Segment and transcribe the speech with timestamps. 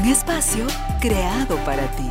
[0.00, 0.66] Un espacio
[0.98, 2.08] creado para ti.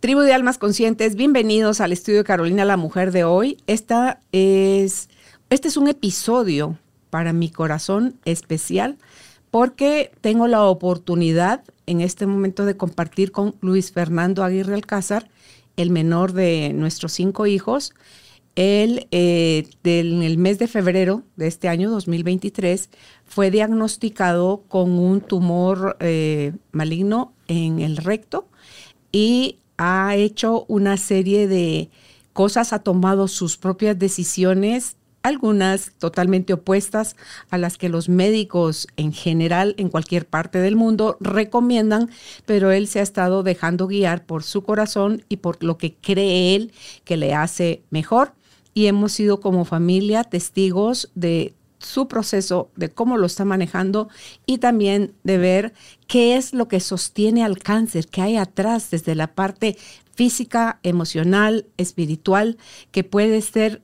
[0.00, 3.58] Tribu de Almas Conscientes, bienvenidos al estudio de Carolina, la mujer de hoy.
[3.66, 5.10] Esta es,
[5.50, 6.78] este es un episodio
[7.10, 8.96] para mi corazón especial
[9.50, 15.28] porque tengo la oportunidad en este momento de compartir con Luis Fernando Aguirre Alcázar,
[15.76, 17.92] el menor de nuestros cinco hijos.
[18.56, 22.88] Él, eh, en el mes de febrero de este año 2023,
[23.26, 28.48] fue diagnosticado con un tumor eh, maligno en el recto
[29.12, 31.90] y ha hecho una serie de
[32.32, 37.16] cosas, ha tomado sus propias decisiones algunas totalmente opuestas
[37.50, 42.10] a las que los médicos en general en cualquier parte del mundo recomiendan,
[42.46, 46.54] pero él se ha estado dejando guiar por su corazón y por lo que cree
[46.54, 46.72] él
[47.04, 48.34] que le hace mejor.
[48.76, 54.10] Y hemos sido como familia testigos de su proceso, de cómo lo está manejando
[54.44, 55.72] y también de ver
[56.06, 59.78] qué es lo que sostiene al cáncer, qué hay atrás desde la parte
[60.14, 62.58] física, emocional, espiritual,
[62.90, 63.80] que puede ser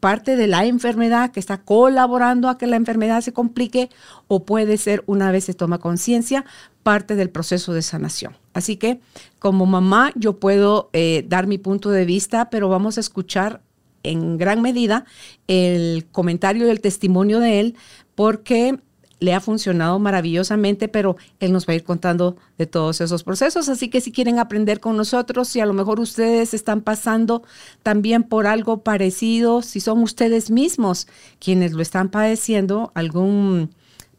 [0.00, 3.88] parte de la enfermedad que está colaborando a que la enfermedad se complique
[4.28, 6.44] o puede ser, una vez se toma conciencia,
[6.82, 8.36] parte del proceso de sanación.
[8.52, 9.00] Así que
[9.38, 13.62] como mamá yo puedo eh, dar mi punto de vista, pero vamos a escuchar
[14.10, 15.04] en gran medida
[15.48, 17.76] el comentario y el testimonio de él
[18.14, 18.78] porque
[19.18, 23.68] le ha funcionado maravillosamente, pero él nos va a ir contando de todos esos procesos.
[23.68, 27.42] Así que si quieren aprender con nosotros, si a lo mejor ustedes están pasando
[27.82, 31.06] también por algo parecido, si son ustedes mismos
[31.38, 33.70] quienes lo están padeciendo, algún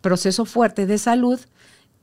[0.01, 1.39] proceso fuerte de salud,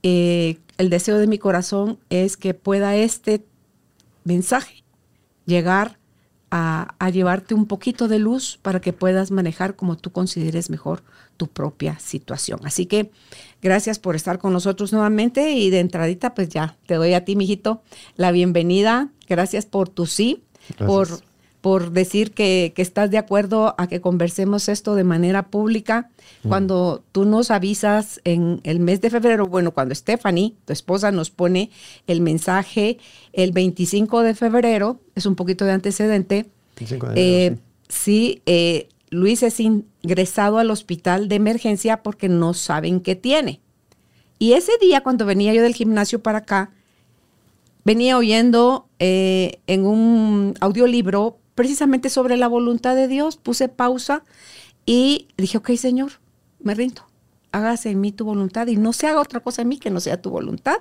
[0.03, 3.45] eh, el deseo de mi corazón es que pueda este
[4.25, 4.85] mensaje
[5.47, 5.99] llegar
[6.57, 11.03] a, llevarte un poquito de luz para que puedas manejar como tú consideres mejor
[11.37, 12.61] tu propia situación.
[12.63, 13.11] Así que
[13.61, 17.35] gracias por estar con nosotros nuevamente y de entradita pues ya te doy a ti,
[17.35, 17.83] mijito,
[18.15, 19.09] la bienvenida.
[19.29, 20.45] Gracias por tu sí,
[20.79, 21.09] por
[21.65, 26.11] por decir que, estás de acuerdo a que conversemos esto de manera pública.
[26.43, 26.49] Mm.
[26.51, 31.31] Cuando tú nos avisas en el mes de febrero, bueno, cuando Stephanie, tu esposa, nos
[31.31, 31.71] pone
[32.07, 32.99] el mensaje
[33.33, 36.51] el 25 de febrero, es un poquito de antecedente.
[37.15, 37.57] Eh,
[37.89, 43.63] sí, eh, Luis es ingresado al hospital de emergencia porque no saben qué tiene.
[44.39, 46.73] Y ese día, cuando venía yo del gimnasio para acá,
[47.87, 54.25] venía oyendo eh, en un audiolibro precisamente sobre la voluntad de Dios, puse pausa
[54.87, 56.13] y dije, ok, Señor,
[56.61, 57.03] me rindo.
[57.53, 60.01] Hágase en mí tu voluntad y no se haga otra cosa en mí que no
[60.01, 60.79] sea tu voluntad.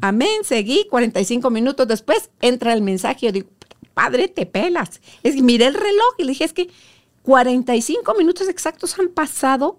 [0.00, 0.42] Amén.
[0.42, 3.48] Seguí 45 minutos después, entra el mensaje y yo digo,
[3.94, 5.00] Padre, te pelas.
[5.22, 6.68] Es que miré el reloj y le dije, es que
[7.22, 9.78] 45 minutos exactos han pasado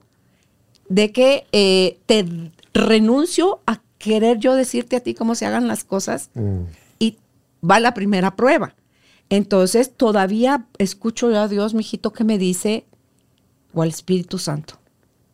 [0.90, 2.26] de que eh, te
[2.74, 6.62] renuncio a querer yo decirte a ti cómo se hagan las cosas mm.
[7.00, 7.18] y
[7.68, 8.76] va la primera prueba.
[9.30, 12.86] Entonces todavía escucho yo a Dios, mijito, que me dice,
[13.74, 14.80] o al Espíritu Santo,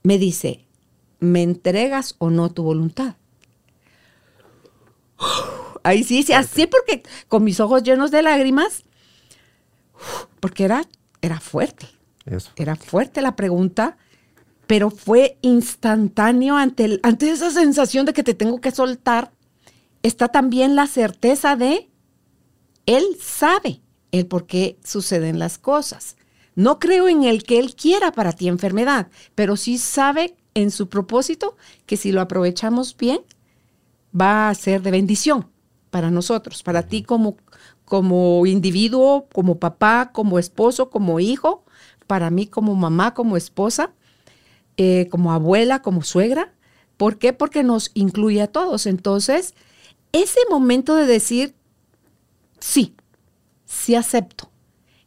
[0.01, 0.65] me dice,
[1.19, 3.15] ¿me entregas o no tu voluntad?
[5.83, 8.83] Ahí sí, sí, así porque con mis ojos llenos de lágrimas,
[10.39, 10.87] porque era,
[11.21, 11.87] era fuerte.
[12.55, 13.97] Era fuerte la pregunta,
[14.65, 19.33] pero fue instantáneo ante, ante esa sensación de que te tengo que soltar.
[20.03, 21.89] Está también la certeza de,
[22.85, 23.82] Él sabe
[24.13, 26.15] el por qué suceden las cosas.
[26.55, 30.87] No creo en el que Él quiera para ti enfermedad, pero sí sabe en su
[30.87, 31.57] propósito
[31.87, 33.21] que si lo aprovechamos bien,
[34.19, 35.47] va a ser de bendición
[35.89, 37.37] para nosotros, para ti como,
[37.85, 41.65] como individuo, como papá, como esposo, como hijo,
[42.05, 43.93] para mí como mamá, como esposa,
[44.77, 46.53] eh, como abuela, como suegra.
[46.97, 47.33] ¿Por qué?
[47.33, 48.85] Porque nos incluye a todos.
[48.85, 49.55] Entonces,
[50.11, 51.55] ese momento de decir,
[52.59, 52.95] sí,
[53.73, 54.49] sí acepto.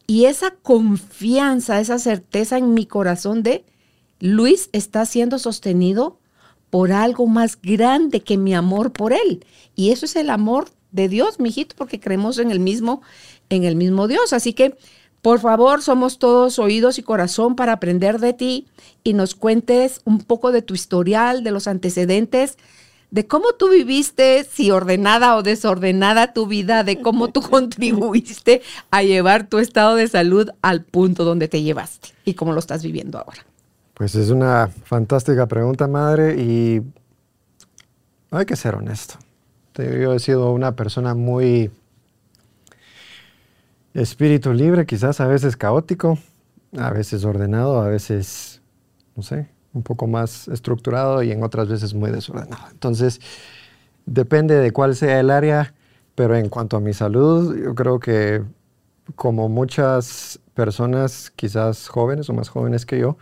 [0.06, 3.64] Y esa confianza, esa certeza en mi corazón de
[4.20, 6.18] Luis está siendo sostenido
[6.70, 9.44] por algo más grande que mi amor por él.
[9.74, 13.02] Y eso es el amor de Dios, mijito, porque creemos en el mismo,
[13.50, 14.32] en el mismo Dios.
[14.32, 14.76] Así que
[15.22, 18.68] Por favor, somos todos oídos y corazón para aprender de ti
[19.02, 22.58] y nos cuentes un poco de tu historial, de los antecedentes,
[23.10, 29.02] de cómo tú viviste, si ordenada o desordenada tu vida, de cómo tú contribuiste a
[29.02, 33.18] llevar tu estado de salud al punto donde te llevaste y cómo lo estás viviendo
[33.18, 33.44] ahora.
[33.94, 36.82] Pues es una fantástica pregunta, madre, y
[38.30, 39.14] hay que ser honesto.
[39.76, 41.70] Yo he sido una persona muy
[43.94, 46.18] espíritu libre, quizás a veces caótico,
[46.76, 48.60] a veces ordenado, a veces,
[49.14, 52.64] no sé, un poco más estructurado y en otras veces muy desordenado.
[52.72, 53.20] Entonces,
[54.06, 55.74] depende de cuál sea el área,
[56.14, 58.42] pero en cuanto a mi salud, yo creo que
[59.14, 63.18] como muchas personas, quizás jóvenes o más jóvenes que yo,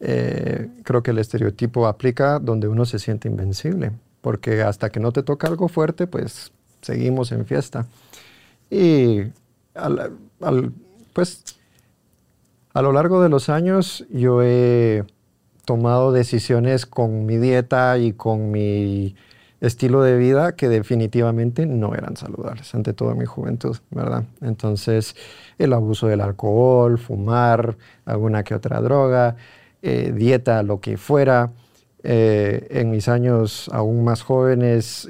[0.00, 5.12] eh, creo que el estereotipo aplica donde uno se siente invencible, porque hasta que no
[5.12, 7.86] te toca algo fuerte, pues seguimos en fiesta.
[8.70, 9.24] Y
[11.12, 11.44] pues
[12.74, 15.04] a lo largo de los años yo he
[15.72, 19.16] tomado decisiones con mi dieta y con mi
[19.62, 24.24] estilo de vida que definitivamente no eran saludables, ante todo mi juventud, ¿verdad?
[24.42, 25.16] Entonces,
[25.56, 29.36] el abuso del alcohol, fumar, alguna que otra droga,
[29.80, 31.52] eh, dieta, lo que fuera.
[32.02, 35.08] Eh, en mis años aún más jóvenes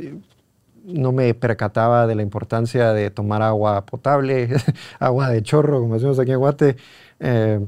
[0.84, 4.48] no me percataba de la importancia de tomar agua potable,
[5.00, 6.76] agua de chorro, como decimos aquí en Guate,
[7.18, 7.66] eh,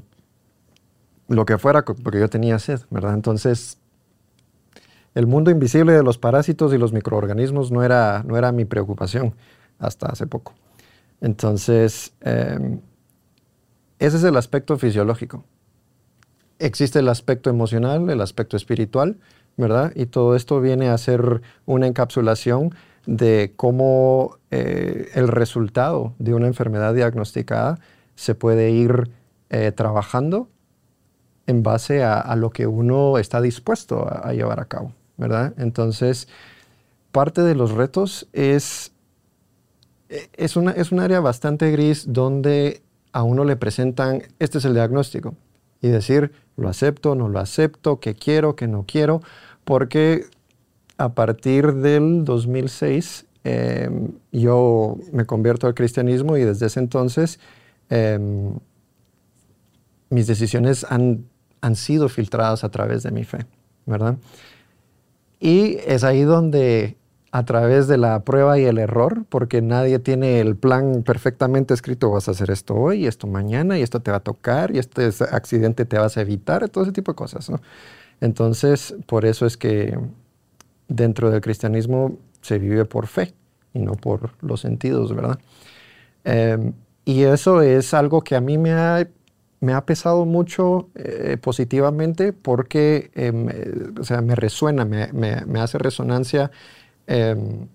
[1.29, 3.15] lo que fuera, porque yo tenía sed, ¿verdad?
[3.15, 3.79] Entonces,
[5.15, 9.35] el mundo invisible de los parásitos y los microorganismos no era, no era mi preocupación
[9.79, 10.55] hasta hace poco.
[11.21, 12.12] Entonces,
[13.99, 15.44] ese es el aspecto fisiológico
[16.59, 19.19] existe el aspecto emocional, el aspecto espiritual,
[19.56, 19.93] ¿verdad?
[19.94, 22.75] Y todo esto viene a ser una encapsulación
[23.06, 27.79] de cómo eh, el resultado de una enfermedad diagnosticada
[28.15, 29.11] se puede ir
[29.50, 30.49] eh, trabajando
[31.46, 35.52] en base a, lo que uno está dispuesto a, llevar a cabo, ¿verdad?
[35.58, 36.29] Entonces,
[37.12, 38.93] parte de los retos es,
[40.08, 42.82] es, una, es un área bastante gris donde
[43.12, 45.35] a uno le presentan, este es el diagnóstico,
[45.81, 49.20] y decir, lo acepto, no lo acepto, qué quiero, qué no quiero,
[49.64, 50.25] porque
[50.96, 57.38] a partir del 2006 em, yo me convierto al cristianismo y desde ese entonces
[57.91, 58.55] em,
[60.11, 61.26] mis decisiones han,
[61.64, 63.46] han sido filtradas a través de mi fe,
[63.87, 64.16] ¿verdad?
[65.40, 66.99] Y es ahí donde
[67.31, 72.11] a través de la prueba y el error, porque nadie tiene el plan perfectamente escrito,
[72.11, 75.08] vas a hacer esto hoy, esto mañana, y esto te va a tocar, y este
[75.32, 77.49] accidente te vas a evitar, todo ese tipo de cosas.
[77.49, 77.61] ¿no?
[78.20, 79.99] Entonces, por eso es que
[80.88, 83.32] dentro del cristianismo se vive por fe
[83.72, 85.38] y no por los sentidos, ¿verdad?
[86.25, 86.75] Em,
[87.06, 89.08] y eso es algo que a mí me ha,
[89.64, 95.44] me ha pesado mucho eh, positivamente porque em, eh, o sea, me resuena, me, me,
[95.46, 96.50] me hace resonancia
[97.06, 97.69] Em,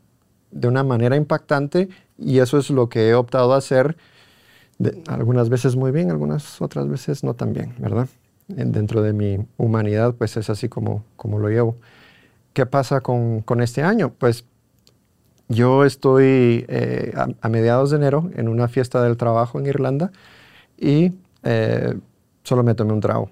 [0.52, 3.96] de una manera impactante y eso es lo que he optado a hacer
[5.08, 8.08] algunas veces muy bien, algunas otras veces no tan bien, ¿verdad?
[8.48, 11.78] dentro de mi humanidad, pues es así como, como lo llevo.
[12.54, 14.12] ¿Qué pasa con, con este año?
[14.18, 14.44] Pues
[15.50, 20.12] yo estoy eh, a, mediados de enero en una fiesta del trabajo en Irlanda
[20.80, 21.12] y
[21.44, 21.98] eh,
[22.44, 23.30] solo me tomé un trago,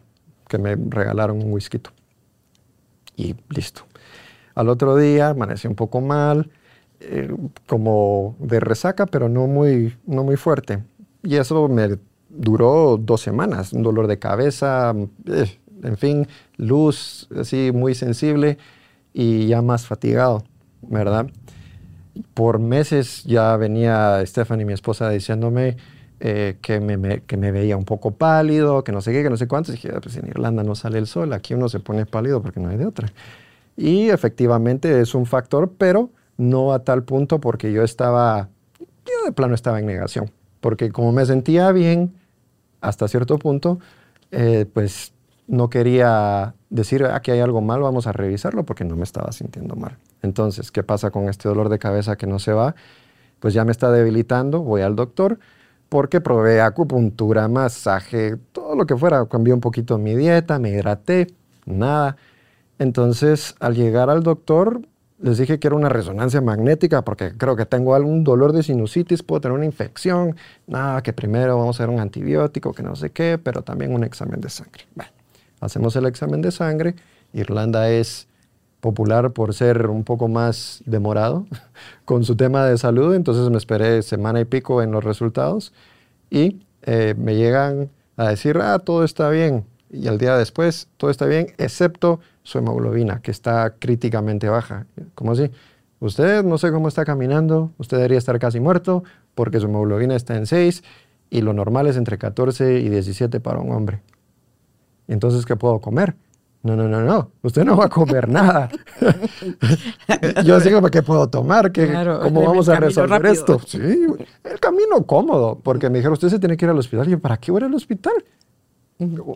[0.48, 1.80] que me regalaron un whisky.
[3.16, 3.82] Y listo.
[4.56, 6.50] Al otro día amanecí un poco mal,
[7.00, 7.32] eh,
[7.68, 10.84] como de resaca, pero no muy, no muy fuerte.
[11.24, 11.98] Y eso me
[12.30, 14.94] duró dos semanas, un dolor de cabeza,
[15.26, 16.28] eh, en fin,
[16.58, 18.58] luz así muy sensible
[19.14, 20.44] y ya más fatigado,
[20.82, 21.28] ¿verdad?
[22.34, 25.78] Por meses ya venía Stephanie, mi esposa, diciéndome
[26.20, 29.38] eh, que, me, que, me, veía un poco pálido, que no sé qué, que no
[29.38, 29.72] sé cuánto.
[29.72, 32.42] Y dije, ah, pues en Irlanda no sale el sol, aquí uno se pone pálido
[32.42, 33.12] porque no hay de otra.
[33.76, 39.32] Y efectivamente es un factor, pero no a tal punto porque yo estaba, yo de
[39.32, 40.32] plano estaba en negación.
[40.60, 42.16] Porque como me sentía bien
[42.82, 43.80] hasta cierto punto,
[44.32, 45.14] eh, pues
[45.48, 49.76] no quería decir, aquí hay algo mal, vamos a revisarlo porque no me estaba sintiendo
[49.76, 49.98] mal.
[50.24, 52.74] Entonces, ¿qué pasa con este dolor de cabeza que no se va?
[53.40, 55.38] Pues ya me está debilitando, voy al doctor
[55.90, 59.26] porque probé acupuntura, masaje, todo lo que fuera.
[59.26, 61.28] Cambié un poquito mi dieta, me hidraté,
[61.66, 62.18] nada.
[62.80, 64.82] Entonces, al llegar al doctor,
[65.20, 69.24] les dije que era una resonancia magnética porque creo que tengo algún dolor de sinusitis,
[69.24, 70.36] puedo tener una infección.
[70.68, 74.04] Nada, que primero vamos a hacer un antibiótico, que no sé qué, pero también un
[74.04, 74.86] examen de sangre.
[74.94, 75.12] Bueno,
[75.60, 76.96] hacemos el examen de sangre.
[77.34, 78.27] Irlanda es
[78.80, 81.46] popular por ser un poco más demorado
[82.06, 85.74] con su tema de salud, entonces me esperé semana y pico en los resultados
[86.30, 89.66] y eh, me llegan a decir, ah, todo está bien.
[89.90, 94.86] Y al día después, todo está bien, excepto su hemoglobina, que está críticamente baja.
[95.16, 95.50] ¿Cómo así?
[96.00, 99.04] Usted no sé cómo está caminando, usted debería estar casi muerto
[99.34, 100.84] porque su hemoglobina está en 6
[101.30, 104.02] y lo normal es entre 14 y 17 para un hombre.
[105.08, 106.16] Entonces, ¿qué puedo comer?
[106.64, 107.32] No, no, no, no.
[107.44, 108.70] Usted no va a comer nada.
[110.44, 111.72] Yo digo, ¿qué puedo tomar?
[111.72, 111.88] ¿Qué,
[112.24, 113.60] ¿Cómo vamos a resolver esto?
[113.66, 114.08] Sí,
[114.44, 115.60] el camino cómodo.
[115.64, 117.08] Porque me dijeron, usted se tiene que ir al hospital.
[117.08, 118.14] Y yo, ¿para qué voy al hospital?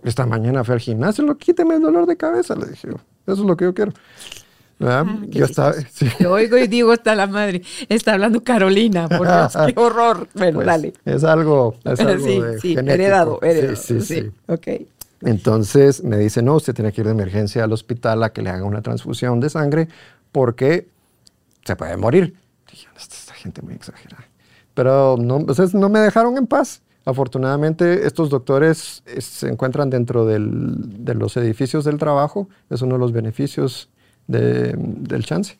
[0.04, 2.56] Esta mañana fui al gimnasio, lo quíteme el dolor de cabeza.
[2.56, 3.94] Le dije, eso es lo que yo quiero.
[4.84, 5.76] Ah, yo estaba,
[6.20, 10.28] Yo oigo y digo, está la madre, está hablando Carolina, por Dios, qué horror.
[10.34, 10.94] Bueno, pues, dale.
[11.06, 13.76] Es algo, es algo sí, sí, heredado, heredado.
[13.76, 14.32] Sí, sí, sí.
[14.48, 14.68] Ok.
[15.22, 18.50] Entonces me dice, no, usted tiene que ir de emergencia al hospital a que le
[18.50, 19.88] hagan una transfusión de sangre
[20.32, 20.88] porque
[21.64, 22.36] se puede morir.
[22.70, 24.26] Dije, esta gente muy exagerada.
[24.74, 25.40] Pero no,
[25.74, 26.82] no me dejaron en paz.
[27.04, 32.48] Afortunadamente, estos doctores eh, se encuentran dentro de los edificios del trabajo.
[32.70, 33.90] Es uno de los beneficios
[34.28, 35.58] de, del chance.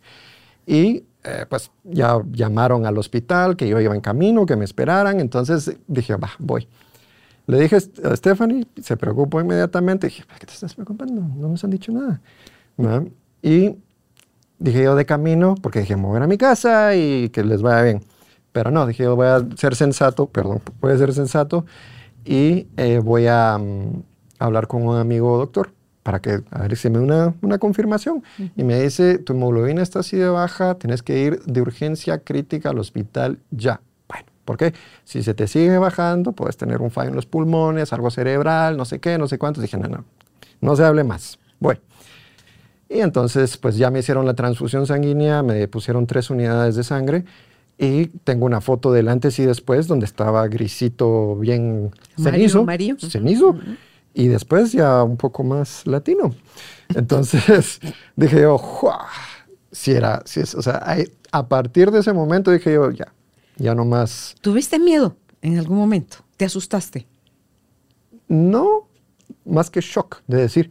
[0.66, 5.20] Y eh, pues ya llamaron al hospital, que yo iba en camino, que me esperaran.
[5.20, 6.68] Entonces dije, va, voy.
[7.48, 10.08] Le dije a Stephanie, se preocupó inmediatamente.
[10.08, 11.22] Dije, ¿para qué te estás preocupando?
[11.22, 12.22] No nos han dicho nada.
[13.42, 13.76] Y
[14.60, 17.82] dije yo de camino, porque dije, me voy a mi casa y que les vaya
[17.82, 18.02] bien.
[18.52, 21.66] Pero no, dije yo voy a ser sensato, perdón, voy a ser sensato
[22.26, 24.04] y eh, voy a mm,
[24.40, 25.72] hablar con un amigo doctor
[26.04, 28.24] para que, a ver si me una, una confirmación.
[28.56, 32.70] Y me dice, tu hemoglobina está así de baja, tienes que ir de urgencia crítica
[32.70, 33.82] al hospital ya.
[34.52, 34.74] Porque
[35.06, 38.84] si se te sigue bajando, puedes tener un fallo en los pulmones, algo cerebral, no
[38.84, 39.62] sé qué, no sé cuánto.
[39.62, 40.04] Dije, no, no,
[40.60, 41.40] no se hable más.
[41.58, 41.80] Bueno.
[42.90, 47.24] Y entonces, pues ya me hicieron la transfusión sanguínea, me pusieron tres unidades de sangre
[47.78, 51.92] y tengo una foto del antes y después donde estaba grisito bien
[52.22, 52.66] cenizo.
[52.66, 52.98] Mario.
[53.00, 53.58] Cenizo.
[54.14, 56.36] Y después ya un poco más latino.
[56.94, 57.80] Entonces
[58.18, 58.60] dije yo,
[59.72, 60.98] si era, si es, o sea,
[61.32, 63.14] a partir de ese momento dije yo, ya,
[63.58, 64.36] ya no más.
[64.42, 66.18] ¿Tuviste miedo en algún momento?
[66.38, 67.08] ¿Te asustaste?
[68.28, 68.88] No,
[69.46, 70.70] más que shock de decir,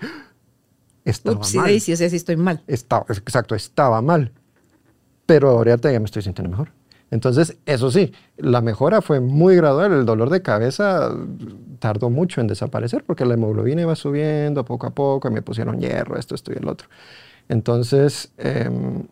[1.05, 1.69] estaba Ups, mal.
[1.81, 2.63] Sí, sí, sí, estoy mal.
[2.67, 4.33] Estaba, exacto, estaba mal.
[5.27, 6.73] Pero ahorita ya me estoy sintiendo mejor.
[7.11, 9.93] Entonces, eso sí, la mejora fue muy gradual.
[9.93, 11.13] El dolor de cabeza
[11.81, 15.81] tardó mucho en desaparecer porque la hemoglobina iba subiendo poco a poco y me pusieron
[15.81, 16.89] hierro, esto, esto y el otro.
[17.49, 19.07] Entonces, em,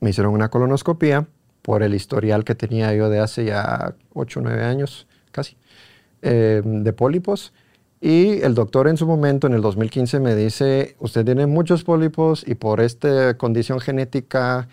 [0.00, 1.26] me hicieron una colonoscopía
[1.62, 5.56] por el historial que tenía yo de hace ya 8 o 9 años, casi,
[6.22, 7.52] eh, de pólipos.
[8.00, 12.46] Y el doctor en su momento, en el 2015, me dice, usted tiene muchos pólipos
[12.46, 14.68] y por esta condición genética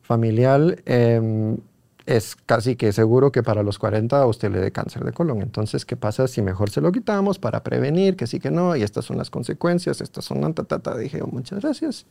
[0.00, 1.58] familiar em,
[2.06, 5.42] es casi que seguro que para los 40 a usted le dé cáncer de colon.
[5.42, 8.74] Entonces, ¿qué pasa si mejor se lo quitamos para prevenir, que sí, que no?
[8.74, 10.54] Y estas son las consecuencias, estas son...
[10.54, 10.96] Ta, ta, ta.
[10.96, 12.06] Dije, oh, muchas gracias.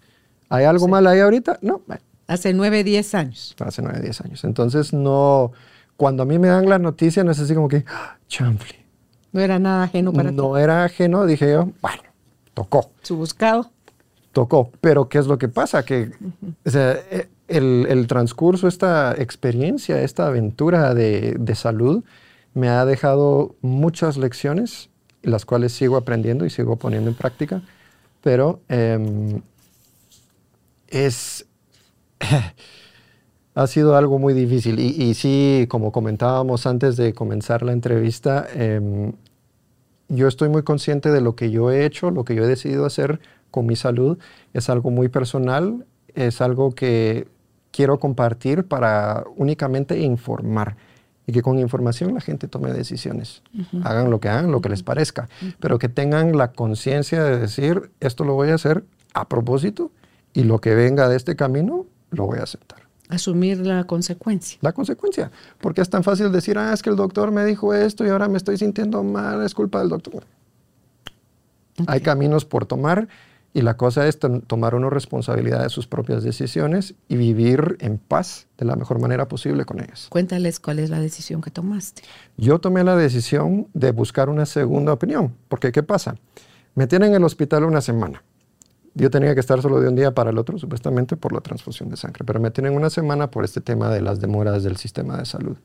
[0.50, 1.60] ¿Hay algo mal ahí ahorita?
[1.62, 1.82] No,
[2.30, 3.56] Hace nueve, diez años.
[3.58, 4.44] Hace nueve, diez años.
[4.44, 5.52] Entonces, no,
[5.98, 8.86] cuando a mí me dan la noticia, no es así como que, ¡Ah, chanfle.
[9.32, 10.36] No era nada ajeno para ti.
[10.36, 12.04] No era ajeno, dije yo, bueno,
[12.54, 12.92] tocó.
[13.02, 13.72] Su buscado.
[14.32, 14.70] Tocó.
[14.80, 15.84] Pero, ¿qué es lo que pasa?
[15.84, 16.12] Que
[16.66, 22.04] eh, el, el, transcurso, esta experiencia, esta aventura de, de, salud,
[22.54, 24.92] me ha dejado muchas lecciones,
[25.24, 27.64] las cuales sigo aprendiendo y sigo poniendo en práctica.
[28.22, 29.42] Pero eh,
[30.90, 31.48] es
[33.56, 34.80] ha sido algo muy difícil.
[34.80, 39.14] Y, sí, como comentábamos antes de comenzar la entrevista, em,
[40.08, 42.86] yo estoy muy consciente de lo que yo he hecho, lo que yo he decidido
[42.86, 43.20] hacer
[43.52, 44.18] con mi salud.
[44.54, 45.86] Es algo muy personal,
[46.16, 47.28] es algo que
[47.72, 50.78] quiero compartir para únicamente informar
[51.28, 53.44] y que con información la gente tome decisiones.
[53.84, 57.92] Hagan lo que hagan, lo que les parezca, pero que tengan la conciencia de decir,
[58.00, 58.84] esto lo voy a hacer
[59.14, 59.92] a propósito
[60.34, 62.80] y lo que venga de este camino lo voy a aceptar.
[63.10, 64.60] Asumir la consecuencia.
[64.62, 65.32] La consecuencia.
[65.60, 68.28] Porque es tan fácil decir, ah, es que el doctor me dijo esto y ahora
[68.28, 70.24] me estoy sintiendo mal, es culpa del doctor.
[71.88, 73.08] Hay caminos por tomar
[73.54, 78.48] y la cosa es tomar una responsabilidad de sus propias decisiones y vivir en paz
[78.58, 80.08] de la mejor manera posible con ellas.
[80.10, 82.04] Cuéntales cuál es la decisión que tomaste.
[82.38, 85.36] Yo tomé la decisión de buscar una segunda opinión.
[85.48, 86.16] Porque, ¿qué pasa?
[86.76, 88.24] Me tienen en el hospital una semana.
[89.00, 91.90] Yo tenía que estar solo de un día para el otro, supuestamente por la transfusión
[91.90, 95.18] de sangre, pero me tienen una semana por este tema de las demoras del sistema
[95.18, 95.56] de salud.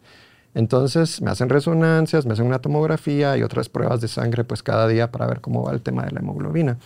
[0.54, 4.86] Entonces me hacen resonancias, me hacen una tomografía y otras pruebas de sangre pues cada
[4.86, 6.78] día para ver cómo va el tema de la hemoglobina.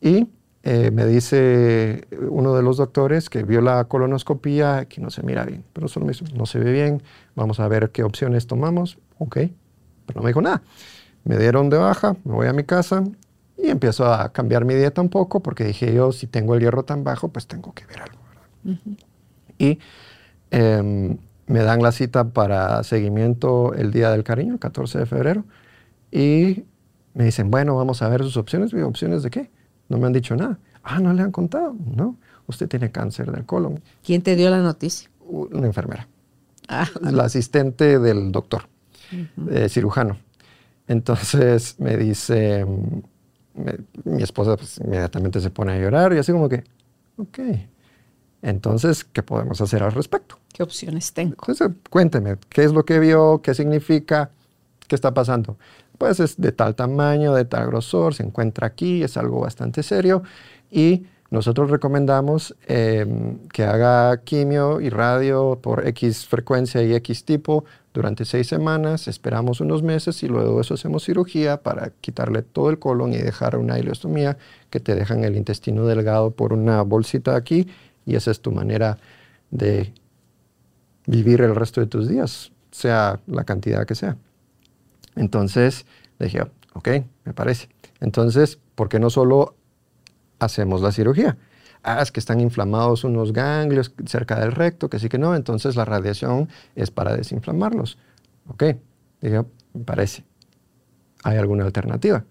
[0.00, 0.28] Y
[0.62, 5.44] eh, me dice uno de los doctores que vio la colonoscopía que no se mira
[5.44, 7.02] bien, pero solo me dice, no se ve bien,
[7.34, 9.36] vamos a ver qué opciones tomamos, ok,
[10.06, 10.62] pero no me dijo nada.
[11.24, 13.04] Me dieron de baja, me voy a mi casa
[13.62, 16.84] y empiezo a cambiar mi dieta un poco porque dije yo, si tengo el hierro
[16.84, 18.18] tan bajo, pues tengo que ver algo.
[19.58, 19.78] Y
[20.50, 25.44] em, me dan la cita para seguimiento el Día del Cariño, el 14 de febrero,
[26.10, 26.64] y
[27.14, 28.70] me dicen, bueno, vamos a ver sus opciones.
[28.70, 29.50] Digo, ¿opciones de qué?
[29.88, 30.58] No me han dicho nada.
[30.82, 31.76] Ah, no le han contado.
[31.84, 33.80] No, usted tiene cáncer del colon.
[34.04, 35.10] ¿Quién te dio la noticia?
[35.20, 36.08] Una enfermera.
[36.68, 38.68] Ah, La asistente del doctor,
[39.50, 40.18] eh, cirujano.
[40.86, 42.64] Entonces me dice,
[43.54, 46.64] me- mi esposa pues, inmediatamente se pone a llorar y así como que,
[47.18, 47.38] ok.
[48.42, 50.36] Entonces, ¿qué podemos hacer al respecto?
[50.52, 51.36] ¿qué opciones tengo?
[51.46, 53.40] Entonces, cuénteme, ¿qué es lo que vio?
[53.42, 54.30] ¿Qué significa?
[54.88, 55.56] ¿Qué está pasando?
[55.98, 60.22] Pues es de tal tamaño, de tal grosor, se encuentra aquí, es algo bastante serio
[60.70, 63.06] y nosotros recomendamos eh,
[63.52, 69.60] que haga quimio y radio por X frecuencia y X tipo durante seis semanas, esperamos
[69.60, 73.78] unos meses y luego eso hacemos cirugía para quitarle todo el colon y dejar una
[73.78, 74.38] ileostomía
[74.70, 77.68] que te dejan el intestino delgado por una bolsita aquí
[78.06, 78.98] y esa es tu manera
[79.50, 79.92] de
[81.06, 84.16] vivir el resto de tus días, sea la cantidad que sea.
[85.16, 85.86] Entonces
[86.18, 86.42] dije,
[86.74, 86.88] ok,
[87.24, 87.68] me parece.
[88.00, 89.54] Entonces, ¿por qué no solo
[90.40, 91.38] hacemos la cirugía?
[91.82, 95.76] Ah, es que están inflamados unos ganglios cerca del recto, que sí que no, entonces
[95.76, 97.96] la radiación es para desinflamarlos.
[98.48, 98.64] Ok,
[99.20, 100.24] dije, me parece.
[101.22, 102.24] ¿Hay alguna alternativa?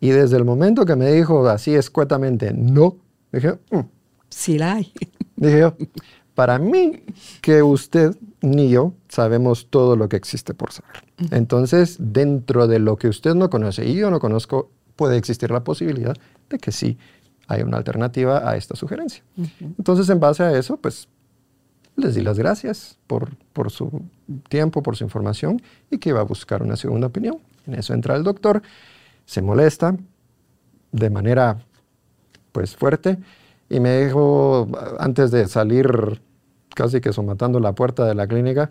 [0.00, 2.96] Y desde el momento que me dijo así escuetamente no,
[3.32, 3.80] dije, "Mm".
[4.28, 4.92] Sí la hay.
[5.36, 5.76] dije yo,
[6.34, 7.04] para mí
[7.40, 11.04] que usted ni yo sabemos todo lo que existe por saber.
[11.30, 15.64] Entonces, dentro de lo que usted no conoce y yo no conozco, puede existir la
[15.64, 16.14] posibilidad
[16.50, 16.98] de que sí
[17.46, 19.22] hay una alternativa a esta sugerencia.
[19.60, 21.08] Entonces, en base a eso, pues
[21.96, 24.02] les di las gracias por, por su
[24.48, 27.38] tiempo, por su información y que iba a buscar una segunda opinión.
[27.66, 28.62] En eso entra el doctor,
[29.24, 29.96] se molesta
[30.92, 31.58] de manera
[32.52, 33.18] pues fuerte
[33.68, 36.20] y me dijo antes de salir
[36.74, 38.68] casi que somatando la puerta de la clínica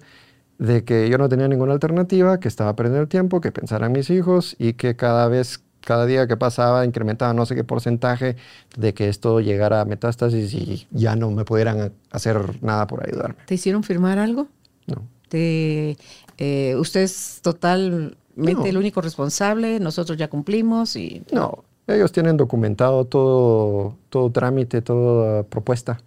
[0.57, 3.91] de que yo no tenía ninguna alternativa, que estaba perdiendo el tiempo, que pensara en
[3.91, 8.36] mis hijos y que cada vez, cada día que pasaba incrementaba no sé qué porcentaje
[8.76, 13.36] de que esto llegara a metástasis y ya no me pudieran hacer nada por ayudarme.
[13.45, 14.48] ¿Te hicieron firmar algo?
[14.88, 15.04] No.
[15.30, 15.95] Te,
[16.38, 18.65] eh, usted es totalmente No.
[18.65, 21.24] el único responsable, nosotros ya cumplimos y...
[21.32, 26.00] No, ellos tienen documentado todo, todo trámite, toda propuesta.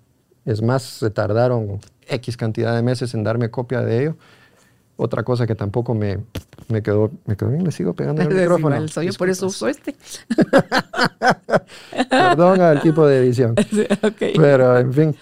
[0.44, 4.16] Es más, se tardaron X cantidad de meses en darme copia de ello.
[5.00, 6.18] Otra cosa que tampoco me,
[6.66, 8.74] me quedó, me quedó bien, le sigo pegando el micrófono.
[8.74, 9.94] Igual soy yo, por eso uso este.
[12.10, 13.54] Perdón al equipo de edición.
[14.18, 15.16] Pero, en fin.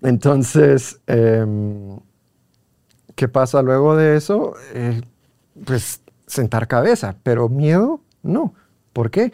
[0.00, 1.98] Entonces, em,
[3.16, 4.54] ¿qué pasa luego de eso?
[4.74, 5.02] Eh,
[5.64, 8.54] pues sentar cabeza, pero miedo, no.
[8.92, 9.32] ¿Por qué?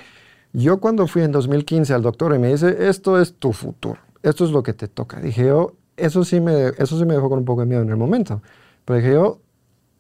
[0.55, 4.47] Yo cuando fui en 2015 al doctor y me dice, esto es tu futuro, esto
[4.47, 5.21] es lo que te toca.
[5.21, 7.91] Dije yo, eso sí me, eso sí me dejó con un poco de miedo en
[7.91, 8.41] el momento.
[8.87, 9.41] Pero dije yo,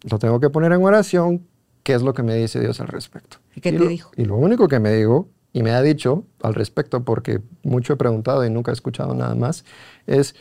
[0.08, 1.46] lo tengo que poner en oración,
[1.82, 3.38] ¿qué es lo que me dice Dios al respecto?
[3.54, 4.10] ¿Y qué te lo- dijo?
[4.16, 7.96] Y lo único que me dijo, y me ha dicho al respecto, porque mucho he
[7.96, 9.64] preguntado y nunca he escuchado nada más,
[10.06, 10.34] es,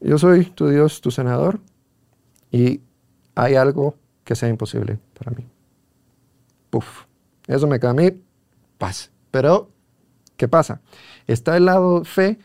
[0.00, 1.60] yo soy tu Dios, tu senador,
[2.50, 2.80] y
[3.34, 3.94] hay algo
[4.24, 5.46] que sea imposible para mí.
[6.70, 7.04] Puf.
[7.46, 8.10] Eso me queda a mí
[8.78, 9.10] paz.
[9.30, 9.70] Pero,
[10.36, 10.80] ¿qué pasa?
[11.26, 12.38] Está el lado fe,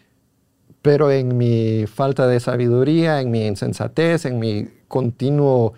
[0.82, 5.73] pero en mi falta de sabiduría, en mi insensatez, en mi continuo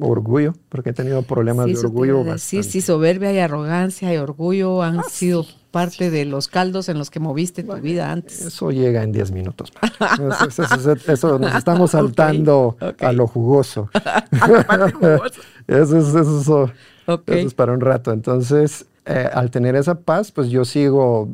[0.00, 2.24] orgullo, porque he tenido problemas Sí, de orgullo.
[2.24, 2.62] bastante.
[2.64, 7.10] sí, soberbia y arrogancia y orgullo Ah, han sido parte de los caldos en los
[7.10, 8.40] que moviste tu vida antes.
[8.44, 9.72] Eso llega en 10 minutos.
[10.14, 13.88] Eso, eso- eso- eso nos estamos saltando a lo jugoso.
[15.68, 16.70] eso, es, eso,
[17.06, 18.12] eso es para un rato.
[18.12, 21.28] Entonces, eh, al tener esa paz, pues yo sigo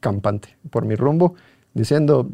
[0.00, 1.34] campante por mi rumbo,
[1.74, 2.28] diciendo,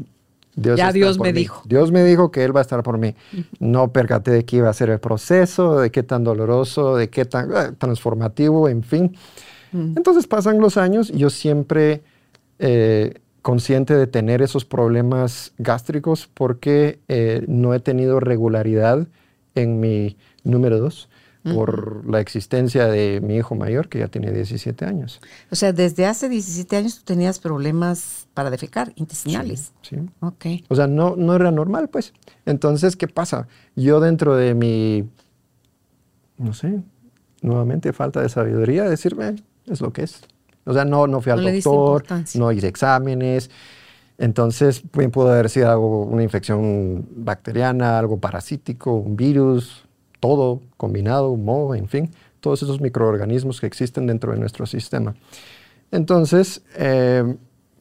[0.60, 1.38] Dios Ya Dios me mí.
[1.40, 1.62] dijo.
[1.66, 3.14] Dios me dijo que Él va a estar por mí.
[3.60, 7.24] No percaté de que iba a ser el proceso, de qué tan doloroso, de qué
[7.24, 9.16] tan eh, transformativo, en fin.
[9.72, 12.02] Entonces pasan los años y yo siempre
[12.58, 19.06] eh, consciente de tener esos problemas gástricos porque eh, no he tenido regularidad
[19.54, 21.08] en mi número dos
[21.54, 25.20] por la existencia de mi hijo mayor que ya tiene 17 años.
[25.50, 29.72] O sea, desde hace 17 años tú tenías problemas para defecar, intestinales.
[29.82, 29.96] Sí.
[30.20, 30.46] Ok.
[30.68, 32.12] O sea, no, no era normal, pues.
[32.46, 33.48] Entonces, ¿qué pasa?
[33.76, 35.08] Yo dentro de mi,
[36.36, 36.80] no sé,
[37.42, 40.20] nuevamente falta de sabiduría, decirme, es lo que es.
[40.64, 43.50] O sea, no, no fui al No doctor, no hice exámenes.
[44.18, 49.87] Entonces, bien pudo haber sido algo, una infección bacteriana, algo parasítico, un virus,
[50.20, 55.14] todo combinado, moho, en fin, todos esos microorganismos que existen dentro de nuestro sistema.
[55.90, 57.36] Entonces, eh,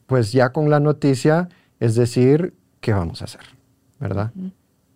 [0.05, 3.41] pues ya con la noticia, es decir, ¿qué vamos a hacer?
[3.99, 4.31] ¿Verdad?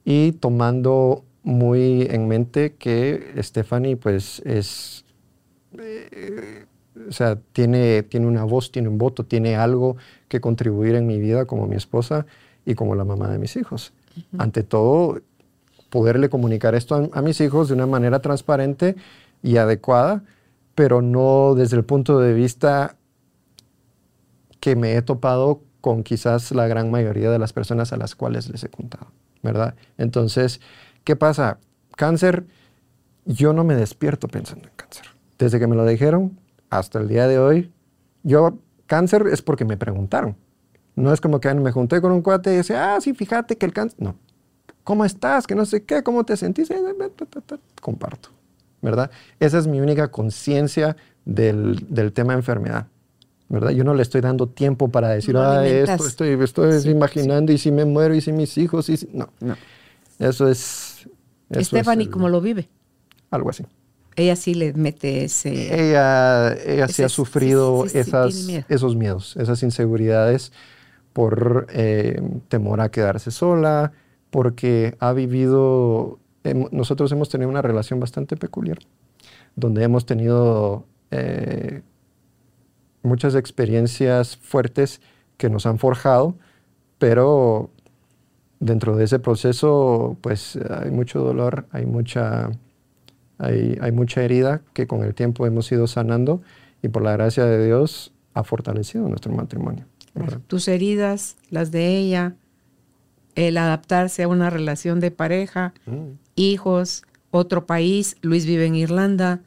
[0.05, 5.05] Y tomando muy en mente que Stephanie, pues es,
[5.77, 6.65] eh,
[7.07, 11.19] o sea, tiene, tiene una voz, tiene un voto, tiene algo que contribuir en mi
[11.19, 12.25] vida como mi esposa
[12.65, 13.93] y como la mamá de mis hijos.
[14.37, 15.21] Ante todo,
[15.91, 18.95] poderle comunicar esto a, mis hijos de una manera transparente
[19.43, 20.23] y adecuada,
[20.73, 22.95] pero no desde el punto de vista
[24.61, 28.49] que me he topado con quizás la gran mayoría de las personas a las cuales
[28.49, 29.07] les he contado,
[29.43, 29.75] ¿verdad?
[29.97, 30.61] Entonces,
[31.03, 31.59] ¿qué pasa?
[31.97, 32.45] Cáncer,
[33.25, 35.07] yo no me despierto pensando en cáncer.
[35.37, 37.71] Desde que me lo dijeron hasta el día de hoy,
[38.23, 40.37] yo, cáncer es porque me preguntaron.
[40.95, 43.65] No es como que me junté con un cuate y decía, ah, sí, fíjate que
[43.65, 44.01] el cáncer.
[44.01, 44.15] No.
[44.83, 45.47] ¿Cómo estás?
[45.47, 46.69] Que no sé qué, ¿cómo te sentís?
[47.81, 48.29] Comparto,
[48.81, 49.11] ¿verdad?
[49.39, 52.87] Esa es mi única conciencia del, del tema enfermedad.
[53.51, 53.71] ¿verdad?
[53.71, 57.69] Yo no le estoy dando tiempo para decir, ah, esto estoy, estoy imaginando y si
[57.69, 59.09] me muero y si mis hijos y si...
[59.11, 59.57] No, no.
[60.19, 61.09] Eso es...
[61.53, 62.69] Stephanie, ¿cómo lo vive?
[63.29, 63.65] Algo así.
[64.15, 65.89] Ella sí le mete ese...
[65.89, 70.53] Ella, ella sí ha sufrido esas, esos miedos, esas inseguridades
[71.11, 73.91] por eh, temor a quedarse sola,
[74.31, 76.19] porque ha vivido...
[76.71, 78.79] nosotros hemos tenido una relación bastante peculiar,
[79.55, 80.85] donde hemos tenido...
[81.11, 81.83] Eh,
[83.03, 85.01] muchas experiencias fuertes
[85.37, 86.35] que nos han forjado,
[86.97, 87.69] pero
[88.59, 92.51] dentro de ese proceso pues hay mucho dolor, hay mucha,
[93.37, 96.41] hay, mucha herida que con el tiempo hemos ido sanando
[96.81, 99.85] y por la gracia de Dios ha fortalecido nuestro matrimonio.
[100.47, 102.35] Tus heridas, las de ella,
[103.35, 106.17] el adaptarse a una relación de pareja, mm.
[106.35, 109.41] hijos, otro país, Luis vive en Irlanda,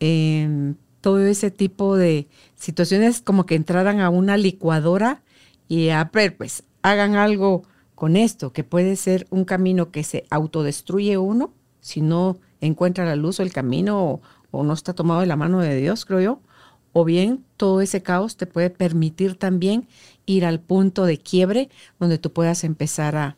[0.00, 5.22] em, todo ese tipo de situaciones como que entraran a una licuadora
[5.68, 10.24] y a ver, pues hagan algo con esto, que puede ser un camino que se
[10.30, 15.26] autodestruye uno si no encuentra la luz o el camino o, no está tomado de
[15.26, 16.40] la mano de Dios, creo yo.
[16.92, 19.86] O bien todo ese caos te puede permitir también
[20.32, 23.36] ir al punto de quiebre donde tú puedas empezar a,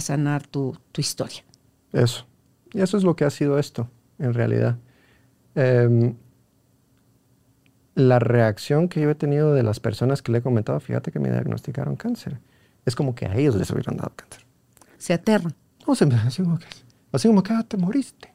[0.00, 1.44] sanar tu, historia.
[1.92, 2.26] Eso.
[2.72, 4.76] Y eso es lo que ha sido esto, en realidad.
[5.54, 6.14] Em,
[7.94, 11.18] la reacción que yo he tenido de las personas que le he comentado, fíjate que
[11.18, 12.38] me diagnosticaron cáncer,
[12.84, 14.44] es como que a ellos les hubieran dado cáncer.
[14.98, 15.54] Se aterran.
[15.86, 16.66] No, se me así como que,
[17.12, 18.32] así como que ah, te moriste.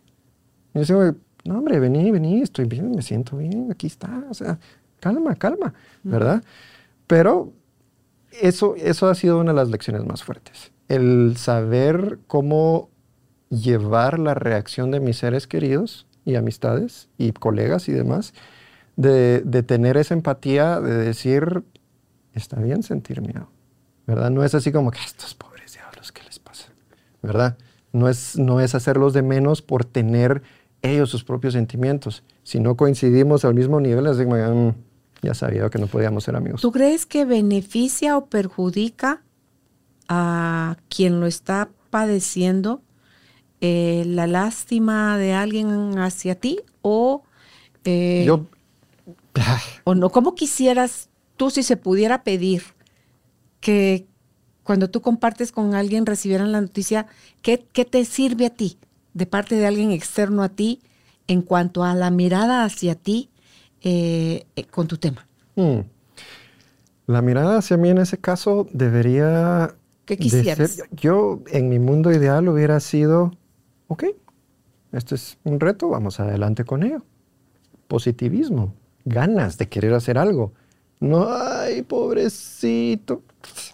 [0.74, 4.34] Y yo digo, no, hombre, vení, vení, estoy bien, me siento bien, aquí está, o
[4.34, 4.60] sea,
[5.00, 6.44] calma, calma, ¿verdad?
[7.08, 7.54] Pero
[8.42, 10.72] eso, eso ha sido una de las lecciones más fuertes.
[10.88, 12.90] El saber cómo
[13.50, 18.34] llevar la reacción de mis seres queridos y amistades y colegas y demás
[18.96, 21.64] de, tener esa empatía, de decir,
[22.34, 23.50] está bien sentir miedo,
[24.06, 24.30] ¿verdad?
[24.30, 26.70] No es así como que estos pobres diablos, ¿qué les pasa?
[27.22, 27.58] ¿Verdad?
[27.92, 30.42] No es, no es hacerlos de menos por tener
[30.82, 32.24] ellos sus propios sentimientos.
[32.44, 34.70] Si no coincidimos al mismo nivel, es mm,
[35.24, 36.62] ya sabía que no podíamos ser amigos.
[36.62, 39.24] ¿Tú crees que beneficia o perjudica
[40.08, 42.82] a quien lo está padeciendo
[43.62, 47.24] eh, la lástima de alguien hacia ti o...
[47.86, 48.46] Eh, Yo
[49.84, 52.64] o no, ¿cómo quisieras tú si se pudiera pedir
[53.60, 54.06] que
[54.64, 57.08] cuando tú compartes con alguien recibieran la noticia,
[57.42, 58.78] ¿qué, te sirve a ti
[59.14, 60.82] de parte de alguien externo a ti
[61.28, 63.30] en cuanto a la mirada hacia ti
[63.84, 65.28] eh, eh, con tu tema?
[65.56, 65.82] Hmm.
[67.06, 69.76] La mirada hacia mí en ese caso debería...
[70.06, 70.84] ¿Qué quisieras?
[70.92, 73.32] yo en mi mundo ideal hubiera sido,
[73.88, 74.06] ok,
[74.92, 77.06] este es un reto, vamos adelante con ello.
[77.88, 78.74] Positivismo
[79.06, 80.54] ganas de querer hacer algo.
[81.00, 83.24] No, ay, pobrecito.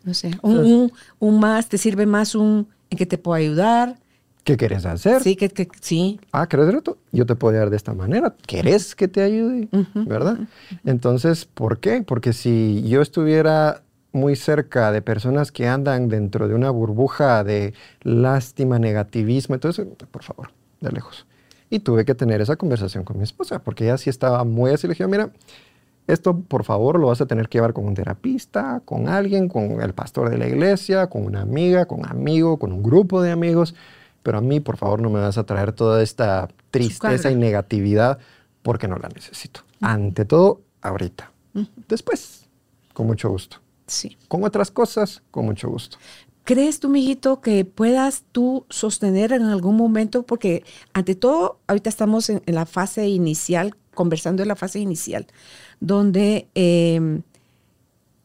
[0.03, 0.91] No sé, un,
[1.39, 3.99] más, te sirve más un en que te puedo ayudar.
[4.43, 5.21] ¿Qué quieres hacer?
[5.21, 6.19] Sí, que, sí.
[6.31, 6.97] Ah, ¿querés reto?
[7.11, 8.33] Yo te puedo ayudar de esta manera.
[8.47, 9.67] ¿Querés que te ayude?
[9.93, 10.39] ¿Verdad?
[10.85, 12.01] Entonces, ¿por qué?
[12.01, 17.73] Porque si yo estuviera muy cerca de personas que andan dentro de una burbuja de
[18.01, 21.27] lástima, negativismo, entonces, por favor, de lejos.
[21.69, 24.87] Y tuve que tener esa conversación con mi esposa, porque ella sí estaba muy así.
[24.87, 25.29] Le dije, mira,
[26.07, 29.79] esto por favor lo vas a tener que llevar con un terapista, con alguien, con
[29.79, 33.29] el pastor de la iglesia, con una amiga, con un amigo, con un grupo de
[33.29, 33.75] amigos.
[34.23, 38.19] Pero a mí, por favor, no me vas a traer toda esta tristeza y negatividad
[38.61, 39.61] porque no la necesito.
[39.81, 41.31] Ante todo, ahorita.
[41.87, 42.45] Después,
[42.93, 43.57] con mucho gusto.
[43.87, 44.17] Sí.
[44.27, 45.97] Con otras cosas, con mucho gusto.
[46.43, 50.23] ¿Crees tú, mijito, que puedas tú sostener en algún momento?
[50.23, 55.27] Porque ante todo, ahorita estamos en, la fase inicial, conversando en la fase inicial,
[55.79, 57.21] donde em,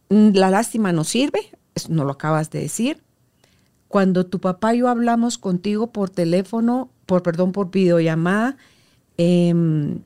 [0.08, 1.50] la lástima no sirve,
[1.88, 3.03] no lo acabas de decir.
[3.94, 8.56] Cuando tu papá y yo hablamos contigo por teléfono, por perdón, por videollamada,
[9.18, 10.00] em,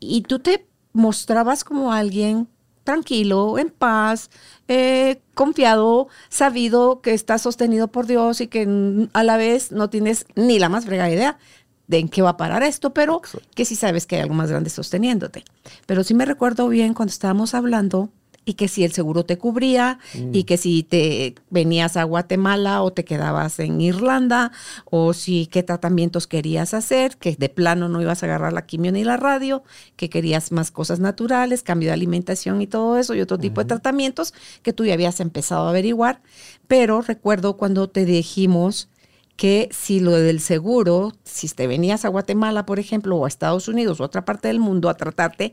[0.00, 2.48] y tú te mostrabas como alguien
[2.82, 4.28] tranquilo, en paz,
[4.66, 10.26] eh, confiado, sabido que estás sostenido por Dios y que a la vez no tienes
[10.34, 11.38] ni la más fregada idea
[11.86, 13.22] de en qué va a parar esto, pero
[13.54, 15.44] que sí sabes que hay algo más grande sosteniéndote.
[15.86, 18.10] Pero sí me recuerdo bien cuando estábamos hablando
[18.48, 20.46] y que si el seguro te cubría y mm.
[20.46, 24.52] que si te venías a Guatemala o te quedabas en Irlanda
[24.84, 28.92] o si qué tratamientos querías hacer, que de plano no ibas a agarrar la quimio
[28.92, 29.64] ni la radio,
[29.96, 33.66] que querías más cosas naturales, cambio de alimentación y todo eso y otro tipo de
[33.66, 34.32] tratamientos
[34.62, 36.22] que tú ya habías empezado a averiguar.
[36.68, 38.88] Pero recuerdo cuando te dijimos
[39.34, 43.66] que si lo del seguro, si te venías a Guatemala, por ejemplo, o a Estados
[43.66, 45.52] Unidos o a otra parte del mundo a tratarte,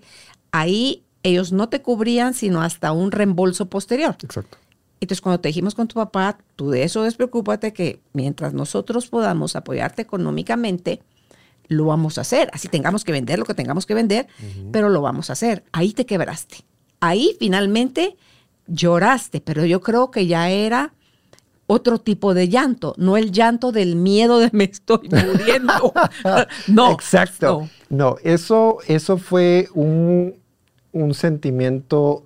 [0.51, 4.15] ahí ellos no te cubrían sino hasta un reembolso posterior.
[4.21, 4.57] Exacto.
[4.99, 9.55] Entonces, cuando te dijimos con tu papá, tú de eso despreocúpate que mientras nosotros podamos
[9.57, 11.01] apoyarte económicamente,
[11.67, 12.49] lo vamos a hacer.
[12.53, 14.27] Así tengamos que vender lo que tengamos que vender,
[14.71, 15.63] pero lo vamos a hacer.
[15.73, 16.63] Ahí te quebraste.
[17.01, 18.15] Ahí finalmente
[18.67, 20.93] lloraste, pero yo creo que ya era
[21.67, 25.93] otro tipo de llanto, no el llanto del miedo de me estoy muriendo.
[26.67, 26.91] no.
[26.91, 27.69] Exacto.
[27.89, 30.35] No, eso, eso fue un,
[30.93, 32.25] un sentimiento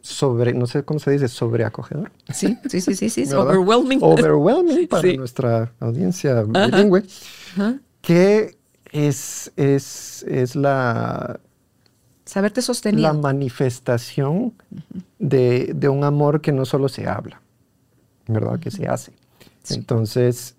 [0.00, 2.10] sobre, no sé cómo se dice, sobreacogedor.
[2.32, 3.98] Sí, sí, sí, sí, sí, overwhelming.
[4.00, 7.04] Overwhelming para nuestra audiencia bilingüe,
[8.00, 8.56] que
[8.92, 11.40] es, es, es la...
[12.24, 13.00] Saberte sostener.
[13.00, 14.52] La manifestación
[15.18, 17.40] de, de, un amor que no solo se habla,
[18.26, 18.60] ¿verdad?
[18.60, 19.12] Que se hace.
[19.70, 20.54] Entonces,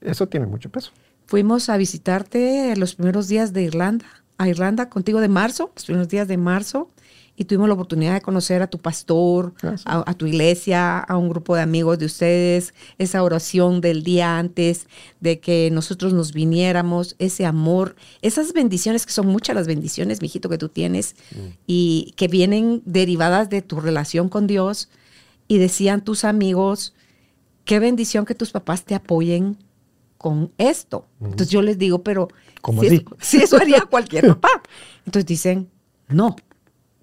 [0.00, 0.90] eso tiene mucho peso.
[1.26, 6.08] Fuimos a visitarte los primeros días de Irlanda a Irlanda contigo de marzo, los primeros
[6.08, 6.90] días de marzo,
[7.34, 9.54] y tuvimos la oportunidad de conocer a tu pastor,
[9.86, 14.86] a, tu iglesia, a un grupo de amigos de ustedes, esa oración del día antes
[15.20, 20.50] de que nosotros nos viniéramos, ese amor, esas bendiciones que son muchas las bendiciones, mijito,
[20.50, 21.48] que tú tienes mm.
[21.66, 24.90] y que vienen derivadas de tu relación con Dios.
[25.48, 26.94] Y decían tus amigos,
[27.64, 29.56] qué bendición que tus papás te apoyen
[30.18, 31.06] con esto.
[31.20, 32.28] Entonces yo les digo, pero
[32.62, 34.62] ¿Cómo si, si eso haría cualquier papá.
[35.04, 35.68] Entonces dicen,
[36.08, 36.36] no,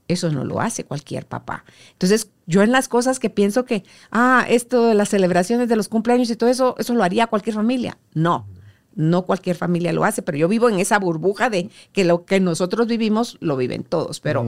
[0.07, 1.63] eso no lo hace cualquier papá.
[1.91, 5.87] Entonces, yo en las cosas que pienso que, ah, esto de las celebraciones de los
[5.87, 7.99] cumpleaños y todo eso, eso lo haría cualquier familia.
[8.15, 8.47] No,
[8.95, 12.39] no cualquier familia lo hace, pero yo vivo en esa burbuja de que lo que
[12.39, 14.19] nosotros vivimos lo viven todos.
[14.19, 14.45] Pero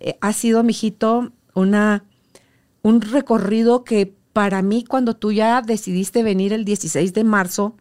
[0.00, 2.04] eh, ha sido, mijito, una,
[2.82, 7.76] un recorrido que para mí, cuando tú ya decidiste venir el 16 de marzo,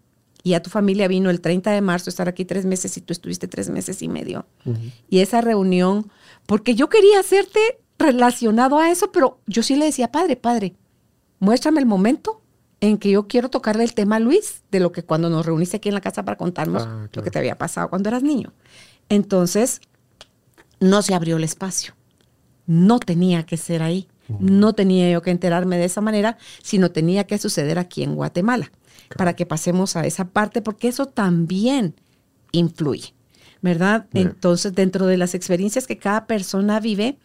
[0.46, 3.14] y a tu familia vino el 30 de marzo, estar aquí tres meses y tú
[3.14, 4.46] estuviste tres meses y medio.
[5.10, 6.12] Y esa reunión,
[6.46, 7.60] porque yo quería hacerte
[7.98, 10.76] relacionado a eso, pero yo sí le decía, padre, padre,
[11.40, 12.44] muéstrame el momento
[12.80, 15.78] en que yo quiero tocarle el tema a Luis, de lo que cuando nos reuniste
[15.78, 18.54] aquí en la casa para contarnos ah, lo que te había pasado cuando eras niño.
[19.10, 19.82] Entonces,
[20.80, 21.96] no se abrió el espacio.
[22.68, 24.08] No tenía que ser ahí.
[24.40, 28.72] No tenía yo que enterarme de esa manera, sino tenía que suceder aquí en Guatemala
[29.18, 31.96] para que pasemos a esa parte, porque eso también
[32.52, 33.14] influye,
[33.62, 34.08] ¿verdad?
[34.14, 37.18] Entonces, dentro de las experiencias que cada persona vive,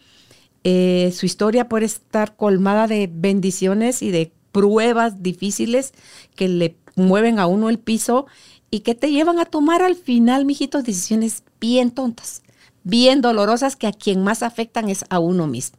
[0.63, 5.93] eh, su historia puede estar colmada de bendiciones y de pruebas difíciles
[6.35, 8.27] que le mueven a uno el piso
[8.69, 12.41] y que te llevan a tomar al final, mijitos, decisiones bien tontas,
[12.83, 15.77] bien dolorosas que a quien más afectan es a uno mismo,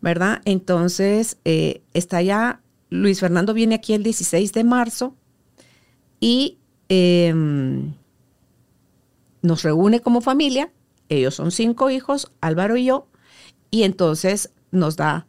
[0.00, 0.42] ¿verdad?
[0.44, 5.14] Entonces, eh, está ya, Luis Fernando viene aquí el 16 de marzo,
[6.24, 6.56] y
[6.88, 7.92] em,
[9.42, 10.72] nos reúne como familia.
[11.10, 13.08] Ellos son cinco hijos, Álvaro y yo,
[13.70, 15.26] y entonces nos da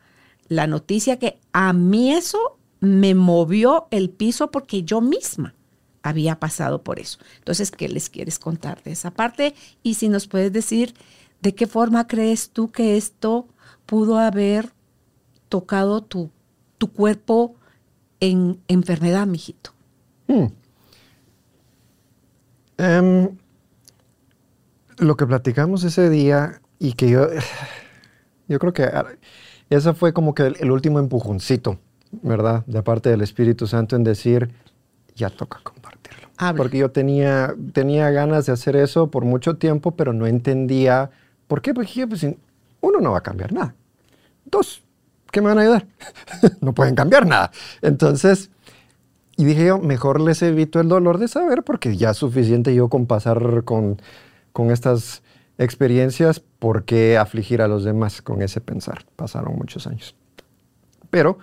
[0.47, 5.53] la noticia que a mí eso me movió el piso porque yo misma
[6.01, 7.19] había pasado por eso.
[7.39, 9.53] Entonces, ¿qué les quieres contar de esa parte?
[9.83, 10.93] Y si nos puedes decir
[11.41, 13.49] de qué forma crees tú que esto
[13.85, 14.71] pudo haber
[15.49, 16.31] tocado tu,
[16.77, 17.55] tu cuerpo
[18.21, 19.73] en enfermedad, mijito.
[20.27, 20.45] Hmm.
[22.77, 23.29] Em,
[24.97, 27.27] lo que platicamos ese día y que yo,
[28.47, 29.05] yo creo que ah,
[29.69, 31.79] eso fue como que el, último empujoncito,
[32.11, 32.63] ¿verdad?
[32.67, 34.51] De parte del Espíritu Santo en decir,
[35.15, 36.29] ya toca compartirlo.
[36.57, 41.09] Porque yo tenía, tenía ganas de hacer eso por mucho tiempo, pero no entendía
[41.47, 41.73] por qué.
[41.73, 42.25] Porque pues,
[42.81, 43.73] uno no va a cambiar nada.
[44.43, 44.83] Dos,
[45.31, 45.87] ¿qué me van a ayudar?
[46.61, 47.51] no pueden cambiar nada.
[47.81, 48.51] Entonces,
[49.37, 52.89] y dije yo, mejor les evito el dolor de saber porque ya es suficiente yo
[52.89, 54.01] con pasar con,
[54.53, 55.23] con estas
[55.57, 59.05] experiencias, ¿por qué afligir a los demás con ese pensar?
[59.15, 60.15] Pasaron muchos años.
[61.09, 61.37] Pero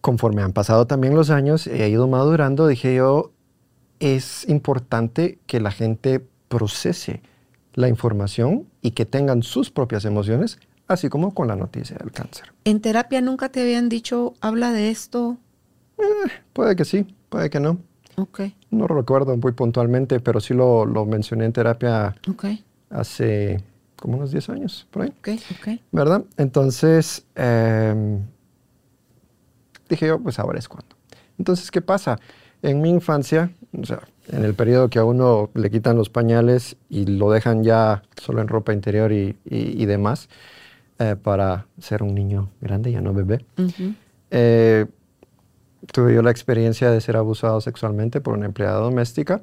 [0.00, 3.32] conforme han pasado también los años, he ido madurando, dije yo,
[3.98, 7.22] es importante que la gente procese
[7.74, 12.52] la información y que tengan sus propias emociones, así como con la noticia del cáncer.
[12.64, 15.38] ¿En terapia nunca te habían dicho, habla de esto?
[16.00, 17.78] Eh, puede que sí, puede que no.
[18.16, 18.40] Ok.
[18.70, 22.44] No recuerdo muy puntualmente, pero sí lo, lo mencioné en terapia Ok,
[22.90, 23.62] hace
[23.96, 25.08] como unos 10 años, por ahí.
[25.18, 25.68] ok, ok.
[25.92, 26.24] ¿Verdad?
[26.36, 28.18] Entonces, eh,
[29.88, 30.96] dije yo, pues ahora es cuando.
[31.38, 32.18] Entonces, ¿qué pasa?
[32.62, 36.76] En mi infancia, o sea, en el periodo que a uno le quitan los pañales
[36.88, 40.28] y lo dejan ya solo en ropa interior y, y- y demás,
[40.98, 43.94] eh, para ser un niño grande, ya no bebé, Ujú.
[44.30, 44.86] eh,
[45.92, 49.42] tuve yo la experiencia de ser abusado sexualmente por una empleada doméstica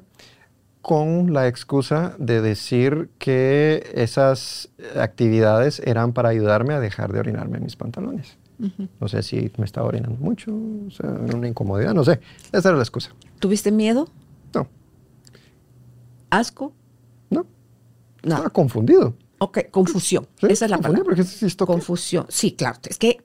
[0.80, 7.58] con la excusa de decir que esas actividades eran para ayudarme a dejar de orinarme
[7.58, 8.38] en mis pantalones.
[8.98, 12.20] No sé si me estaba orinando mucho, o sea, una incomodidad, no sé.
[12.50, 13.10] Esa era la excusa.
[13.38, 14.08] ¿Tuviste miedo?
[14.54, 14.66] No,
[16.30, 16.72] ¿Asco?
[17.30, 17.46] no,
[18.24, 18.34] No.
[18.34, 19.14] estaba confundido.
[19.38, 20.26] Ok, confusión.
[20.40, 21.04] Sí, Esa es la palabra.
[21.04, 21.22] porque?
[21.66, 22.26] Confusión.
[22.28, 22.78] Sí, claro.
[22.88, 23.22] Es que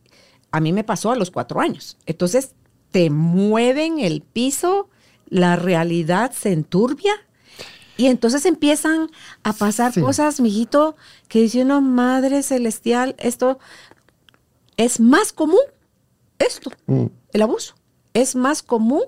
[0.52, 1.98] a mí me pasó a los cuatro años.
[2.06, 2.54] Entonces,
[2.94, 4.88] te mueven el piso,
[5.28, 7.12] la realidad se enturbia
[7.98, 9.10] y entonces empiezan
[9.44, 10.00] a pasar Sí.
[10.00, 10.96] cosas, mijito,
[11.28, 13.58] que dice uno, madre celestial, esto
[14.78, 15.60] es más común,
[16.38, 17.74] esto, Mm, el abuso,
[18.14, 19.02] es más común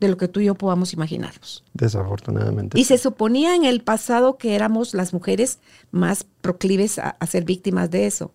[0.00, 1.64] de lo que tú y yo podamos imaginarnos.
[1.74, 2.78] desafortunadamente.
[2.78, 7.44] Y se suponía en el pasado que éramos las mujeres más proclives a, a ser
[7.44, 8.32] víctimas de eso.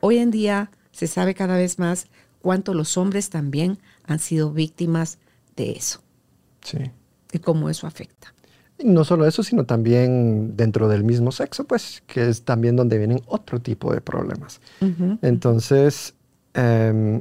[0.00, 2.08] Hoy en día se sabe cada vez más
[2.42, 3.78] cuánto los hombres también
[4.08, 5.18] han sido víctimas
[5.56, 6.00] de eso
[6.62, 6.78] Sí.
[7.32, 8.34] y cómo eso afecta.
[8.78, 12.98] Y no solo eso, sino también dentro del mismo sexo, pues, que es también donde
[12.98, 14.60] vienen otro tipo de problemas.
[15.22, 16.14] Entonces,
[16.54, 17.20] em,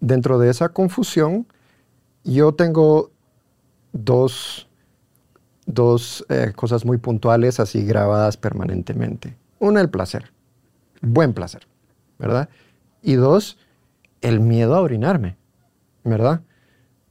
[0.00, 1.46] dentro de esa confusión,
[2.24, 3.10] yo tengo
[3.92, 4.68] dos,
[5.66, 9.36] dos eh, cosas muy puntuales así grabadas permanentemente.
[9.60, 10.30] Una, el placer,
[11.00, 11.66] buen placer,
[12.18, 12.50] ¿verdad?
[13.02, 13.56] Y dos,
[14.20, 15.36] el miedo a orinarme,
[16.04, 16.42] ¿verdad?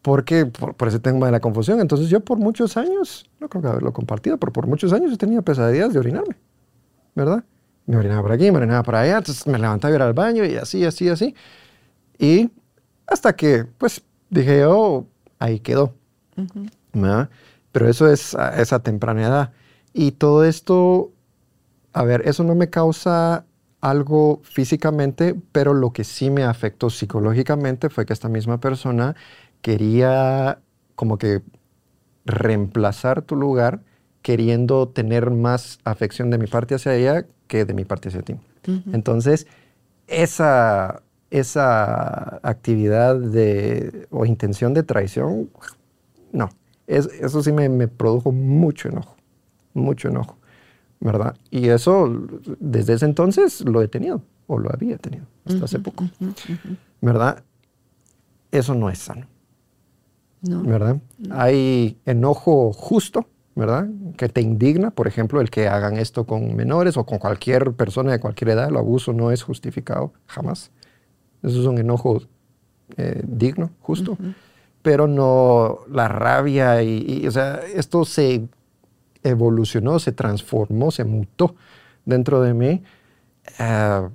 [0.01, 1.79] Porque por, por ese tema de la confusión.
[1.79, 5.17] Entonces yo por muchos años, no creo que haberlo compartido, pero por muchos años he
[5.17, 6.35] tenido pesadillas de orinarme,
[7.15, 7.43] ¿verdad?
[7.85, 10.45] Me orinaba por aquí, me orinaba por allá, entonces me levantaba a ir al baño
[10.45, 11.35] y así, así, así.
[12.17, 12.49] Y
[13.07, 15.05] hasta que, pues, dije yo,
[15.39, 15.93] ahí quedó.
[16.93, 17.29] ¿verdad?
[17.71, 19.53] Pero eso es a esa temprana edad.
[19.93, 21.11] Y todo esto,
[21.91, 23.45] a ver, eso no me causa
[23.83, 29.15] algo físicamente, pero lo que sí me afectó psicológicamente fue que esta misma persona
[29.61, 30.59] quería
[30.95, 31.41] como que
[32.25, 33.81] reemplazar tu lugar
[34.21, 38.35] queriendo tener más afección de mi parte hacia ella que de mi parte hacia ti.
[38.91, 39.47] Entonces,
[40.07, 45.49] esa, esa actividad de, o intención de traición,
[46.31, 46.49] no.
[46.87, 49.15] Es- eso sí me, me produjo mucho enojo,
[49.73, 50.37] mucho enojo,
[51.03, 51.35] ¿verdad?
[51.51, 52.09] Y eso,
[52.59, 56.05] desde ese entonces, lo he tenido, o lo había tenido, hasta hace poco,
[57.01, 57.43] ¿verdad?
[58.51, 59.27] Eso no es sano.
[60.41, 60.63] ¿no?
[60.63, 60.97] ¿verdad?
[61.29, 63.87] Hay enojo justo, ¿verdad?
[64.17, 68.11] Que te indigna, por ejemplo, el que hagan esto con menores o con cualquier persona
[68.11, 68.69] de cualquier edad.
[68.69, 70.71] El abuso no es justificado, jamás.
[71.41, 72.21] Eso es un enojo
[72.97, 74.17] eh, digno, justo.
[74.81, 78.47] Pero no la rabia y, y, o sea, esto se
[79.23, 81.55] evolucionó, se transformó, se mutó
[82.05, 82.83] dentro de mí
[83.59, 84.09] eh,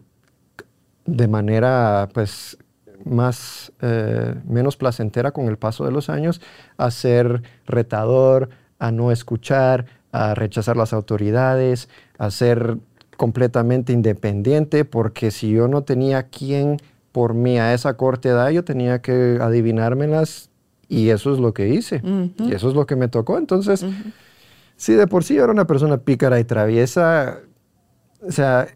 [1.07, 2.59] de manera, pues,
[3.05, 6.40] más, eh, menos placentera con el paso de los años,
[6.77, 12.79] a ser retador, a no escuchar, a rechazar las autoridades, a ser
[13.16, 16.77] completamente independiente, porque si yo no tenía quien
[17.12, 20.51] por mí a esa corta edad, yo tenía que adivinármelas
[20.88, 22.01] y eso es lo que hice.
[22.38, 23.38] Y eso es lo que me tocó.
[23.38, 23.85] Entonces,
[24.79, 27.41] si de por sí yo era una persona pícara y traviesa,
[28.26, 28.68] o sea,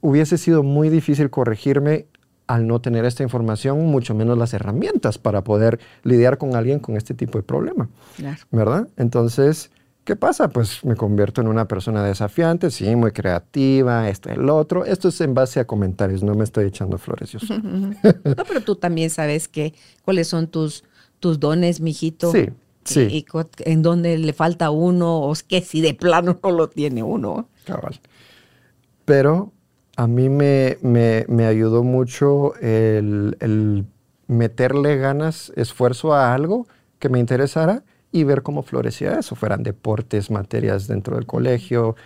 [0.00, 2.06] hubiese sido muy difícil corregirme
[2.46, 6.96] al no tener esta información, mucho menos las herramientas para poder lidiar con alguien con
[6.96, 8.38] este tipo de problema, Claro.
[8.50, 8.88] ¿verdad?
[8.96, 9.70] Entonces,
[10.04, 10.48] ¿qué pasa?
[10.48, 14.84] Pues me convierto en una persona desafiante, sí, muy creativa, esto, el otro.
[14.84, 17.38] Esto es en base a comentarios, no me estoy echando flores yo.
[17.52, 19.74] No, pero tú también sabes que
[20.04, 20.84] cuáles son tus,
[21.20, 22.32] tus dones, mijito.
[22.32, 22.48] Sí,
[22.84, 23.00] sí.
[23.10, 23.26] Y,
[23.64, 27.48] en dónde le falta uno, o es que si de plano no lo tiene uno.
[27.64, 28.00] Cabal.
[29.04, 29.52] Pero
[29.96, 33.84] a mí me, me- me ayudó mucho el, el
[34.26, 36.66] meterle ganas, esfuerzo a algo
[36.98, 41.96] que me interesara y ver cómo florecía eso, fueran deportes, materias dentro del colegio,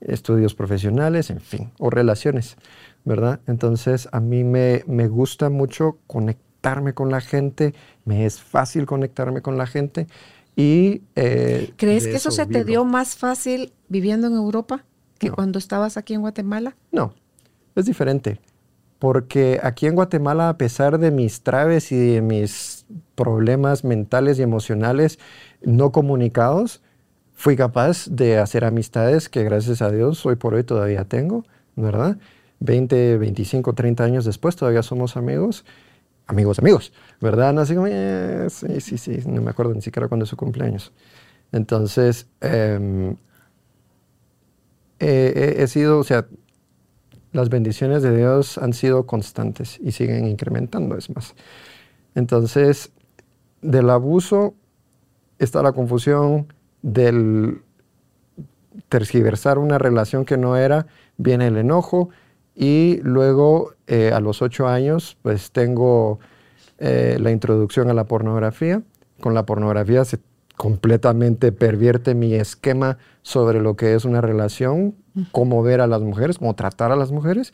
[0.00, 2.56] estudios profesionales, en fin, o relaciones,
[3.04, 3.40] ¿verdad?
[3.46, 5.98] Entonces a mí me, me gusta mucho
[6.62, 10.06] conectarme con la gente, me es fácil conectarme con la gente
[10.54, 11.02] y...
[11.16, 12.64] eh, ¿Crees que eso se te vivo.
[12.66, 14.84] dio más fácil viviendo en Europa
[15.18, 15.34] que No.
[15.34, 16.76] cuando estabas aquí en Guatemala?
[16.92, 17.14] No,
[17.74, 18.38] es diferente.
[19.00, 22.86] Porque aquí en Guatemala, a pesar de mis traves y de mis
[23.16, 25.18] problemas mentales y emocionales
[25.62, 26.80] no comunicados,
[27.34, 31.44] fui capaz de hacer amistades que gracias a Dios hoy por hoy todavía tengo,
[31.74, 32.18] ¿verdad?
[32.60, 35.64] 20, 25, 30 años después todavía somos amigos.
[36.26, 37.58] Amigos, amigos, ¿verdad?
[37.58, 40.92] Así como, "Eh, sí, sí, sí, no me acuerdo ni siquiera cuándo es su cumpleaños.
[41.52, 43.16] Entonces, em,
[44.98, 46.26] he sido, o sea,
[47.32, 51.34] las bendiciones de Dios han sido constantes y siguen incrementando, es más.
[52.14, 52.92] Entonces,
[53.62, 54.54] del abuso
[55.38, 56.52] está la confusión,
[56.82, 57.62] del
[58.88, 62.10] tergiversar una relación que no era, viene el enojo
[62.54, 66.18] y luego eh, a los ocho años pues tengo
[66.78, 68.82] eh, la introducción a la pornografía.
[69.20, 70.18] Con la pornografía se
[70.56, 74.94] completamente pervierte mi esquema sobre lo que es una relación,
[75.30, 77.52] cómo ver a las mujeres, cómo tratar a las mujeres.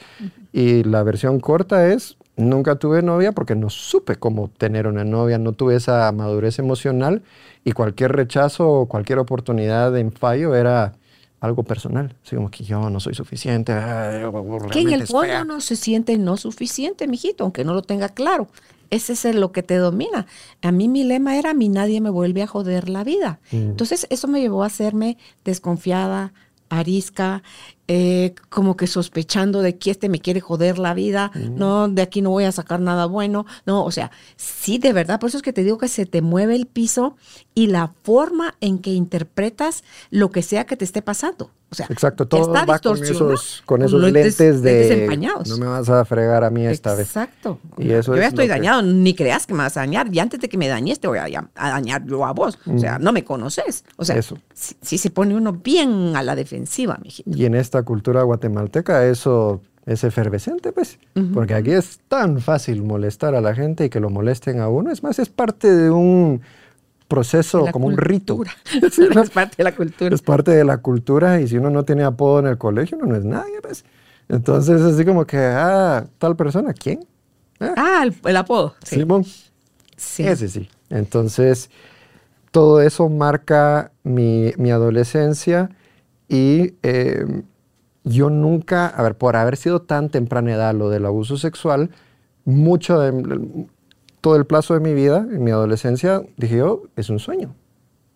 [0.53, 5.39] Y la versión corta es, nunca tuve novia porque no supe cómo tener una novia,
[5.39, 7.23] no tuve esa madurez emocional
[7.65, 10.95] y cualquier rechazo o cualquier oportunidad en fallo era
[11.41, 12.15] algo personal.
[12.25, 13.73] Así como que yo no soy suficiente.
[14.71, 18.49] Que en el fondo no se siente no suficiente, mijito, aunque no lo tenga claro.
[18.91, 20.27] Ese es lo que te domina.
[20.63, 23.39] A mí mi lema era, a mí nadie me vuelve a joder la vida.
[23.53, 23.71] Mm.
[23.71, 26.33] Entonces eso me llevó a hacerme desconfiada,
[26.71, 27.43] arisca,
[27.89, 32.21] eh, como que sospechando de que este me quiere joder la vida, no, de aquí
[32.23, 35.43] no voy a sacar nada bueno, no, o sea, sí, de verdad, por eso es
[35.43, 37.17] que te digo que se te mueve el piso
[37.55, 41.51] y la forma en que interpretas lo que sea que te esté pasando.
[41.71, 45.49] O sea, Exacto, todo está va con distorsionado, esos, con lentes de desempañados.
[45.51, 47.09] no me vas a fregar a mí esta vez.
[47.09, 47.59] Exacto.
[47.77, 50.09] Y eso yo es ya estoy que- dañado, ni creas que me vas a dañar.
[50.11, 52.59] Y antes de que me dañes, te voy a, dañar yo a vos.
[52.75, 53.85] O sea, no me conoces.
[53.97, 54.39] O sea, Eso.
[54.55, 57.37] sí, sí se pone uno bien a la defensiva, mijito.
[57.37, 60.99] Y en esta cultura guatemalteca eso es efervescente, pues,
[61.33, 64.91] porque aquí es tan fácil molestar a la gente y que lo molesten a uno.
[64.91, 66.43] Es más, es parte de un
[67.09, 68.37] proceso, La como un rito.
[68.37, 68.55] cultura.
[68.93, 69.23] Sí, ¿no?
[69.23, 70.15] es parte de la cultura.
[70.15, 73.07] Es parte de la cultura y si uno no tiene apodo en el colegio, uno
[73.07, 73.85] no es nadie, pues.
[74.29, 77.01] Entonces, así como que, ah, tal persona, ¿quién?
[77.59, 78.75] Ah, Ah, el, el apodo.
[78.85, 78.97] Sí.
[78.97, 79.25] Simón.
[79.97, 80.23] Sí.
[80.27, 80.69] Ese sí.
[80.91, 81.71] Entonces,
[82.51, 85.71] todo eso marca mi, mi adolescencia
[86.29, 87.25] y eh,
[88.09, 91.91] yo nunca, a ver, por haber sido tan temprana edad lo del abuso sexual,
[92.45, 93.67] mucho de
[94.21, 97.55] todo el plazo de mi vida, en mi adolescencia, dije yo, es un sueño,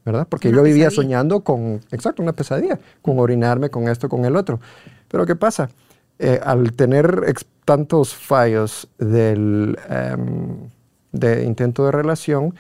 [0.05, 0.27] ¿verdad?
[0.29, 0.91] Porque Una yo vivía pesadilla.
[0.91, 4.61] soñando con, exacto, una pesadilla, con orinarme, con esto, con el otro.
[5.09, 5.71] Pero ¿qué pasa?
[6.19, 7.35] Eh, al tener
[7.65, 10.71] tantos fallos del em,
[11.13, 12.55] de intento de relación,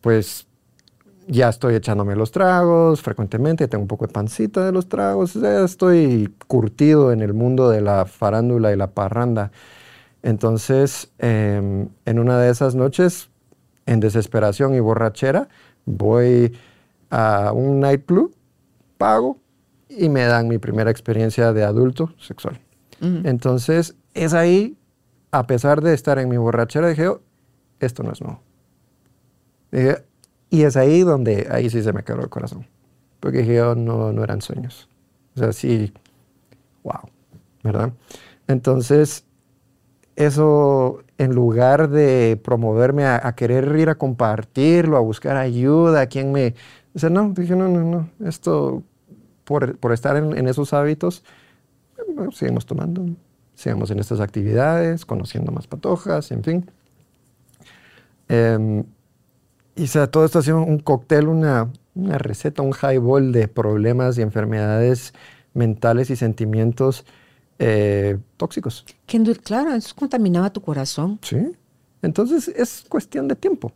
[0.00, 0.46] pues
[1.28, 5.64] ya estoy echándome los tragos frecuentemente, tengo un poco de pancita de los tragos, ya
[5.64, 9.52] estoy curtido en el mundo de la farándula y la parranda.
[10.22, 13.30] Entonces, em, en una de esas noches,
[13.86, 15.48] en desesperación y borrachera,
[15.84, 16.56] voy
[17.10, 18.34] a un nightclub,
[18.98, 19.38] pago
[19.88, 22.60] y me dan mi primera experiencia de adulto sexual.
[23.24, 24.78] Entonces, es ahí,
[25.32, 27.20] a pesar de estar en mi borrachera, dije, "Oh,
[27.80, 28.40] esto no es nuevo.
[29.72, 30.04] Dije,
[30.52, 32.68] y es ahí donde, ahí sí se me quebró el corazón.
[33.20, 34.88] Porque dije, "Oh, no, no eran sueños.
[35.36, 35.92] O sea, sí,
[36.84, 37.00] wow,
[37.64, 37.92] ¿verdad?
[38.48, 39.24] Entonces,
[40.16, 46.06] eso en lugar de promoverme a, a querer ir a compartirlo, a buscar ayuda, a
[46.06, 46.54] quien me...
[46.94, 48.82] O sea, no, dije, no, no, no, esto,
[49.44, 51.24] por, por estar en, en esos hábitos,
[52.14, 53.06] bueno, seguimos tomando,
[53.54, 56.70] sigamos en estas actividades, conociendo más patojas, en fin.
[58.28, 58.84] Em,
[59.76, 63.48] y o sea, todo esto ha sido un cóctel, una, una receta, un highball de
[63.48, 65.14] problemas y enfermedades
[65.54, 67.04] mentales y sentimientos
[67.58, 68.84] eh, tóxicos.
[69.06, 71.18] Que claro, eso contaminaba tu corazón.
[71.22, 71.52] ¿Sí?
[72.02, 73.72] Entonces es cuestión de tiempo.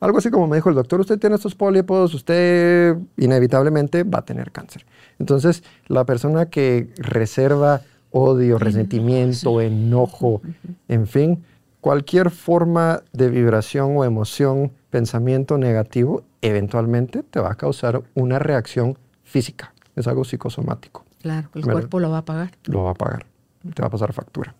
[0.00, 4.24] Algo así como me dijo el doctor, usted tiene estos pólipos, usted inevitablemente va a
[4.24, 4.84] tener cáncer.
[5.18, 7.80] Entonces, la persona que reserva
[8.10, 10.42] odio, resentimiento, enojo,
[10.88, 11.44] en fin,
[11.86, 18.98] cualquier forma de vibración o emoción, pensamiento negativo, eventualmente te va a causar una reacción
[19.22, 19.72] física.
[19.94, 21.72] Es algo psicosomático Claro, el ¿Verdad?
[21.74, 22.50] cuerpo lo va a pagar.
[22.64, 23.26] lo va a pagar,
[23.72, 24.52] te va a pasar factura,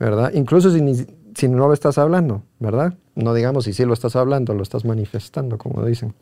[0.00, 0.32] ¿verdad?
[0.34, 2.92] Incluso si no lo estás hablando, ¿verdad?
[3.14, 6.12] no digamos si sí lo estás hablando, lo estás manifestando, como dicen.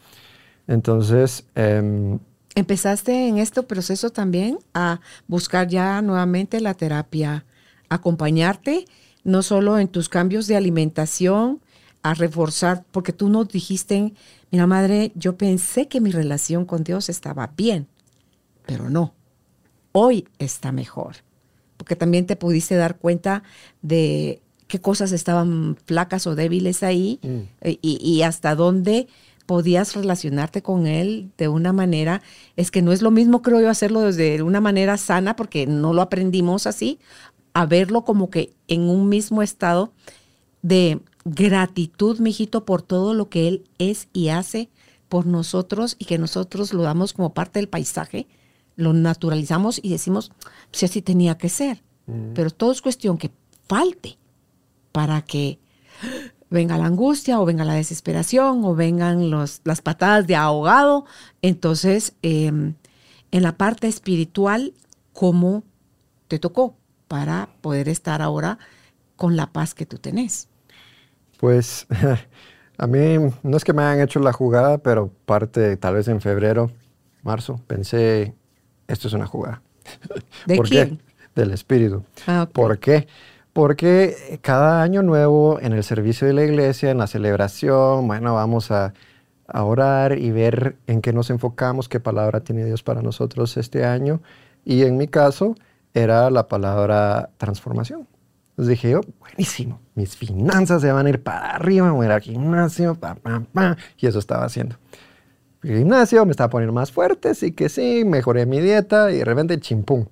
[0.66, 1.47] Entonces...
[1.55, 2.18] Em,
[2.55, 7.47] Empezaste en este proceso también a buscar ya nuevamente la terapia,
[7.89, 8.84] acompañarte
[9.27, 11.61] no solo en tus cambios de alimentación,
[12.03, 14.14] a reforzar, porque tú nos dijiste,
[14.53, 17.89] mira madre, yo pensé que mi relación con Dios estaba bien,
[18.64, 19.12] pero no,
[19.91, 21.16] hoy está mejor,
[21.77, 23.43] porque también te pudiste dar cuenta
[23.83, 27.41] de qué cosas estaban flacas o débiles ahí mm.
[27.62, 29.09] eh, y, y, hasta dónde
[29.47, 32.22] podías relacionarte con él de una manera,
[32.55, 35.93] es que no es lo mismo creo yo hacerlo desde una manera sana porque no
[35.93, 37.01] lo aprendimos así,
[37.57, 39.91] a verlo como que en un mismo estado
[40.61, 44.69] de gratitud, mijito, por todo lo que Él es y hace
[45.09, 48.27] por nosotros y que nosotros lo damos como parte del paisaje,
[48.77, 50.33] lo naturalizamos y decimos,
[50.71, 51.83] si así tenía que ser.
[52.05, 52.35] Mm.
[52.35, 53.31] Pero todo es cuestión que
[53.67, 54.19] falte
[54.93, 55.59] para que
[56.51, 61.07] venga la angustia o venga la desesperación o vengan los, las patadas de ahogado.
[61.41, 62.75] Entonces, em,
[63.31, 64.75] en la parte espiritual,
[65.15, 65.63] ¿cómo
[66.29, 66.77] te tocó?
[67.09, 68.59] Para poder estar ahora
[69.17, 70.49] con la paz que tú tenés?
[71.39, 71.87] Pues
[72.79, 76.21] a mí no es que me hayan hecho la jugada, pero parte tal vez en
[76.21, 76.71] febrero,
[77.23, 78.35] marzo, pensé,
[78.89, 79.63] esto es una jugada.
[80.47, 80.97] ¿De ¿Por quién?
[80.99, 81.05] Qué?
[81.35, 82.05] Del espíritu.
[82.27, 83.07] Ah, ¿Por qué?
[83.53, 88.71] Porque cada año nuevo en el servicio de la iglesia, en la celebración, bueno, vamos
[88.71, 88.93] a,
[89.47, 93.85] a orar y ver en qué nos enfocamos, qué palabra tiene Dios para nosotros este
[93.85, 94.21] año.
[94.65, 95.55] Y en mi caso,
[95.97, 98.07] era la palabra transformación.
[98.51, 102.12] Entonces dije yo, buenísimo, mis finanzas se van a ir para arriba, voy a ir
[102.12, 102.99] al gimnasio,
[103.99, 104.76] y eso estaba haciendo.
[105.62, 109.24] El gimnasio me estaba poniendo más fuerte, sí que sí, mejoré mi dieta y de
[109.24, 110.07] repente chimpum.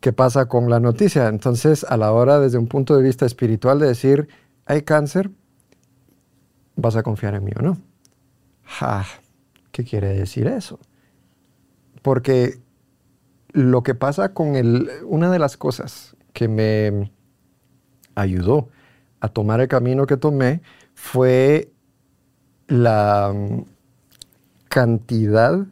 [0.00, 1.28] ¿Qué pasa con la noticia?
[1.28, 4.28] Entonces, a la hora, desde un punto de vista espiritual, de decir,
[4.66, 5.30] hay cáncer,
[6.76, 7.78] ¿vas a confiar en mí o no?
[8.64, 9.04] Ja,
[9.74, 10.78] ¿Qué quiere decir eso?
[12.00, 12.60] Porque
[13.54, 17.10] lo que pasa con el, una de las cosas que me
[18.16, 18.68] ayudó
[19.20, 20.60] a tomar el camino que tomé
[20.94, 21.70] fue
[22.66, 23.62] la mm,
[24.68, 25.66] cantidad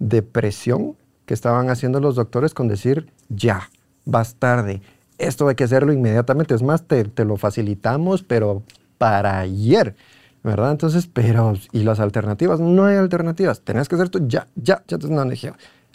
[0.00, 3.70] de presión que estaban haciendo los doctores con decir, ya,
[4.04, 4.82] vas tarde,
[5.18, 6.54] esto hay que hacerlo inmediatamente.
[6.54, 8.62] Es más, te, te lo facilitamos, pero
[8.98, 9.94] para ayer,
[10.42, 10.72] ¿verdad?
[10.72, 12.58] Entonces, pero, ¿y las alternativas?
[12.58, 14.98] No hay alternativas, tenés que hacer esto ya, ya, ya.
[15.08, 15.52] No, dije,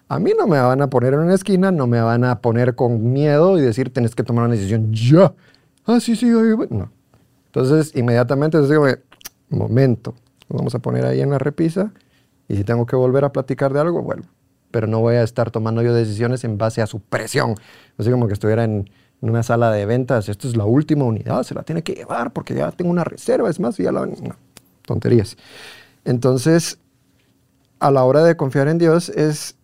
[0.10, 2.76] a mí no me van a poner en una esquina, no me van a poner
[2.76, 5.34] con miedo y decir, tenés que tomar una decisión ya.
[5.86, 6.92] Ah, sí, sí, no.
[7.48, 8.86] Entonces, inmediatamente digo,
[9.50, 10.16] momento,
[10.50, 11.92] vamos a poner ahí en la repisa
[12.48, 14.28] y si tengo que volver a platicar de algo, vuelvo.
[14.72, 17.56] Pero no voy a estar tomando yo decisiones en base a su presión.
[17.98, 18.90] Así como que estuviera en,
[19.22, 22.54] una sala de ventas, esto es la última unidad, se la tiene que llevar porque
[22.54, 24.06] ya tengo una reserva, es más, ya la...
[24.06, 24.36] No,
[24.86, 25.38] tonterías.
[26.04, 26.78] Entonces,
[27.80, 29.56] a la hora de confiar en Dios es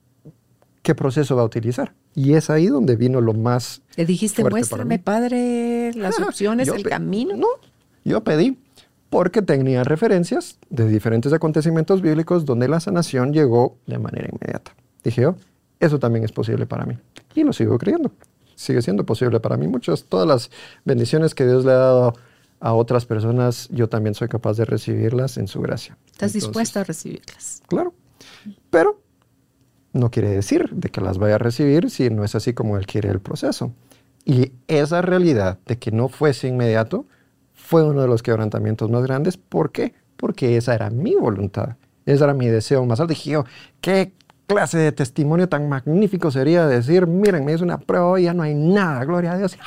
[0.89, 1.93] qué proceso va a utilizar.
[2.15, 3.83] Y es ahí donde vino lo más.
[3.95, 7.37] Le dijiste, muéstrame, padre, las opciones, el camino.
[7.37, 7.47] No,
[8.03, 8.57] yo pedí
[9.11, 14.75] porque tenía referencias de diferentes acontecimientos bíblicos donde la sanación llegó de manera inmediata.
[15.03, 15.35] Dije yo,
[15.79, 16.97] eso también es posible para mí.
[17.35, 18.11] Y lo sigo creyendo.
[18.55, 19.67] Sigue siendo posible para mí.
[19.67, 20.49] Muchas, todas las
[20.85, 22.13] bendiciones que Dios le ha dado
[22.61, 25.99] a otras personas, yo también soy capaz de recibirlas en su gracia.
[26.11, 27.61] ¿Estás dispuesto a recibirlas?
[27.67, 27.93] Claro.
[28.71, 29.03] Pero
[29.93, 32.85] no quiere decir de que las vaya a recibir si no es así como él
[32.85, 33.73] quiere el proceso.
[34.25, 37.05] Y esa realidad de que no fuese inmediato
[37.53, 39.37] fue uno de los quebrantamientos más grandes.
[39.37, 39.93] ¿Por qué?
[40.17, 41.77] Porque esa era mi voluntad.
[42.05, 43.13] Ese era mi deseo más alto.
[43.13, 43.37] Dije
[43.81, 44.13] ¿qué
[44.47, 48.43] clase de testimonio tan magnífico sería decir, miren, me hizo una prueba y ya no
[48.43, 49.57] hay nada, gloria a Dios.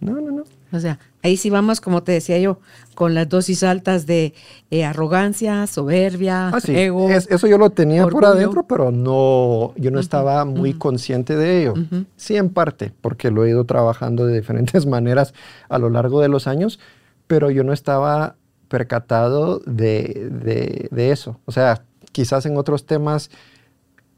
[0.00, 0.42] No, no, no.
[0.72, 2.58] O sea, ahí sí vamos, como te decía yo,
[2.94, 4.34] con las dosis altas de
[4.70, 7.10] eh, arrogancia, soberbia, ah, ego.
[7.10, 11.74] eso yo lo tenía por adentro, pero no, yo no estaba muy consciente de ello.
[12.16, 15.32] Sí, en parte, porque lo he ido trabajando de diferentes maneras
[15.68, 16.78] a lo largo de los años,
[17.26, 18.36] pero yo no estaba
[18.68, 21.38] percatado de, de eso.
[21.44, 23.30] O sea, quizás en otros temas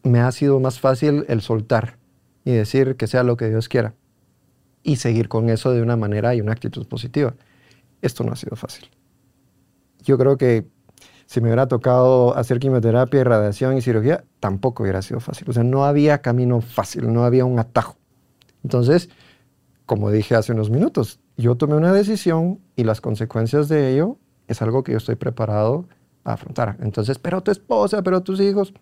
[0.03, 1.97] me ha sido más fácil el soltar
[2.45, 3.95] y decir que sea lo que Dios quiera
[4.85, 7.35] y seguir con eso de una manera y una actitud positiva.
[8.03, 8.89] Esto no ha sido fácil.
[10.03, 10.69] Yo creo que
[11.27, 15.49] si me hubiera tocado hacer quimioterapia, radiación y cirugía, tampoco hubiera sido fácil.
[15.49, 17.97] O sea, no había camino fácil, no había un atajo.
[18.63, 19.09] Entonces,
[19.87, 24.19] como dije hace unos minutos, yo tomé una decisión y las consecuencias de ello
[24.49, 25.89] es algo que yo estoy preparado
[26.25, 26.77] a afrontar.
[26.81, 28.75] Entonces, pero tu esposa, pero tus hijos,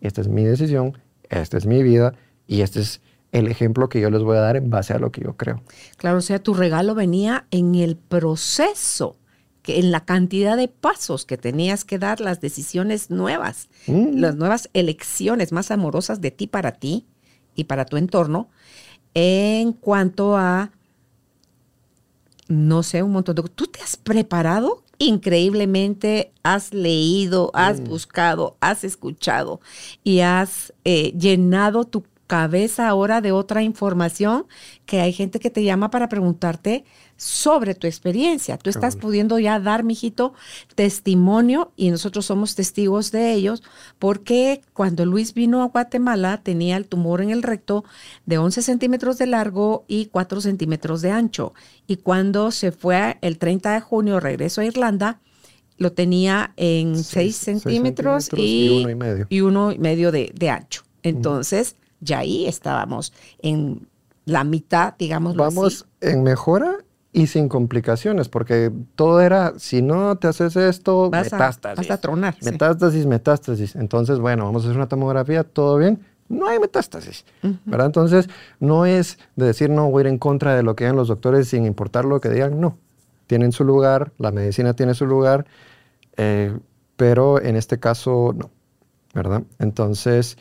[0.00, 0.96] esta es mi decisión,
[1.28, 2.14] esta es mi vida
[2.46, 5.12] y este es el ejemplo que yo les voy a dar en base a lo
[5.12, 5.62] que yo creo.
[5.96, 9.16] Claro, o sea, tu regalo venía en el proceso
[9.62, 14.18] que en la cantidad de pasos que tenías que dar, las decisiones nuevas, Mm.
[14.18, 17.06] las nuevas elecciones más amorosas de ti para ti
[17.54, 18.48] y para tu entorno,
[19.14, 20.70] en cuanto a,
[22.48, 23.42] no sé, un montón de...
[23.42, 24.82] ¿Tú te has preparado?
[24.98, 29.60] Increíblemente has leído, has buscado, has escuchado
[30.04, 34.46] y has eh, llenado tu cabeza ahora de otra información
[34.86, 36.84] que hay gente que te llama para preguntarte
[37.16, 38.56] sobre tu experiencia.
[38.56, 40.32] Tú estás pudiendo ya dar, mijito,
[40.76, 43.62] testimonio y nosotros somos testigos de ellos
[43.98, 47.84] porque cuando Luis vino a Guatemala tenía el tumor en el recto
[48.26, 51.52] de 11 centímetros de largo y 4 centímetros de ancho.
[51.88, 55.20] Y cuando se fue el 30 de junio, regreso a Irlanda,
[55.78, 59.26] lo tenía en 6 Seis- seis centímetros, centímetros y uno y medio.
[59.28, 60.82] y uno y medio de, de ancho.
[61.02, 63.86] Entonces, ya ahí estábamos en
[64.24, 65.36] la mitad, digamos.
[65.36, 66.78] Vamos en mejora
[67.12, 71.88] y sin complicaciones, porque todo era, si no te haces esto, Vas a- metástasis.
[71.88, 72.50] vas a tronar, sí.
[72.50, 73.74] Metástasis, metástasis.
[73.76, 76.00] Entonces, bueno, vamos a hacer una tomografía, todo bien.
[76.28, 77.24] No hay metástasis,
[77.64, 77.86] ¿verdad?
[77.86, 78.28] Entonces,
[78.60, 81.08] no es de decir, no, voy a ir en contra de lo que digan los
[81.08, 82.78] doctores sin importar lo que digan, no.
[83.26, 85.46] Tienen su lugar, la medicina tiene su lugar,
[86.16, 86.56] eh,
[86.96, 88.48] pero en este caso, no,
[89.12, 89.42] ¿verdad?
[89.58, 90.38] Entonces,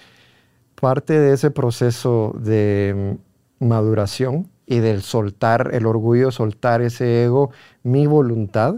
[0.79, 3.17] parte de ese proceso de
[3.59, 7.51] maduración y del soltar el orgullo, soltar ese ego,
[7.83, 8.75] mi voluntad,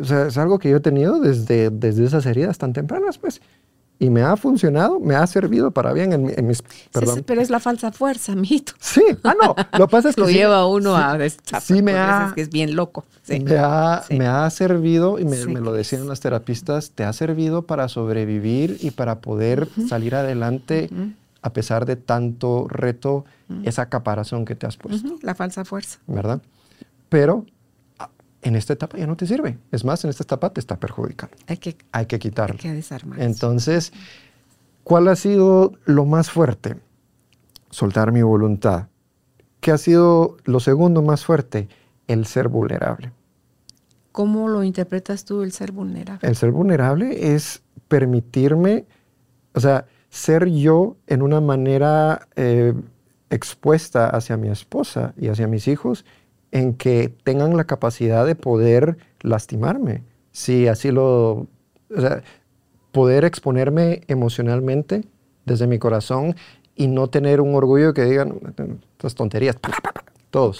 [0.00, 3.40] o sea, es algo que yo he tenido desde, desde esas heridas tan tempranas, pues.
[3.96, 6.62] Y me ha funcionado, me ha servido para bien en, mi- en mis...
[6.92, 7.14] Perdón.
[7.14, 8.72] sí, pero es la falsa fuerza, mijito.
[8.80, 11.16] Sí, ah, no, lo que pasa es que Lo sí- lleva a uno sí- a
[11.16, 13.04] destapar, sí me ha- es que es bien loco.
[13.22, 13.38] Sí.
[13.38, 17.88] me, ha, me ha servido, y me, lo decían las terapistas, te ha servido para
[17.88, 20.90] sobrevivir y para poder salir adelante
[21.44, 23.26] a pesar de tanto reto,
[23.64, 25.98] esa caparazón que te has puesto, La falsa fuerza.
[26.06, 26.40] ¿verdad?
[27.10, 27.44] Pero
[27.98, 28.08] ah,
[28.40, 29.58] en esta etapa ya no te sirve.
[29.70, 31.36] Es más, en esta etapa te está perjudicando.
[31.46, 32.54] Hay que, Hay que quitarlo.
[32.54, 33.20] hay que desarmar.
[33.20, 33.92] Entonces,
[34.84, 36.76] ¿cuál ha sido lo más fuerte?
[37.68, 38.86] Soltar mi voluntad.
[39.60, 41.68] ¿Qué ha sido lo segundo más fuerte?
[42.06, 43.12] El ser vulnerable.
[44.12, 46.26] ¿Cómo lo interpretas tú el ser vulnerable?
[46.26, 48.86] El ser vulnerable es permitirme,
[49.52, 49.84] o sea,
[50.14, 52.72] ser yo en una manera eh,
[53.30, 56.04] expuesta hacia mi esposa y hacia mis hijos,
[56.52, 61.48] en que tengan la capacidad de poder lastimarme, si así lo,
[61.90, 62.22] o sea,
[62.92, 65.02] poder exponerme emocionalmente
[65.46, 66.36] desde mi corazón
[66.76, 68.38] y no tener un orgullo que digan
[68.92, 69.72] estas tonterías, pa,
[70.30, 70.58] todos.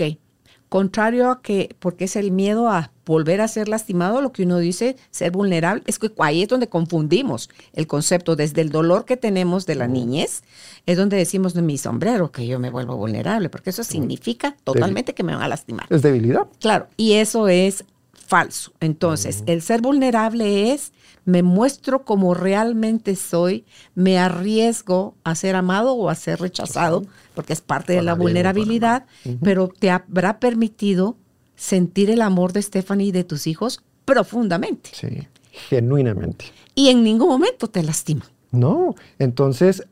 [0.74, 4.58] Contrario a que, porque es el miedo a volver a ser lastimado, lo que uno
[4.58, 9.16] dice, ser vulnerable, es que ahí es donde confundimos el concepto desde el dolor que
[9.16, 10.42] tenemos de la niñez,
[10.84, 15.14] es donde decimos de mi sombrero que yo me vuelvo vulnerable, porque eso significa totalmente
[15.14, 15.86] que me van a lastimar.
[15.90, 16.48] Es debilidad.
[16.58, 18.72] Claro, y eso es falso.
[18.80, 20.92] Entonces, el ser vulnerable es,
[21.24, 23.64] me muestro como realmente soy,
[23.94, 27.04] me arriesgo a ser amado o a ser rechazado,
[27.34, 29.06] porque es parte de la vulnerabilidad,
[29.42, 31.16] pero te habrá permitido
[31.56, 34.90] sentir el amor de Stephanie y de tus hijos profundamente.
[34.92, 36.46] Sí, genuinamente.
[36.74, 38.24] Y en ningún momento te lastima.
[38.50, 39.84] No, entonces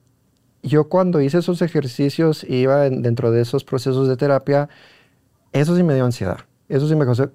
[0.62, 4.68] yo cuando hice esos ejercicios, iba en- dentro de esos procesos de terapia,
[5.52, 6.38] eso sí me dio ansiedad.
[6.68, 7.30] Eso sí me causó,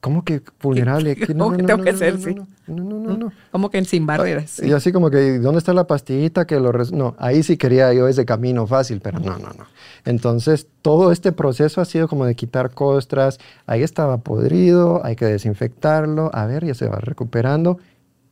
[0.00, 1.14] ¿cómo que vulnerable?
[1.16, 2.34] ¿Qué- Que cómo que tengo que ser, no, sí?
[2.34, 3.32] no, no, no, no, no.
[3.50, 4.60] Como que sin barreras.
[4.60, 6.72] Y así como que, ¿dónde está la pastillita que lo...
[6.72, 9.66] res-?" No, ahí sí quería yo ese camino fácil, pero no, no, no.
[10.04, 13.38] Entonces, todo este proceso ha sido como de quitar costras.
[13.66, 16.30] Ahí estaba podrido, hay que desinfectarlo.
[16.32, 17.78] A ver, ya se va recuperando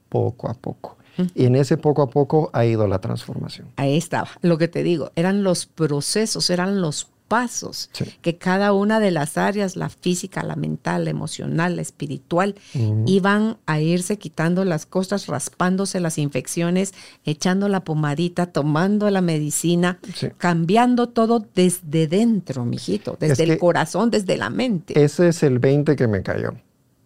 [0.09, 0.97] poco a poco.
[1.35, 3.69] Y en ese poco a poco ha ido la transformación.
[3.77, 8.05] Ahí estaba, lo que te digo, eran los procesos, eran los pasos Sí.
[8.23, 12.55] que cada una de las áreas, la física, la mental, la emocional, la espiritual,
[13.07, 19.99] iban a irse quitando las cosas, raspándose las infecciones, echando la pomadita, tomando la medicina,
[20.15, 20.29] Sí.
[20.39, 25.03] cambiando todo desde dentro, mijito, desde Es el corazón, desde la mente.
[25.03, 26.55] Ese es el 20 que me cayó.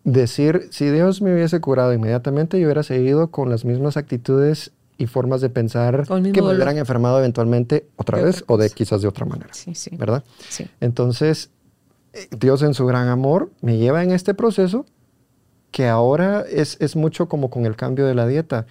[0.05, 5.07] Decir, si Dios me hubiese curado inmediatamente, yo hubiera seguido con las mismas actitudes y
[5.07, 9.01] formas de pensar que me hubieran enfermado eventualmente otra De vez otra o de quizás
[9.01, 9.49] de otra manera.
[9.55, 9.97] Sí, sí.
[9.97, 10.23] ¿Verdad?
[10.51, 10.67] Sí.
[10.81, 11.51] Entonces,
[12.31, 14.85] Dios en su gran amor me lleva en este proceso
[15.71, 18.67] que ahora es, es mucho como con el cambio de la dieta.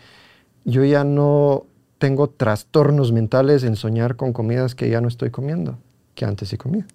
[0.66, 1.66] Yo ya no
[1.98, 5.80] tengo trastornos mentales en soñar con comidas que ya no estoy comiendo,
[6.14, 6.86] que antes sí comía,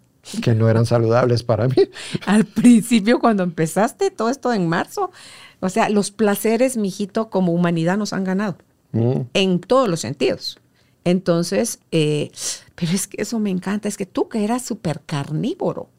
[0.45, 1.74] que no eran saludables para mí.
[2.26, 5.11] Al principio, cuando empezaste todo esto en marzo,
[5.59, 8.59] o sea, los placeres, mijito, como humanidad nos han ganado.
[8.95, 10.59] Mm, en todos los sentidos.
[11.05, 12.30] Entonces, eh,
[12.74, 15.90] pero es que eso me encanta, es que tú que eras súper carnívoro,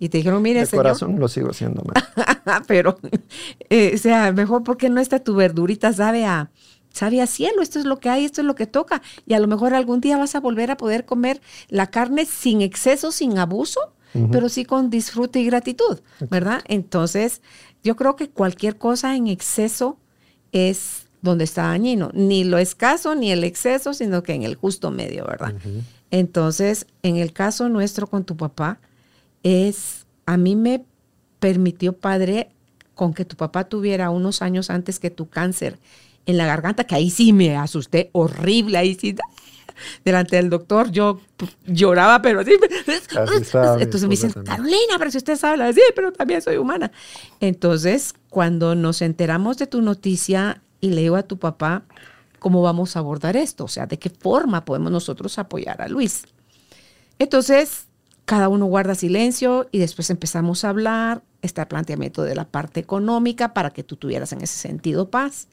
[0.00, 0.84] Y te dijeron, mire, De señor.
[0.84, 1.94] corazón lo sigo haciendo, ma.
[2.66, 2.98] pero,
[3.70, 6.50] eh, o sea, mejor porque no está tu verdurita, sabe a,
[6.90, 9.02] sabe a cielo, esto es lo que hay, esto es lo que toca.
[9.26, 12.60] Y a lo mejor algún día vas a volver a poder comer la carne sin
[12.60, 13.80] exceso, sin abuso,
[14.30, 16.00] pero sí con disfrute y gratitud,
[16.30, 16.62] ¿verdad?
[16.68, 17.40] Entonces,
[17.82, 19.98] yo creo que cualquier cosa en exceso
[20.52, 22.10] es donde está dañino.
[22.12, 25.54] Ni lo escaso ni el exceso, sino que en el justo medio, ¿verdad?
[26.10, 28.78] Entonces, en el caso nuestro con tu papá,
[29.42, 30.84] es, a mí me
[31.40, 32.50] permitió, padre,
[32.94, 35.78] con que tu papá tuviera unos años antes que tu cáncer
[36.26, 39.16] en la garganta, que ahí sí me asusté, horrible, ahí sí,
[40.04, 41.20] delante del doctor, yo
[41.66, 42.52] lloraba, pero sí.
[42.86, 44.30] Así mi Entonces me dicen.
[44.44, 46.92] Carolina, pero si usted sabe, sí, pero también soy humana.
[47.40, 51.84] Entonces, cuando nos enteramos de tu noticia y le digo a tu papá,
[52.38, 53.64] ¿cómo vamos a abordar esto?
[53.64, 56.24] O sea, ¿de qué forma podemos nosotros apoyar a Luis?
[57.18, 57.86] Entonces,
[58.26, 61.22] cada uno guarda silencio y después empezamos a hablar.
[61.40, 65.48] Está el planteamiento de la parte económica para que tú tuvieras en ese sentido paz.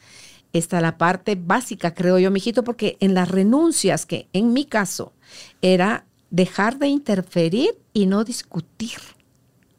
[0.52, 5.14] Está la parte básica, creo yo, mijito, porque en las renuncias, que en mi caso
[5.62, 9.00] era dejar de interferir y no discutir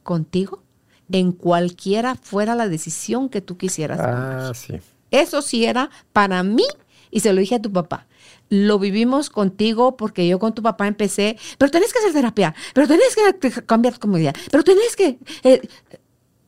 [0.03, 0.63] contigo
[1.11, 3.99] en cualquiera fuera la decisión que tú quisieras.
[3.99, 4.39] tomar.
[4.39, 4.81] Ah, sí.
[5.13, 6.65] Eso sí era para mí
[7.13, 8.09] y se lo dije a tu papá.
[8.49, 12.89] Lo vivimos contigo porque yo con tu papá empecé, pero tenés que hacer terapia, pero
[12.89, 15.19] tenés que cambiar comodidad, pero tenés que...
[15.45, 15.63] eh,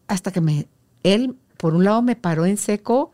[0.07, 0.67] hasta que me,
[1.03, 3.13] él, por un lado, me paró en seco,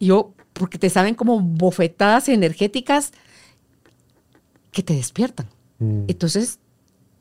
[0.00, 3.12] yo, porque te saben como bofetadas energéticas
[4.72, 5.48] que te despiertan.
[5.78, 6.04] Mm.
[6.08, 6.58] Entonces,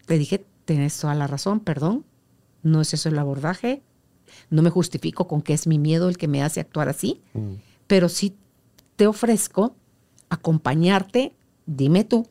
[0.07, 2.05] le dije, tenés toda la razón, perdón,
[2.63, 3.81] no es eso el abordaje,
[4.49, 7.53] no me justifico con que es mi miedo el que me hace actuar así, Mm.
[7.87, 8.35] pero sí
[8.95, 9.75] te ofrezco
[10.29, 11.33] acompañarte,
[11.65, 12.27] dime tú,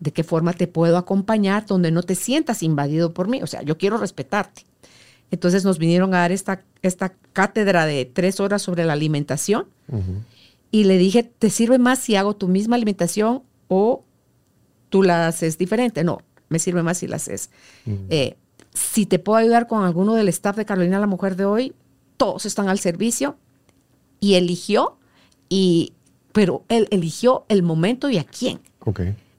[0.00, 3.62] de qué forma te puedo acompañar donde no te sientas invadido por mí, o sea,
[3.62, 4.62] yo quiero respetarte.
[5.30, 9.66] Entonces nos vinieron a dar esta, esta cátedra de tres horas sobre la alimentación
[10.70, 14.04] y le dije, ¿te sirve más si hago tu misma alimentación o
[14.88, 16.04] tú la haces diferente?
[16.04, 17.50] No, me sirve más si la haces.
[18.10, 18.36] Eh,
[18.76, 21.72] si te puedo ayudar con alguno del staff de Carolina la Mujer de hoy,
[22.18, 23.36] todos están al servicio
[24.20, 24.98] y eligió,
[25.48, 25.94] y,
[26.32, 28.60] pero él eligió el momento y a quién.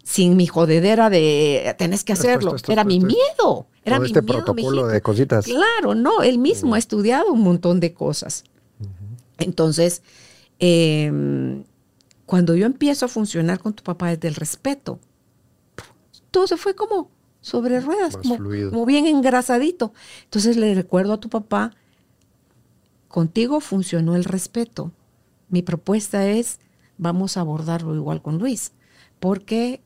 [0.04, 2.50] Sin mi jodedera de tenés que hacerlo.
[2.50, 3.68] esto, esto, Era esto, mi miedo.
[3.84, 4.88] Era mi este miedo, protocolo mijito.
[4.88, 5.46] de cositas.
[5.46, 8.44] Claro, no, él mismo ha estudiado un montón de cosas.
[9.38, 10.02] Entonces,
[10.60, 11.64] eh,
[12.26, 15.00] cuando yo empiezo a funcionar con tu papá desde el respeto,
[16.32, 17.12] todo se fue como
[17.48, 19.94] sobre ruedas, como, bien engrasadito.
[20.26, 21.72] Entonces le recuerdo a tu papá,
[23.08, 24.92] contigo funcionó el respeto.
[25.48, 26.60] Mi propuesta es,
[26.98, 28.74] vamos a abordarlo igual con Luis,
[29.22, 29.82] porque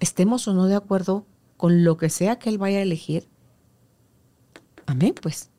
[0.00, 1.24] estemos o no de acuerdo
[1.56, 3.28] con lo que sea que él vaya a elegir,
[4.86, 5.50] amén, pues.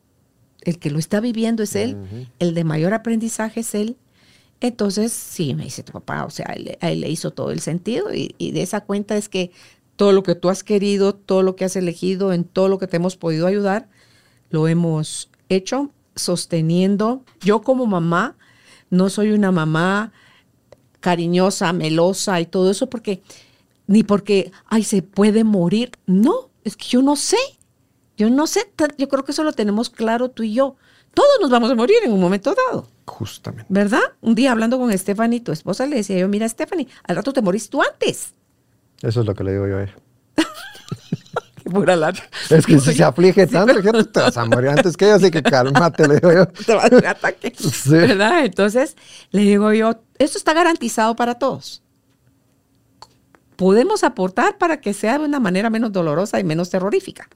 [0.63, 3.95] El que lo está viviendo es él, el de mayor aprendizaje es él.
[4.59, 7.61] Entonces, sí, me dice tu papá, o sea, él, a él le hizo todo el
[7.61, 9.51] sentido y, y de esa cuenta es que
[9.96, 12.88] todo lo que tú has querido, todo lo que has elegido, en todo lo que
[12.88, 13.88] te hemos podido ayudar,
[14.50, 17.24] lo hemos hecho sosteniendo.
[17.41, 18.36] Yo como mamá,
[18.89, 20.12] no soy una mamá
[21.00, 23.22] cariñosa, melosa y todo eso, porque
[23.88, 25.91] ni porque, ay, se puede morir.
[26.06, 27.38] No, es que yo no sé.
[28.18, 28.62] Yo no sé,
[28.98, 30.78] yo creo que eso lo tenemos claro tú y yo.
[31.14, 33.66] Todos nos vamos a morir en un momento dado, Justamente.
[33.70, 34.02] ¿verdad?
[34.22, 37.41] Un día hablando con Stephanie, tu esposa, le decía yo, mira, Stephanie, al rato te
[37.41, 38.34] morís tú antes.
[39.02, 39.96] Eso es lo que le digo yo a ella.
[41.64, 42.24] Qué pura lata.
[42.50, 45.16] Es que si se aflige tanto, dije, "Tú te vas a morir antes que ella,
[45.16, 46.48] así que cálmate, le digo yo.
[46.66, 47.54] te va a dar un ataque.
[47.56, 47.89] Sí.
[47.89, 48.46] ¿Verdad?
[48.46, 48.96] Entonces,
[49.32, 51.82] le digo yo, esto está garantizado para todos.
[53.56, 57.30] Podemos aportar para que sea de una manera menos dolorosa y menos terrorífica.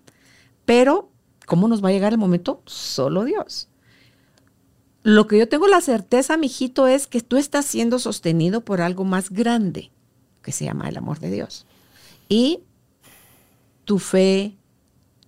[0.65, 1.09] Pero,
[1.45, 2.61] ¿cómo nos va a llegar el momento?
[2.65, 3.69] Solo Dios.
[5.01, 9.05] Lo que yo tengo la certeza, mijito, es que tú estás siendo sostenido por algo
[9.05, 9.91] más grande,
[10.41, 11.65] que se llama el amor de Dios.
[12.27, 12.61] Y
[13.85, 14.55] tu fe,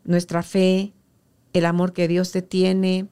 [0.04, 0.94] nuestra fe,
[1.54, 3.08] el amor que Dios te tiene,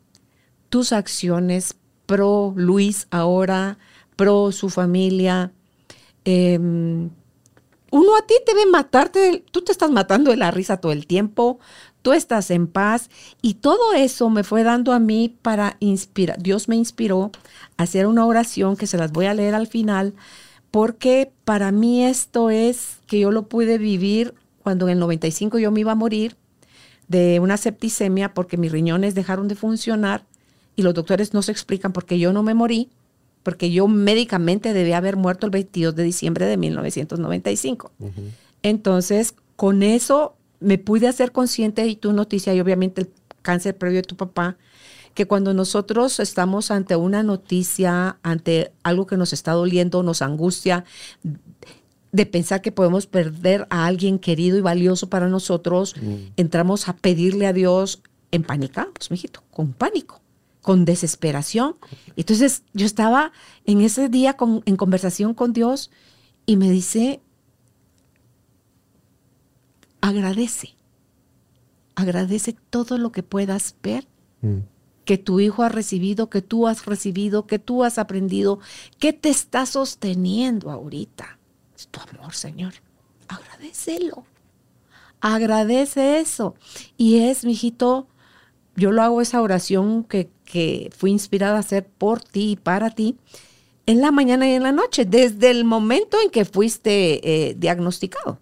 [0.69, 1.75] tus acciones
[2.05, 3.77] pro Luis ahora,
[4.15, 5.51] pro su familia.
[6.25, 6.59] eh,
[7.91, 11.07] uno a ti te ve matarte, tú te estás matando de la risa todo el
[11.07, 11.59] tiempo,
[12.01, 13.09] tú estás en paz
[13.41, 16.41] y todo eso me fue dando a mí para inspirar.
[16.41, 17.31] Dios me inspiró
[17.77, 20.13] a hacer una oración que se las voy a leer al final,
[20.71, 25.71] porque para mí esto es que yo lo pude vivir cuando en el 95 yo
[25.71, 26.35] me iba a morir
[27.07, 30.25] de una septicemia porque mis riñones dejaron de funcionar
[30.75, 32.89] y los doctores no se explican por qué yo no me morí,
[33.43, 37.91] porque yo médicamente debía haber muerto el 22 de diciembre de 1995.
[38.63, 43.09] Entonces, con eso me pude hacer consciente y tu noticia y obviamente el
[43.41, 44.57] cáncer previo de tu papá,
[45.19, 50.85] que cuando nosotros estamos ante una noticia, ante algo que nos está doliendo, nos angustia,
[52.13, 56.15] de pensar que podemos perder a alguien querido y valioso para nosotros, mm.
[56.37, 58.01] entramos a pedirle a Dios
[58.31, 60.21] empanicados, mijito, con pánico,
[60.61, 61.75] con desesperación.
[62.15, 63.33] Entonces yo estaba
[63.65, 65.91] en ese día en conversación con Dios
[66.45, 67.19] y me dice,
[69.99, 70.75] agradece,
[71.95, 74.07] agradece todo lo que puedas ver.
[74.39, 74.59] Mm.
[75.09, 78.59] Que tu hijo ha recibido, que tú has recibido, que tú has aprendido,
[78.99, 81.39] que te está sosteniendo ahorita
[81.89, 82.75] tu amor, Señor.
[83.27, 84.23] Agradecelo.
[85.19, 86.53] Agradece eso.
[86.95, 88.05] Y es, mijito,
[88.75, 92.91] yo lo hago esa oración que, que fui inspirada a hacer por ti y para
[92.91, 93.17] ti
[93.87, 98.37] en la mañana y en la noche, desde el momento en que fuiste eh, diagnosticado.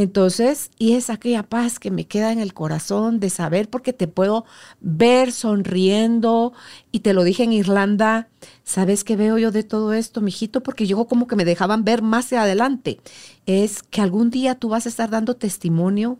[0.00, 4.08] Entonces, y es aquella paz que me queda en el corazón de saber porque te
[4.08, 4.46] puedo
[4.80, 6.54] ver sonriendo
[6.90, 8.30] y te lo dije en Irlanda,
[8.64, 10.62] ¿sabes qué veo yo de todo esto, mijito?
[10.62, 12.98] Porque yo como que me dejaban ver más hacia adelante.
[13.44, 16.16] Es que algún día tú vas a estar dando testimonio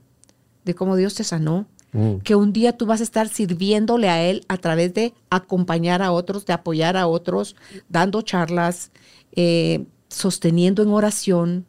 [0.66, 2.16] de cómo Dios te sanó, mm.
[2.16, 6.12] que un día tú vas a estar sirviéndole a Él a través de acompañar a
[6.12, 7.56] otros, de apoyar a otros,
[7.88, 8.90] dando charlas,
[9.32, 11.64] eh, sosteniendo en oración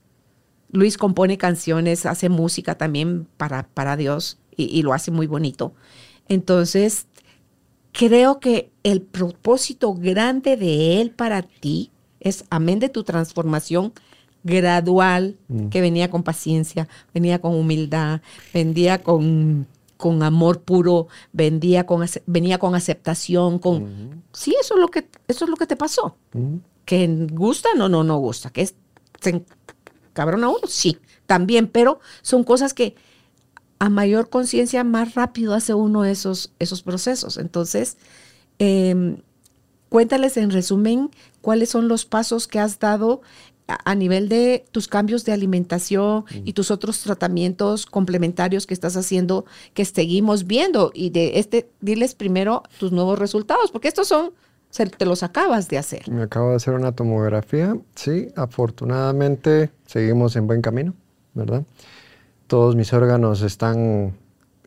[0.72, 5.74] Luis compone canciones, hace música también para, para Dios y, lo hace muy bonito.
[6.28, 7.07] Entonces,
[7.91, 13.93] creo que el propósito grande de Él para ti es, amén de tu transformación
[14.43, 15.69] gradual, mm.
[15.69, 18.22] que venía con paciencia, venía con humildad,
[18.53, 19.67] venía con,
[19.97, 24.24] con amor puro, venía con, venía con aceptación, con...
[24.34, 26.15] Sí, eso es, lo que, eso es lo que te pasó.
[26.86, 28.49] Que gusta, no, no, no gusta.
[28.49, 28.76] Que es,
[30.14, 32.95] cabrón a uno, sí, también, pero son cosas que
[33.80, 37.38] a mayor conciencia más rápido hace uno esos, esos procesos.
[37.38, 37.97] Entonces,
[38.59, 39.18] em,
[39.89, 41.09] cuéntales en resumen
[41.41, 43.22] cuáles son los pasos que has dado
[43.68, 49.45] a, nivel de tus cambios de alimentación y tus otros tratamientos complementarios que estás haciendo
[49.74, 54.32] que seguimos viendo y de este diles primero tus nuevos resultados porque estos son
[54.72, 56.09] te los acabas de hacer.
[56.09, 60.93] Me acabo de hacer una tomografía, sí, afortunadamente seguimos en buen camino,
[61.34, 61.63] ¿verdad?
[62.47, 64.13] Todos mis órganos están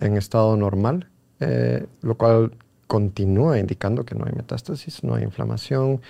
[0.00, 1.09] en estado normal,
[1.40, 2.52] eh, lo cual
[2.86, 6.00] continúa indicando que no hay metástasis, no hay inflamación,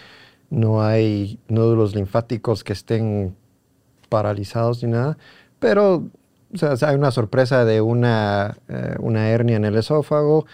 [0.51, 3.35] no hay nódulos linfáticos que estén
[4.09, 5.17] paralizados ni nada,
[5.59, 6.05] pero
[6.53, 10.47] o sea, hay una sorpresa de una, eh, una hernia en el esófago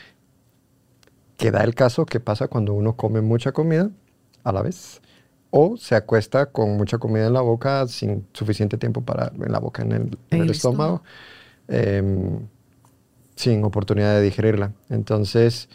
[1.40, 3.90] que da el caso que pasa cuando uno come mucha comida
[4.44, 5.00] a la vez
[5.50, 9.58] o se acuesta con mucha comida en la boca sin suficiente tiempo para en la
[9.58, 9.92] boca en
[10.30, 11.02] el, estómago,
[11.66, 12.46] em,
[13.36, 14.72] sin oportunidad de digerirla.
[14.90, 15.70] Entonces,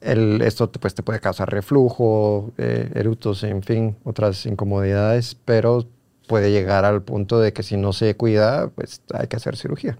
[0.00, 5.86] esto pues, te puede causar reflujo, eh, erutos, en fin, otras incomodidades, pero
[6.28, 9.98] puede llegar al punto de que si no se cuida, pues hay que hacer cirugía.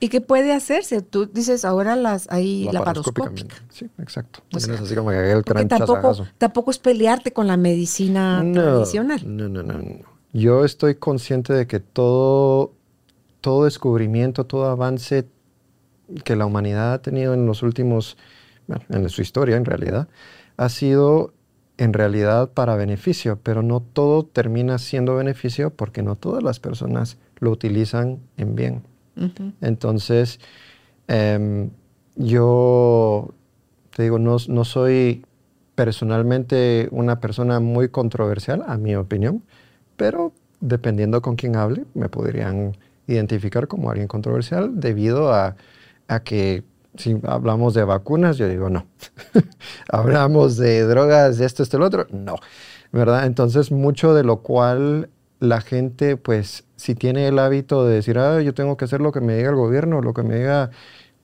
[0.00, 1.02] ¿Y qué puede hacerse?
[1.02, 3.56] Tú dices ahora las la laparoscópica.
[3.70, 4.40] Sí, exacto.
[4.52, 9.20] así como que el tampoco, tampoco es pelearte con la medicina tradicional.
[9.24, 10.12] No, no, no, no.
[10.32, 12.72] Yo estoy consciente de que todo,
[13.40, 15.28] todo descubrimiento, todo avance
[16.24, 18.16] que la humanidad ha tenido en los últimos,
[18.66, 20.08] bueno, en su historia en realidad,
[20.56, 21.32] ha sido
[21.78, 27.18] en realidad para beneficio, pero no todo termina siendo beneficio porque no todas las personas
[27.38, 28.82] lo utilizan en bien.
[29.60, 30.40] Entonces,
[31.08, 31.70] em,
[32.16, 33.34] yo
[33.94, 35.24] te digo, no, no, soy
[35.74, 39.42] personalmente una persona muy controversial, a mi opinión,
[39.96, 45.56] pero dependiendo con quién hable, me podrían identificar como alguien controversial debido a,
[46.08, 46.64] a que
[46.96, 48.86] si hablamos de vacunas, yo digo no.
[49.88, 52.36] hablamos de drogas, de esto, esto, lo otro, no.
[52.92, 53.26] ¿Verdad?
[53.26, 55.08] Entonces, mucho de lo cual
[55.40, 59.12] la gente, pues, si tiene el hábito de decir, ah, yo tengo que hacer lo
[59.12, 60.70] que me diga el gobierno, lo que me diga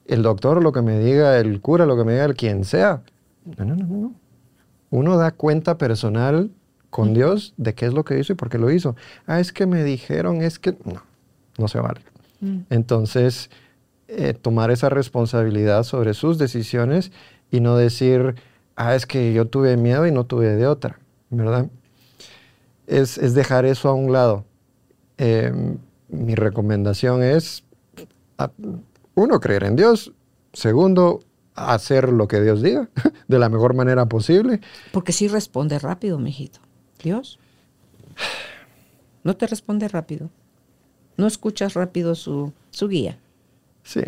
[0.07, 3.03] el doctor, lo que me diga el cura, lo que me diga el quien sea.
[3.57, 4.15] No, no, no, no.
[4.91, 6.53] Uno da cuenta personal
[6.91, 8.95] con Dios de qué es lo que hizo y por qué lo hizo.
[9.27, 10.77] Ah, es que me dijeron, es que...
[10.85, 11.03] No,
[11.59, 12.03] no se vale.
[12.41, 12.61] Mm.
[12.71, 13.51] Entonces,
[14.07, 17.11] eh, tomar esa responsabilidad sobre sus decisiones
[17.51, 18.37] y no decir,
[18.77, 21.01] ah, es que yo tuve miedo y no tuve de otra,
[21.31, 21.69] ¿verdad?
[22.89, 24.45] es, dejar eso a un lado.
[25.19, 27.65] Em, mi recomendación es,
[29.15, 30.13] uno, creer en Dios.
[30.53, 31.21] Segundo,
[31.55, 32.89] hacer lo que Dios diga
[33.29, 34.61] de la mejor manera posible.
[34.93, 36.61] Porque sí responde rápido, mijito.
[37.03, 37.39] Dios.
[39.25, 40.31] No te responde rápido.
[41.17, 43.19] No escuchas rápido su, su guía.
[43.83, 44.03] Sí.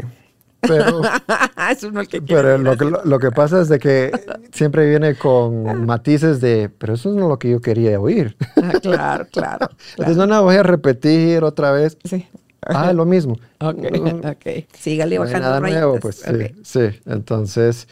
[0.61, 1.03] Pero,
[1.71, 4.11] es el que pero lo, que, lo, lo que pasa es de que
[4.53, 8.37] siempre viene con matices de, pero eso no es lo que yo quería oír.
[8.57, 9.69] Ah, claro, claro.
[9.93, 11.97] Entonces no, no, voy a repetir otra vez.
[12.05, 12.27] Sí.
[12.63, 13.37] Ah, lo mismo.
[13.61, 14.67] Ok, Mm, ok.
[14.73, 17.01] Sígale no bajando nada nuevo, pues sí, sí.
[17.07, 17.89] Entonces,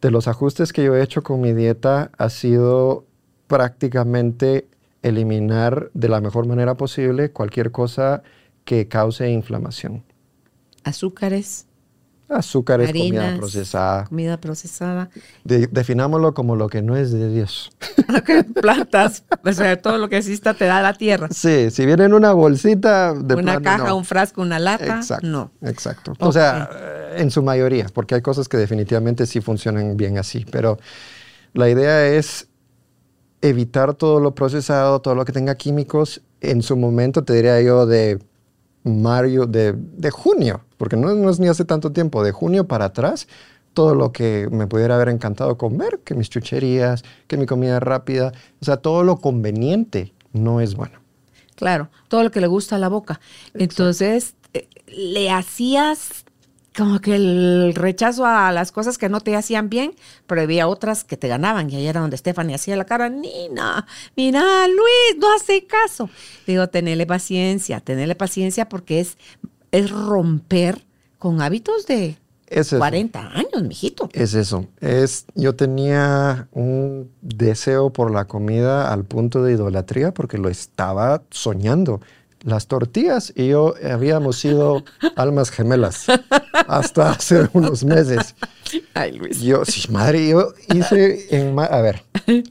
[0.00, 3.04] de los ajustes que yo he hecho con mi dieta ha sido
[3.46, 4.66] prácticamente
[5.02, 8.22] eliminar de la mejor manera posible cualquier cosa
[8.64, 10.04] que cause inflamación.
[10.84, 11.66] Azúcares,
[12.30, 14.04] Azúcares, comida harinas, procesada.
[14.04, 15.10] comida procesada,
[15.44, 17.72] De- definámoslo como lo que no es de Dios.
[18.62, 21.28] plantas, o sea, todo lo que exista te da la tierra.
[21.30, 23.96] Sí, si viene en una bolsita de una plano, caja, no.
[23.96, 25.50] un frasco, una lata, Exacto, no.
[25.62, 26.12] exacto.
[26.20, 30.46] O sea, eh, en su mayoría, porque hay cosas que definitivamente sí funcionan bien así,
[30.50, 30.78] pero
[31.52, 32.46] la idea es
[33.42, 36.22] evitar todo lo procesado, todo lo que tenga químicos.
[36.40, 38.18] En su momento, te diría yo, de
[38.84, 42.86] mayo, de, de junio, porque no, no es ni hace tanto tiempo, de junio para
[42.86, 43.28] atrás,
[43.74, 48.32] todo lo que me pudiera haber encantado comer, que mis chucherías, que mi comida rápida,
[48.60, 50.98] o sea, todo lo conveniente no es bueno.
[51.54, 53.20] Claro, todo lo que le gusta a la boca.
[53.54, 56.24] Entonces, eh, le hacías
[56.76, 59.94] como que el rechazo a las cosas que no te hacían bien,
[60.26, 61.68] pero había otras que te ganaban.
[61.70, 66.08] Y ahí era donde Stephanie hacía la cara, Nina, mira, Luis, no hace caso.
[66.46, 69.18] Digo, tenerle paciencia, tenerle paciencia porque es,
[69.72, 70.84] es romper
[71.18, 72.16] con hábitos de
[72.46, 72.78] Es eso.
[72.78, 74.08] 40 años, mijito.
[74.12, 74.66] Es eso.
[74.80, 81.22] Es, yo tenía un deseo por la comida al punto de idolatría porque lo estaba
[81.30, 82.00] soñando.
[82.42, 84.82] Las tortillas y yo habíamos sido
[85.16, 86.06] almas gemelas
[86.66, 88.34] hasta hace unos meses.
[88.94, 89.40] Ay, Luis.
[89.40, 91.58] Yo, sí, madre, yo hice en...
[91.58, 92.02] A ver,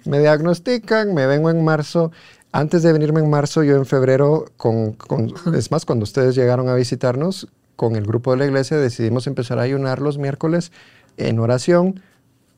[0.06, 2.12] me diagnostican, me vengo en marzo.
[2.52, 6.70] Antes de venirme en marzo, yo en febrero, con, con- es más, cuando ustedes llegaron
[6.70, 10.72] a visitarnos, con el grupo de la iglesia decidimos empezar a ayunar los miércoles
[11.18, 12.02] en oración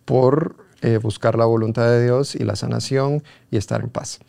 [0.05, 4.19] por eh, buscar la voluntad de Dios y la sanación y estar en paz.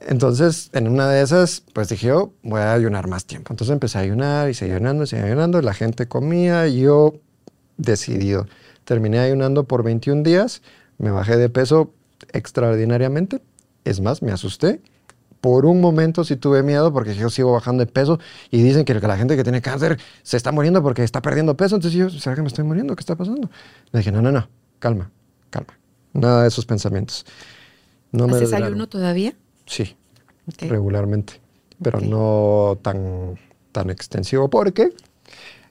[0.00, 3.52] Entonces, en una de esas, pues dije yo, voy a ayunar más tiempo.
[3.52, 5.60] Entonces empecé a ayunar y seguí ayunando, seguí ayunando.
[5.60, 7.14] La gente comía y yo
[7.76, 8.46] decidido.
[8.84, 10.62] Terminé ayunando por 21 días,
[10.98, 11.92] me bajé de peso
[12.32, 13.42] extraordinariamente.
[13.84, 14.80] Es más, me asusté.
[15.40, 18.18] Por un momento sí tuve miedo porque yo sigo bajando de peso
[18.50, 21.76] y dicen que la gente que tiene cáncer se está muriendo porque está perdiendo peso.
[21.76, 22.96] Entonces yo, ¿será que me estoy muriendo?
[22.96, 23.50] ¿Qué está pasando?
[23.92, 24.48] Le dije, no, no, no,
[24.80, 25.10] calma,
[25.50, 25.78] calma.
[26.12, 27.24] Nada de esos pensamientos.
[28.12, 28.68] No me ¿Haces duraron.
[28.68, 29.34] ayuno todavía?
[29.68, 29.96] Sí,
[30.58, 31.34] regularmente,
[31.80, 33.38] pero no tan,
[33.70, 34.92] tan extensivo porque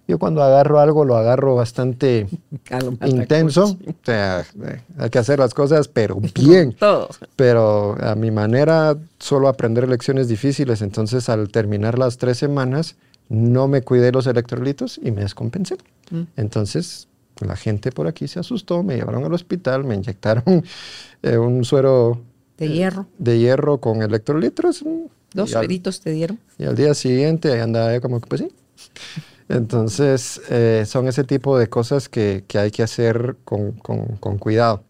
[0.08, 2.28] yo cuando agarro algo lo agarro bastante
[3.06, 3.78] intenso.
[3.86, 6.74] O sea, eh, hay que hacer las cosas, pero bien.
[6.74, 7.10] Todo.
[7.36, 10.82] Pero a mi manera, solo aprender lecciones difíciles.
[10.82, 12.96] Entonces, al terminar las tres semanas,
[13.28, 15.76] no me cuidé los electrolitos y me descompensé.
[16.12, 16.22] Mm.
[16.38, 17.10] Entonces,
[17.46, 20.64] la gente por aquí se asustó, me llevaron al hospital, me inyectaron
[21.22, 22.22] eh, un suero
[22.58, 23.06] De hierro.
[23.18, 24.84] de hierro con electrolitos.
[25.34, 26.40] Dos sueritos te dieron.
[26.58, 28.52] y al día siguiente ahí andaba yo como que, pues sí.
[29.50, 34.38] Entonces, eh, son ese tipo de cosas que, que hay que hacer con, con- con
[34.38, 34.84] cuidado.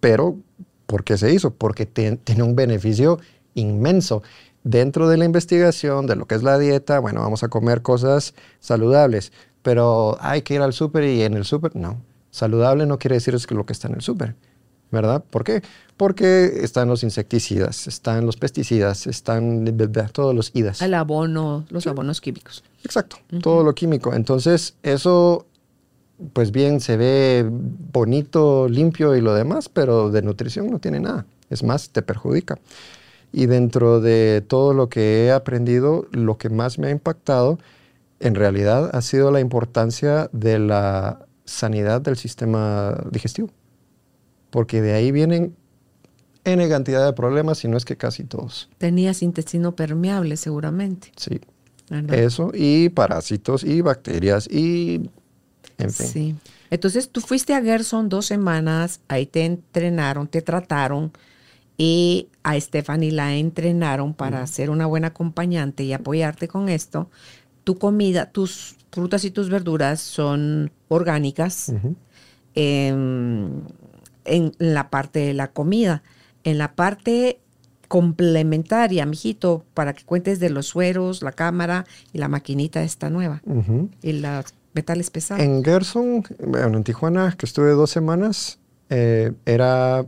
[0.00, 0.38] Pero,
[0.86, 1.52] ¿por qué se hizo?
[1.54, 3.20] Porque te- tiene un beneficio
[3.54, 4.22] inmenso.
[4.64, 8.34] Dentro de la investigación, de lo que es la dieta, bueno, vamos a comer cosas
[8.60, 12.00] saludables, pero hay que ir al súper y en el súper, no.
[12.30, 14.34] Saludable no quiere decir es que lo que está en el súper.
[14.92, 15.24] ¿Verdad?
[15.28, 15.62] ¿Por qué?
[15.96, 19.64] Porque están los insecticidas, están los pesticidas, están
[20.12, 20.82] todos los idas.
[20.82, 22.62] El abono, los abonos químicos.
[22.84, 24.14] Exacto, todo lo químico.
[24.14, 25.46] Entonces, eso,
[26.32, 31.26] pues bien, se ve bonito, limpio y lo demás, pero de nutrición no tiene nada.
[31.50, 32.58] Es más, te perjudica.
[33.32, 37.58] Y dentro de todo lo que he aprendido, lo que más me ha impactado,
[38.20, 43.50] en realidad, ha sido la importancia de la sanidad del sistema digestivo.
[44.52, 45.56] Porque de ahí vienen
[46.44, 48.68] N cantidad de problemas, si no es que casi todos.
[48.78, 51.10] Tenías intestino permeable seguramente.
[51.16, 51.40] Sí,
[51.88, 52.16] ¿verdad?
[52.16, 55.10] eso, y parásitos, y bacterias, y
[55.78, 56.06] en fin.
[56.06, 56.34] Sí.
[56.70, 61.12] Entonces tú fuiste a Gerson dos semanas, ahí te entrenaron, te trataron
[61.76, 67.10] y a Stephanie la entrenaron para ser una buena acompañante y apoyarte con esto.
[67.64, 71.72] Tu comida, tus frutas y tus verduras son orgánicas
[72.54, 73.62] em,
[74.24, 76.02] en la parte de la comida.
[76.44, 77.40] En la parte
[77.88, 83.42] complementaria, mijito, para que cuentes de los sueros, la cámara y la maquinita esta nueva
[83.44, 83.90] Ujú.
[84.00, 85.42] y los metales pesados.
[85.42, 88.58] En Gerson, bueno, en Tijuana, que estuve dos semanas,
[88.88, 90.06] eh, era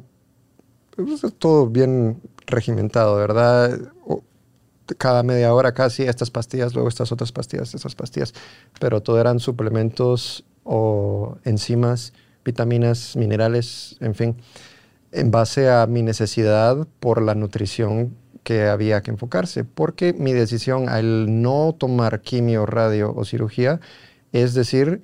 [0.97, 3.79] pues, todo bien regimentado, ¿verdad?
[4.99, 8.35] Cada media hora casi estas pastillas, luego estas otras pastillas, estas pastillas,
[8.81, 12.13] pero todo eran suplementos o enzimas,
[12.45, 14.37] vitaminas, minerales, en fin,
[15.13, 20.89] en base a mi necesidad por la nutrición que había que enfocarse, porque mi decisión
[20.89, 23.81] al no tomar quimio, radio o cirugía
[24.33, 25.01] es decir,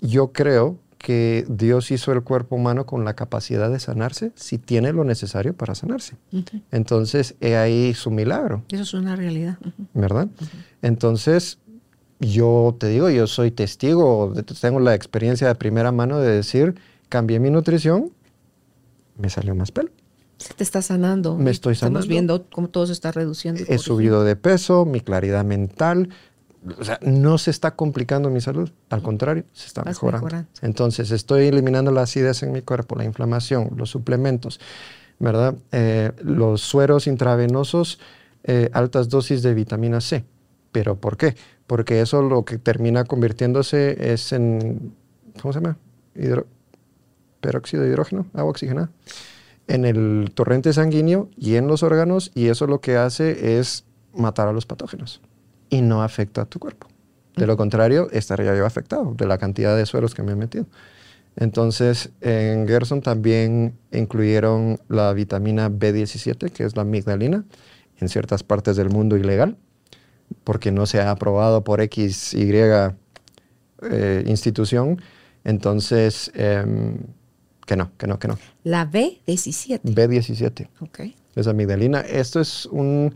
[0.00, 4.92] yo creo que Dios hizo el cuerpo humano con la capacidad de sanarse si tiene
[4.92, 6.16] lo necesario para sanarse.
[6.72, 8.64] Entonces, he ahí su milagro.
[8.70, 9.56] Eso es una realidad.
[9.94, 10.26] ¿Verdad?
[10.82, 11.60] Entonces,
[12.20, 16.74] yo te digo, yo soy testigo, tengo la experiencia de primera mano de decir,
[17.08, 18.12] cambié mi nutrición,
[19.18, 19.90] me salió más pelo.
[20.38, 21.36] Se te está sanando.
[21.36, 22.00] Me estoy sanando.
[22.00, 23.62] Estamos viendo cómo todo se está reduciendo.
[23.68, 26.10] He subido de peso, mi claridad mental,
[26.78, 30.46] o sea, no se está complicando mi salud, al contrario, se está mejorando.
[30.62, 34.60] Entonces, estoy eliminando la acidez en mi cuerpo, la inflamación, los suplementos,
[35.18, 35.54] ¿verdad?
[35.72, 38.00] Eh, los sueros intravenosos,
[38.44, 40.24] eh, altas dosis de vitamina C.
[40.72, 41.36] ¿Pero por qué?
[41.66, 44.94] Porque eso lo que termina convirtiéndose es en,
[45.40, 45.78] ¿cómo se llama?
[47.40, 48.90] peróxido de hidrógeno, agua oxigenada,
[49.68, 54.48] en el torrente sanguíneo y en los órganos, y eso lo que hace es matar
[54.48, 55.20] a los patógenos
[55.68, 56.88] y no afecta a tu cuerpo.
[57.36, 60.66] De lo contrario, estaría yo afectado de la cantidad de sueros que me he metido.
[61.36, 67.44] Entonces, en Gerson también incluyeron la vitamina B17, que es la amigdalina,
[67.98, 69.58] en ciertas partes del mundo ilegal,
[70.44, 72.50] porque no se ha aprobado por X, Y
[73.90, 75.00] eh, institución.
[75.44, 76.98] Entonces, em,
[77.66, 78.38] que no, que no, que no.
[78.64, 79.80] La B17.
[79.82, 80.68] B17.
[80.80, 81.00] Ok.
[81.34, 82.00] Es amigdalina.
[82.00, 83.14] Esto es un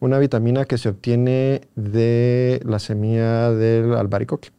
[0.00, 4.50] una vitamina que se obtiene de la semilla del albaricoque.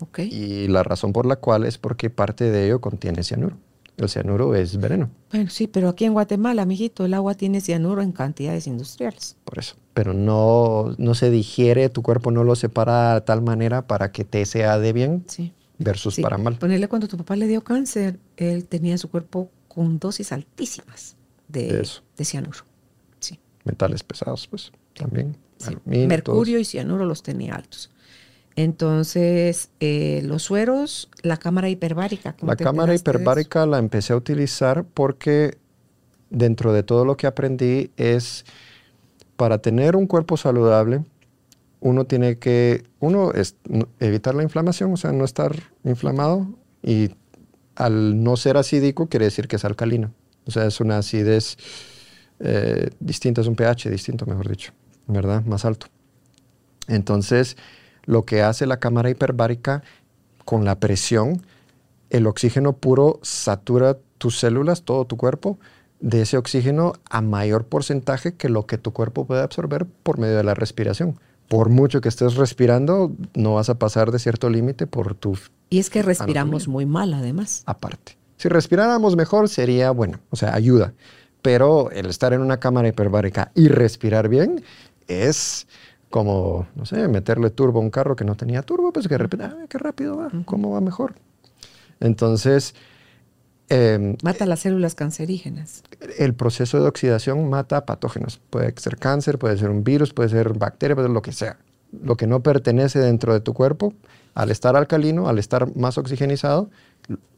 [0.00, 0.28] Okay.
[0.28, 3.56] Y la razón por la cual es porque parte de ello contiene cianuro.
[4.04, 5.10] El cianuro es veneno.
[5.30, 9.36] Bueno, sí, pero aquí en Guatemala, amiguito, el agua tiene cianuro en cantidades industriales.
[9.44, 9.76] Por eso.
[9.94, 14.24] Pero no, no se digiere, tu cuerpo no lo separa de tal manera para que
[14.24, 15.52] te sea de bien sí.
[15.78, 16.56] versus para mal.
[16.56, 21.16] Ponerle cuando tu papá le dio cáncer, él tenía su cuerpo con dosis altísimas
[21.48, 21.86] de,
[22.16, 22.64] de cianuro
[23.64, 25.36] metales pesados, pues también.
[25.84, 27.90] Mercurio y cianuro los tenía altos.
[28.62, 32.36] Entonces, eh, los sueros, la cámara hiperbárica.
[32.42, 35.56] La cámara hiperbárica la empecé a utilizar porque
[36.28, 38.44] dentro de todo lo que aprendí es
[39.36, 41.02] para tener un cuerpo saludable,
[41.80, 43.56] uno tiene que, uno es
[43.98, 46.46] evitar la inflamación, o sea, no estar inflamado
[46.82, 47.12] y
[47.76, 50.12] al no ser acídico quiere decir que es alcalino.
[50.44, 51.56] O sea, es una acidez
[52.40, 54.72] eh, distinto, es un pH distinto, mejor dicho,
[55.06, 55.42] ¿verdad?
[55.46, 55.86] Más alto.
[56.88, 57.56] Entonces,
[58.10, 59.82] lo que hace la cámara hiperbárica
[60.44, 61.42] con la presión,
[62.10, 65.58] el oxígeno puro satura tus células, todo tu cuerpo,
[66.00, 70.36] de ese oxígeno a mayor porcentaje que lo que tu cuerpo puede absorber por medio
[70.36, 71.20] de la respiración.
[71.46, 75.38] Por mucho que estés respirando, no vas a pasar de cierto límite por tu...
[75.68, 77.62] Y es que respiramos muy mal, además.
[77.66, 78.16] Aparte.
[78.36, 80.94] Si respiráramos mejor, sería bueno, o sea, ayuda
[81.42, 84.62] pero el estar en una cámara hiperbárica y respirar bien
[85.08, 85.66] es
[86.10, 89.18] como, no sé, meterle turbo a un carro que no tenía turbo, pues que de
[89.18, 91.14] repente, ah, qué rápido va, cómo va mejor.
[92.00, 92.74] Entonces...
[93.68, 95.84] Em, mata las células cancerígenas.
[96.18, 98.40] El proceso de oxidación mata patógenos.
[98.50, 101.58] Puede ser cáncer, puede ser un virus, puede ser bacteria, puede ser lo que sea.
[101.92, 103.94] Lo que no pertenece dentro de tu cuerpo,
[104.34, 106.68] al estar alcalino, al estar más oxigenizado,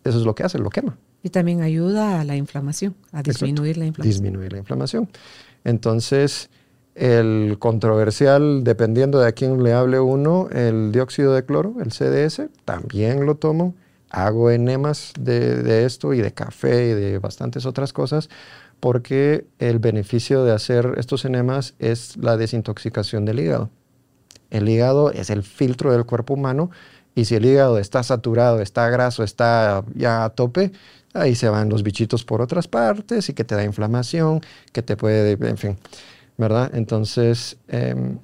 [0.04, 0.96] eso es lo que hace, lo quema.
[1.22, 4.10] Y también ayuda a la inflamación, a disminuir la inflamación.
[4.10, 5.10] Disminuir la inflamación.
[5.64, 6.48] Entonces,
[6.94, 12.48] el controversial, dependiendo de a quién le hable uno, el dióxido de cloro, el CDS,
[12.64, 13.74] también lo tomo.
[14.10, 18.28] Hago enemas de, de esto y de café y de bastantes otras cosas,
[18.78, 23.70] porque el beneficio de hacer estos enemas es la desintoxicación del hígado.
[24.50, 26.70] El hígado es el filtro del cuerpo humano
[27.14, 30.72] y si el hígado está saturado, está graso, está ya a tope,
[31.14, 34.40] ahí se van los bichitos por otras partes y que te da inflamación,
[34.72, 35.78] que te puede, en fin,
[36.42, 36.72] ¿verdad?
[36.74, 38.18] Entonces, em,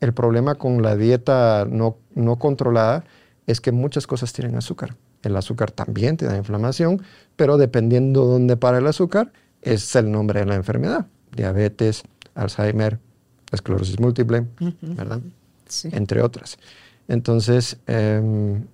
[0.00, 3.04] el problema con la dieta no, no controlada
[3.46, 4.96] es que muchas cosas tienen azúcar.
[5.22, 7.02] El azúcar también te da inflamación,
[7.36, 9.30] pero dependiendo dónde para el azúcar,
[9.60, 11.06] es el nombre de la enfermedad.
[11.36, 12.02] Diabetes,
[12.34, 12.98] Alzheimer,
[13.52, 14.46] esclerosis múltiple,
[14.80, 15.20] ¿verdad?
[15.68, 15.90] Sí.
[15.92, 16.56] Entre otras.
[17.08, 18.64] Entonces, em,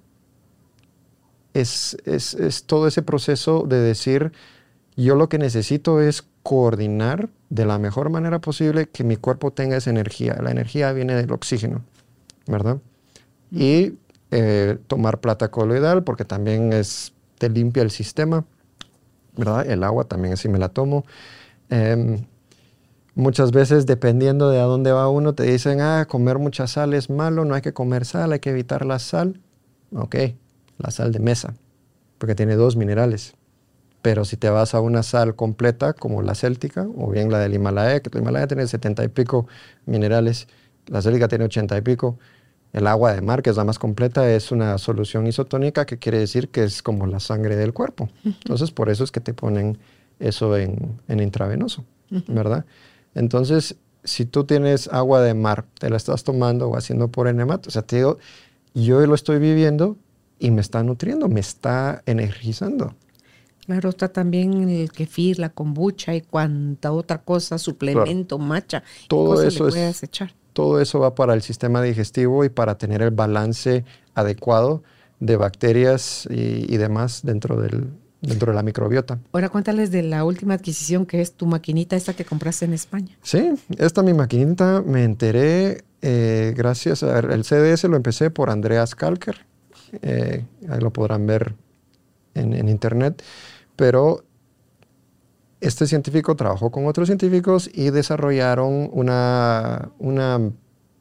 [1.54, 4.30] es, es, todo ese proceso de decir,
[4.96, 9.76] yo lo que necesito es coordinar de la mejor manera posible que mi cuerpo tenga
[9.76, 10.38] esa energía.
[10.42, 11.84] La energía viene del oxígeno,
[12.46, 12.78] ¿verdad?
[13.50, 13.96] Y
[14.30, 18.46] eh, tomar plata coloidal, porque también es, te limpia el sistema,
[19.36, 19.70] ¿verdad?
[19.70, 21.04] El agua también así me la tomo.
[21.68, 22.24] Em,
[23.14, 27.10] Muchas veces, dependiendo de a dónde va uno, te dicen, ah, comer mucha sal es
[27.10, 29.40] malo, no hay que comer sal, hay que evitar la sal.
[29.92, 30.16] Ok,
[30.78, 31.54] la sal de mesa,
[32.18, 33.34] porque tiene dos minerales.
[34.02, 37.54] Pero si te vas a una sal completa, como la céltica, o bien la del
[37.54, 39.48] Himalaya, que el Himalaya tiene setenta y pico
[39.86, 40.46] minerales,
[40.86, 42.18] la céltica tiene ochenta y pico,
[42.72, 46.18] el agua de mar, que es la más completa, es una solución isotónica, que quiere
[46.18, 48.08] decir que es como la sangre del cuerpo.
[48.24, 49.78] Entonces, por eso es que te ponen
[50.20, 51.84] eso en, intravenoso,
[52.28, 52.66] ¿verdad?
[53.14, 57.68] Entonces, si tú tienes agua de mar, te la estás tomando o haciendo por enemato,
[57.68, 58.18] o sea, te digo,
[58.74, 59.96] yo lo estoy viviendo
[60.38, 62.94] y me está nutriendo, me está energizando.
[63.68, 69.68] Claro, está también el kefir, la kombucha y cuanta otra cosa, suplemento, macha, todo eso
[69.68, 70.32] es, echar.
[70.54, 73.84] Todo eso va para el sistema digestivo y para tener el balance
[74.14, 74.82] adecuado
[75.20, 77.88] de bacterias y, demás dentro del,
[78.22, 79.18] dentro de la microbiota.
[79.32, 83.18] Ahora cuéntales de la última adquisición que es tu maquinita esta que compraste en España.
[83.20, 89.44] Sí, esta mi maquinita me enteré eh, gracias al CDS, lo empecé por Andreas Kalker,
[90.00, 91.54] eh, ahí lo podrán ver
[92.32, 93.22] en, en internet
[93.78, 94.24] pero
[95.60, 100.50] este científico trabajó con otros científicos y desarrollaron una, una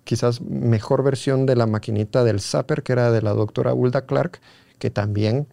[0.03, 4.41] quizás mejor versión de la maquinita del Zapper, que era de la doctora Ulda Clark,
[4.77, 5.47] que también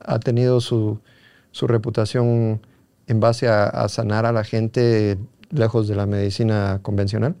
[0.00, 1.02] ha tenido su,
[1.50, 2.62] su reputación
[3.08, 5.18] en base a, sanar a la gente
[5.50, 7.36] lejos de la medicina convencional.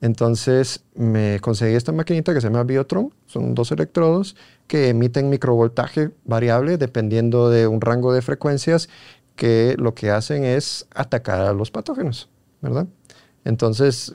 [0.00, 6.10] Entonces me conseguí esta maquinita que se llama Biotron, son dos electrodos que emiten microvoltaje
[6.24, 8.88] variable dependiendo de un rango de frecuencias
[9.34, 12.28] que lo que hacen es atacar a los patógenos,
[12.60, 12.86] ¿verdad?
[13.44, 14.14] Entonces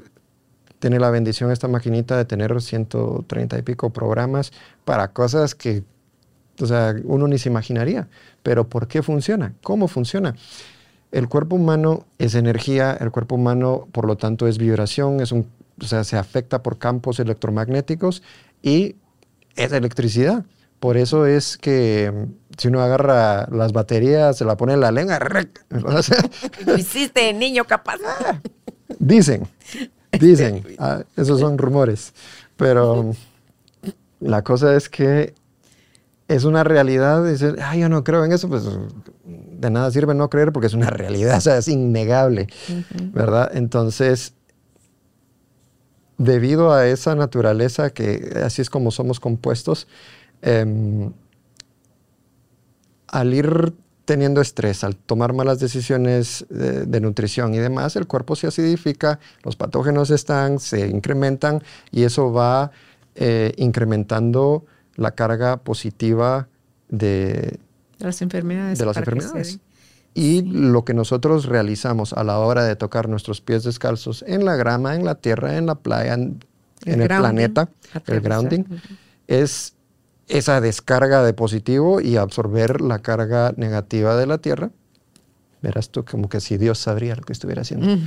[0.80, 4.51] tiene la bendición esta maquinita de tener 130 y pico programas
[4.85, 5.84] para cosas que
[6.61, 8.07] o sea, uno ni se imaginaría.
[8.43, 9.53] Pero ¿por qué funciona?
[9.64, 10.35] ¿Cómo funciona?
[11.11, 15.47] El cuerpo humano es energía, el cuerpo humano, por lo tanto, es vibración, es un
[15.85, 18.23] o sea, se afecta por campos electromagnéticos
[18.61, 18.95] y
[19.55, 20.45] es electricidad.
[20.80, 24.91] Por eso es que mm, si uno agarra las baterías, se la pone en la
[24.91, 25.19] lengua.
[26.65, 27.99] Lo hiciste, niño capaz.
[28.99, 29.47] Dicen,
[30.19, 30.64] dicen.
[30.80, 32.14] Ah, esos son rumores.
[32.57, 33.88] Pero mm,
[34.19, 35.34] la cosa es que
[36.27, 37.23] es una realidad.
[37.23, 38.64] Decir, ay, yo no creo en eso, pues
[39.64, 42.47] de nada sirve no creer porque es una realidad, o sea, es innegable,
[43.14, 43.49] ¿verdad?
[43.53, 44.34] Entonces,
[46.18, 49.88] debido a esa naturaleza que así es como somos compuestos,
[50.41, 51.11] em,
[53.07, 53.73] al ir
[54.06, 59.56] teniendo estrés, al tomar malas decisiones de, nutrición y demás, el cuerpo se acidifica, los
[59.56, 62.72] patógenos están, se incrementan y eso va
[63.15, 64.65] eh, incrementando
[64.95, 66.48] la carga positiva
[66.90, 67.60] de,
[67.99, 68.80] las enfermedades.
[68.80, 69.60] De las enfermedades.
[70.14, 74.56] Y lo que nosotros realizamos a la hora de tocar nuestros pies descalzos en la
[74.56, 76.40] grama, en la tierra, en la playa, en
[76.85, 77.69] el, planeta,
[78.06, 78.64] el grounding,
[79.27, 79.73] es
[80.27, 84.69] esa descarga de positivo y absorber la carga negativa de la tierra.
[85.61, 87.98] Verás tú como que si Dios sabría lo que estuviera haciendo.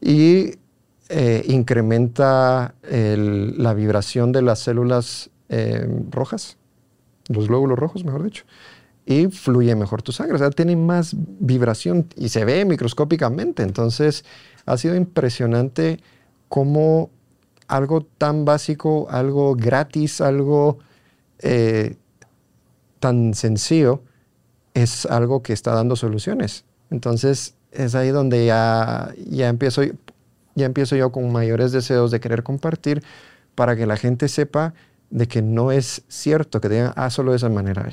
[0.00, 0.52] y
[1.08, 6.58] eh, incrementa la vibración de las células eh, rojas,
[7.28, 8.44] los glóbulos rojos, mejor dicho
[9.10, 10.36] y fluye mejor tu sangre.
[10.36, 13.64] O sea, tiene más vibración y se ve microscópicamente.
[13.64, 14.24] Entonces,
[14.66, 15.98] ha sido impresionante
[16.48, 17.10] cómo
[17.66, 20.78] algo tan básico, algo gratis, algo
[21.40, 21.96] eh,
[23.00, 24.02] tan sencillo,
[24.74, 26.64] es algo que está dando soluciones.
[26.90, 29.82] Entonces, es ahí donde ya, ya, empiezo,
[30.54, 33.02] ya empiezo yo con mayores deseos de querer compartir
[33.56, 34.72] para que la gente sepa
[35.10, 37.90] de que no es cierto que digan, ah, solo de esa manera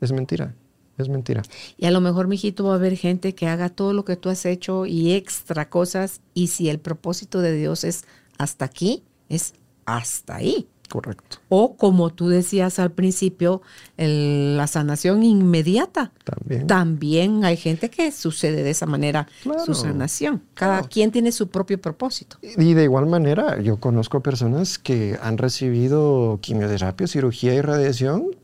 [0.00, 0.54] es mentira.
[0.98, 1.42] Es mentira.
[1.78, 4.28] Y a lo mejor, mijito, va a haber gente que haga todo lo que tú
[4.28, 6.20] has hecho y extra cosas.
[6.34, 8.04] Y si el propósito de Dios es
[8.38, 9.54] hasta aquí, es
[9.86, 10.68] hasta ahí.
[10.90, 11.38] Correcto.
[11.48, 13.62] O como tú decías al principio,
[13.96, 16.12] la sanación inmediata.
[16.24, 16.66] También.
[16.66, 19.28] También hay gente que sucede de esa manera
[19.64, 20.42] su sanación.
[20.54, 22.38] Cada quien tiene su propio propósito.
[22.42, 28.34] Y de igual manera, yo conozco personas que han recibido quimioterapia, cirugía y radiación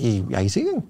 [0.00, 0.84] y ahí siguen.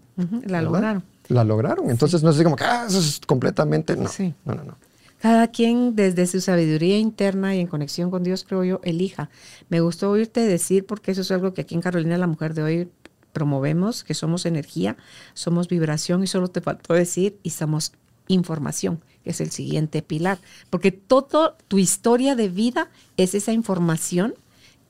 [0.46, 1.02] La lograron.
[1.28, 1.90] La lograron.
[1.90, 3.96] Entonces no es como que ah, eso es completamente.
[3.96, 4.10] No.
[4.44, 4.76] no, no, no.
[5.20, 9.28] Cada quien desde su sabiduría interna y en conexión con Dios, creo yo, elija.
[9.68, 12.62] Me gustó oírte decir, porque eso es algo que aquí en Carolina, la mujer de
[12.62, 12.88] hoy,
[13.32, 14.96] promovemos, que somos energía,
[15.34, 17.92] somos vibración y solo te faltó decir y somos
[18.28, 20.38] información, que es el siguiente pilar.
[20.70, 24.34] Porque toda tu historia de vida es esa información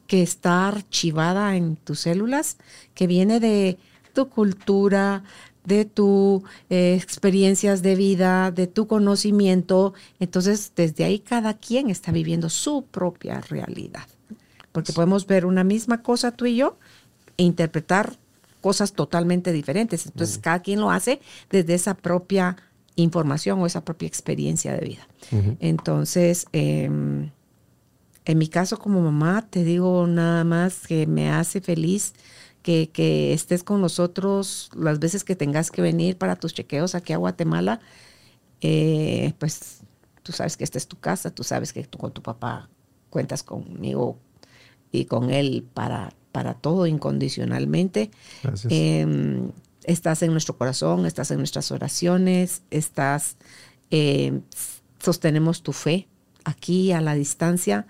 [0.07, 2.57] que está archivada en tus células,
[2.95, 3.79] que viene de
[4.13, 5.23] tu cultura,
[5.65, 9.95] de tus eh, experiencias de vida, de tu conocimiento.
[10.19, 14.07] Entonces, desde ahí cada quien está viviendo su propia realidad.
[14.73, 16.79] Porque podemos ver una misma cosa tú y yo
[17.37, 18.17] e interpretar
[18.61, 20.07] cosas totalmente diferentes.
[20.07, 21.21] Entonces, cada quien lo hace
[21.51, 22.57] desde esa propia
[22.97, 25.09] información o esa propia experiencia de vida.
[25.61, 27.31] Entonces, em,
[28.25, 32.15] en mi caso como mamá, te digo nada más que me hace feliz
[32.63, 37.19] que, estés con nosotros las veces que tengas que venir para tus chequeos aquí a
[37.19, 37.81] Guatemala.
[38.61, 39.81] Eh, pues
[40.23, 42.69] tú sabes que esta es tu casa, tú sabes que tú con tu papá
[43.09, 44.19] cuentas conmigo
[44.93, 48.11] y con él para, para todo incondicionalmente.
[48.69, 49.51] Em,
[49.85, 53.37] estás en nuestro corazón, estás en nuestras oraciones, estás,
[53.91, 54.43] em,
[54.99, 56.07] sostenemos tu fe
[56.45, 57.87] aquí a la distancia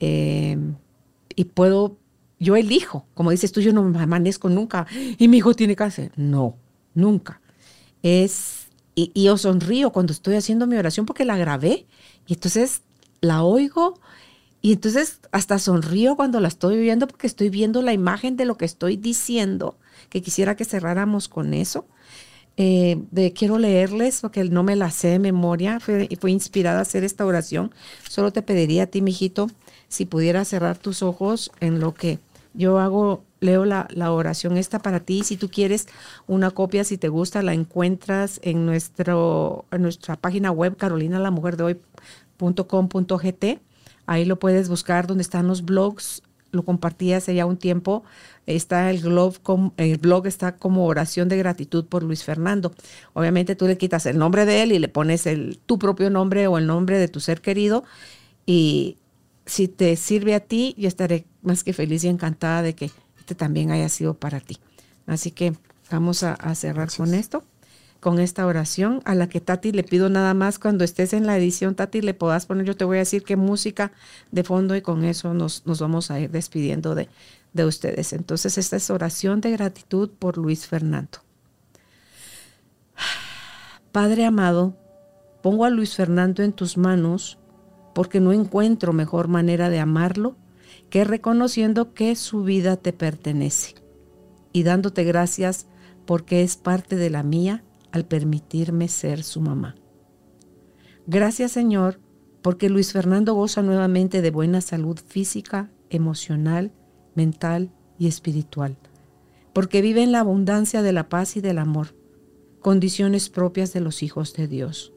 [0.00, 0.74] em,
[1.36, 1.96] y puedo
[2.42, 4.86] yo elijo, como dices tú, yo no me amanezco nunca
[5.16, 6.10] y mi hijo tiene cáncer.
[6.16, 6.56] No,
[6.92, 7.40] nunca.
[8.02, 8.66] Es,
[8.96, 11.86] y, yo sonrío cuando estoy haciendo mi oración porque la grabé
[12.26, 12.82] y entonces
[13.20, 14.00] la oigo
[14.60, 18.56] y entonces hasta sonrío cuando la estoy viendo porque estoy viendo la imagen de lo
[18.56, 19.76] que estoy diciendo,
[20.08, 21.86] que quisiera que cerráramos con eso.
[22.56, 26.82] Eh, de, quiero leerles porque no me la sé de memoria, fue, fue inspirada a
[26.82, 27.72] hacer esta oración.
[28.08, 29.48] Solo te pediría a ti, mijito,
[29.88, 32.18] si pudieras cerrar tus ojos en lo que
[32.54, 35.24] yo hago, leo la, oración esta para ti.
[35.24, 35.88] Si tú quieres
[36.26, 43.44] una copia, si te gusta, la encuentras en, nuestro, en nuestra página web, carolinalamujerdehoy.com.gt.
[44.06, 46.22] Ahí lo puedes buscar donde están los blogs.
[46.50, 48.04] Lo compartí hace ya un tiempo.
[48.46, 52.74] Está el blog, está como oración de gratitud por Luis Fernando.
[53.14, 55.26] Obviamente tú le quitas el nombre de él y le pones
[55.64, 57.84] tu propio nombre o el nombre de tu ser querido
[58.44, 58.98] y
[59.46, 63.34] si te sirve a ti, yo estaré más que feliz y encantada de que este
[63.34, 64.58] también haya sido para ti.
[65.06, 65.54] Así que
[65.90, 67.44] vamos a, cerrar con esto,
[68.00, 71.36] con esta oración a la que Tati le pido nada más cuando estés en la
[71.36, 73.92] edición, Tati, le puedas poner, yo te voy a decir qué música
[74.30, 77.08] de fondo y con eso nos, nos vamos a ir despidiendo de,
[77.52, 78.12] de ustedes.
[78.12, 81.18] Entonces, esta es oración de gratitud por Luis Fernando.
[83.92, 84.76] Padre amado,
[85.42, 87.38] pongo a Luis Fernando en tus manos
[87.94, 90.36] porque no encuentro mejor manera de amarlo
[90.92, 93.76] que reconociendo que su vida te pertenece
[94.52, 95.66] y dándote gracias
[96.04, 99.74] porque es parte de la mía al permitirme ser su mamá.
[101.06, 101.98] Gracias Señor
[102.42, 106.72] porque Luis Fernando goza nuevamente de buena salud física, emocional,
[107.14, 108.76] mental y espiritual,
[109.54, 111.96] porque vive en la abundancia de la paz y del amor,
[112.60, 114.92] condiciones propias de los hijos de Dios.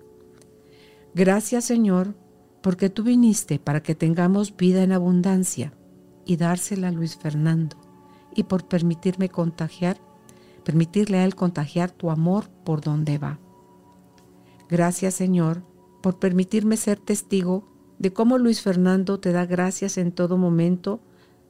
[1.13, 2.15] Gracias Señor
[2.61, 5.72] porque tú viniste para que tengamos vida en abundancia
[6.26, 7.77] y dársela a Luis Fernando,
[8.35, 9.97] y por permitirme contagiar,
[10.64, 13.39] permitirle a él contagiar tu amor por donde va.
[14.69, 15.64] Gracias Señor
[16.02, 17.68] por permitirme ser testigo
[17.99, 21.02] de cómo Luis Fernando te da gracias en todo momento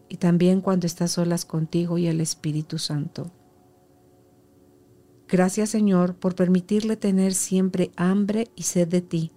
[0.10, 3.32] y también cuando estás solas contigo y el Espíritu Santo.
[5.28, 9.32] Gracias Señor por permitirle tener siempre hambre y sed de ti,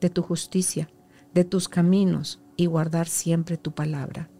[0.00, 0.88] de tu justicia,
[1.34, 4.30] de tus caminos y guardar siempre tu palabra.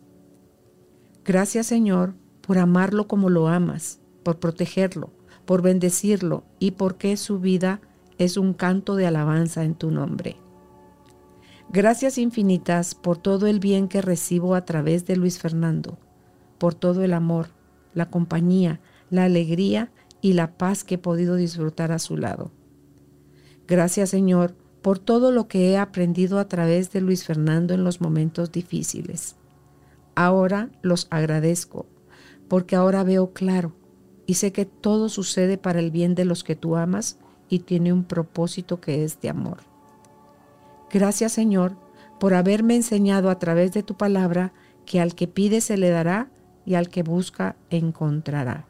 [1.25, 5.11] Gracias Señor por amarlo como lo amas, por protegerlo,
[5.47, 7.81] por bendecirlo y porque su vida
[8.19, 10.37] es un canto de alabanza en tu nombre.
[11.71, 15.99] Gracias infinitas por todo el bien que recibo a través de Luis Fernando,
[16.59, 17.49] por todo el amor,
[17.95, 19.91] la compañía, la alegría
[20.21, 22.53] y la paz que he podido disfrutar a su lado.
[23.67, 28.03] Gracias Señor por todo lo que he aprendido a través de Luis Fernando en los
[28.03, 29.37] momentos difíciles.
[30.15, 31.86] Ahora los agradezco,
[32.49, 33.73] porque ahora veo claro
[34.27, 37.19] y sé que todo sucede para el bien de los que tú amas
[37.49, 39.59] y tiene un propósito que es de amor.
[40.91, 41.77] Gracias Señor
[42.20, 44.53] por haberme enseñado a través de tu palabra
[44.86, 46.31] que al que pide se le dará
[46.65, 48.66] y al que busca encontrará.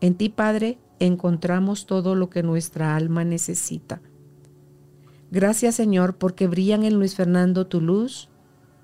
[0.00, 4.00] En ti, Padre, encontramos todo lo que nuestra alma necesita
[5.34, 8.28] Gracias Señor porque brillan en Luis Fernando tu luz,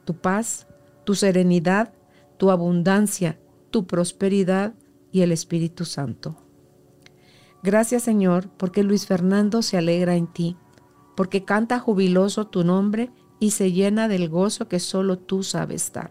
[0.05, 0.67] tu paz,
[1.05, 1.93] tu serenidad,
[2.37, 3.39] tu abundancia,
[3.71, 4.75] tu prosperidad
[5.13, 6.37] y el Espíritu Santo.
[7.63, 10.57] Gracias Señor porque Luis Fernando se alegra en ti,
[11.17, 16.11] porque canta jubiloso tu nombre y se llena del gozo que solo tú sabes dar.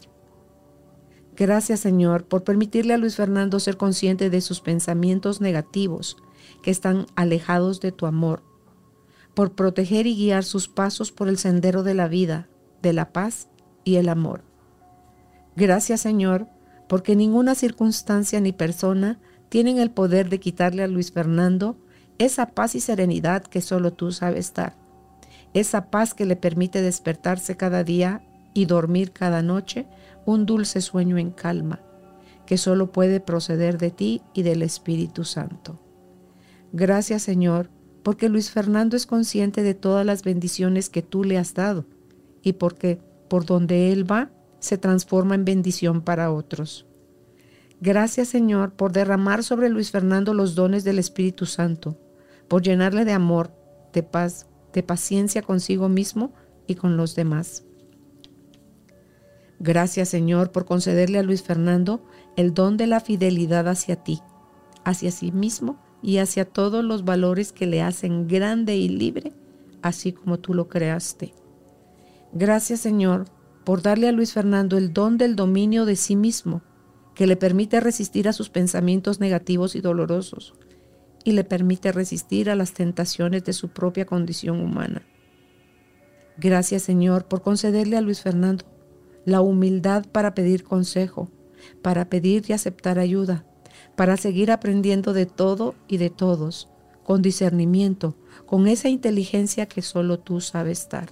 [1.35, 6.17] Gracias Señor por permitirle a Luis Fernando ser consciente de sus pensamientos negativos
[6.61, 8.43] que están alejados de tu amor
[9.33, 12.49] por proteger y guiar sus pasos por el sendero de la vida,
[12.81, 13.47] de la paz
[13.85, 14.48] y el amor.
[15.60, 16.48] Gracias Señor,
[16.88, 19.19] porque ninguna circunstancia ni persona
[19.49, 21.76] tienen el poder de quitarle a Luis Fernando
[22.18, 24.77] esa paz y serenidad que solo tú sabes dar.
[25.53, 28.22] Esa paz que le permite despertarse cada día
[28.53, 29.86] y dormir cada noche
[30.26, 31.81] un dulce sueño en calma,
[32.45, 35.77] que solo puede proceder de ti y del Espíritu Santo.
[36.72, 37.69] Gracias Señor,
[38.02, 41.86] porque Luis Fernando es consciente de todas las bendiciones que tú le has dado
[42.41, 46.86] y porque por donde él va se transforma en bendición para otros.
[47.81, 51.98] Gracias Señor por derramar sobre Luis Fernando los dones del Espíritu Santo,
[52.48, 53.52] por llenarle de amor,
[53.94, 56.34] de paz, de paciencia consigo mismo
[56.68, 57.64] y con los demás.
[59.60, 62.03] Gracias Señor por concederle a Luis Fernando
[62.36, 64.22] el don de la fidelidad hacia ti,
[64.84, 69.34] hacia sí mismo y hacia todos los valores que le hacen grande y libre,
[69.81, 71.34] así como tú lo creaste.
[72.34, 73.26] Gracias Señor
[73.64, 76.61] por darle a Luis Fernando el don del dominio de sí mismo,
[77.15, 80.53] que le permite resistir a sus pensamientos negativos y dolorosos
[81.23, 85.06] y le permite resistir a las tentaciones de su propia condición humana.
[86.38, 88.65] Gracias Señor por concederle a Luis Fernando
[89.26, 91.30] la humildad para pedir consejo,
[91.81, 93.45] para pedir y aceptar ayuda,
[93.98, 96.69] para seguir aprendiendo de todo y de todos,
[97.03, 98.15] con discernimiento,
[98.45, 101.10] con esa inteligencia que solo tú sabes dar.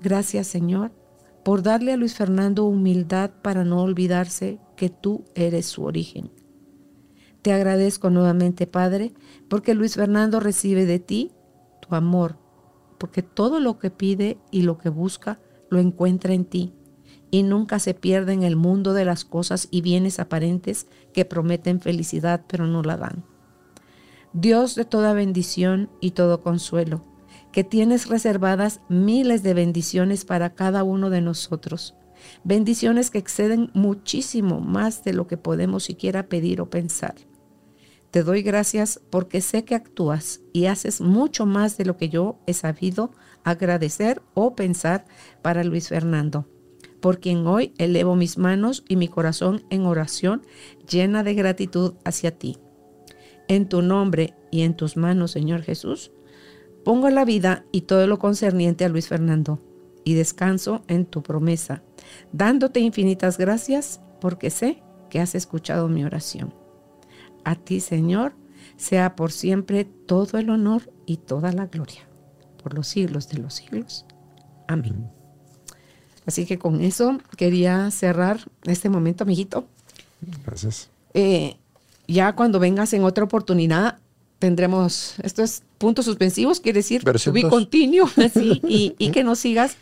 [0.00, 0.92] Gracias Señor
[1.44, 6.30] por darle a Luis Fernando humildad para no olvidarse que tú eres su origen.
[7.42, 9.12] Te agradezco nuevamente, Padre,
[9.48, 11.32] porque Luis Fernando recibe de ti
[11.80, 12.38] tu amor,
[12.98, 15.38] porque todo lo que pide y lo que busca
[15.68, 16.72] lo encuentra en ti
[17.30, 21.80] y nunca se pierde en el mundo de las cosas y bienes aparentes que prometen
[21.80, 23.24] felicidad pero no la dan.
[24.32, 27.04] Dios de toda bendición y todo consuelo,
[27.54, 31.94] que tienes reservadas miles de bendiciones para cada uno de nosotros.
[32.42, 37.14] Bendiciones que exceden muchísimo más de lo que podemos siquiera pedir o pensar.
[38.10, 42.40] Te doy gracias porque sé que actúas y haces mucho más de lo que yo
[42.48, 43.12] he sabido
[43.44, 45.04] agradecer o pensar
[45.40, 46.48] para Luis Fernando,
[46.98, 50.42] por quien hoy elevo mis manos y mi corazón en oración
[50.90, 52.58] llena de gratitud hacia ti.
[53.46, 56.10] En tu nombre y en tus manos, Señor Jesús,
[56.84, 59.60] Pongo la vida y todo lo concerniente a Luis Fernando
[60.04, 61.82] y descanso en tu promesa,
[62.32, 66.54] dándote infinitas gracias porque sé que has escuchado mi oración.
[67.44, 68.34] A ti, Señor,
[68.76, 72.08] sea por siempre todo el honor y toda la gloria,
[72.62, 74.04] por los siglos de los siglos.
[74.68, 75.10] Amén.
[76.26, 79.66] Así que con eso quería cerrar este momento, amiguito.
[80.44, 80.88] Gracias.
[81.12, 81.56] Eh,
[82.08, 83.98] ya cuando vengas en otra oportunidad,
[84.44, 89.78] tendremos, esto es puntos suspensivos, quiere decir to be continuo, y, y, que nos sigas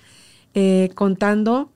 [0.55, 1.73] eh, contando,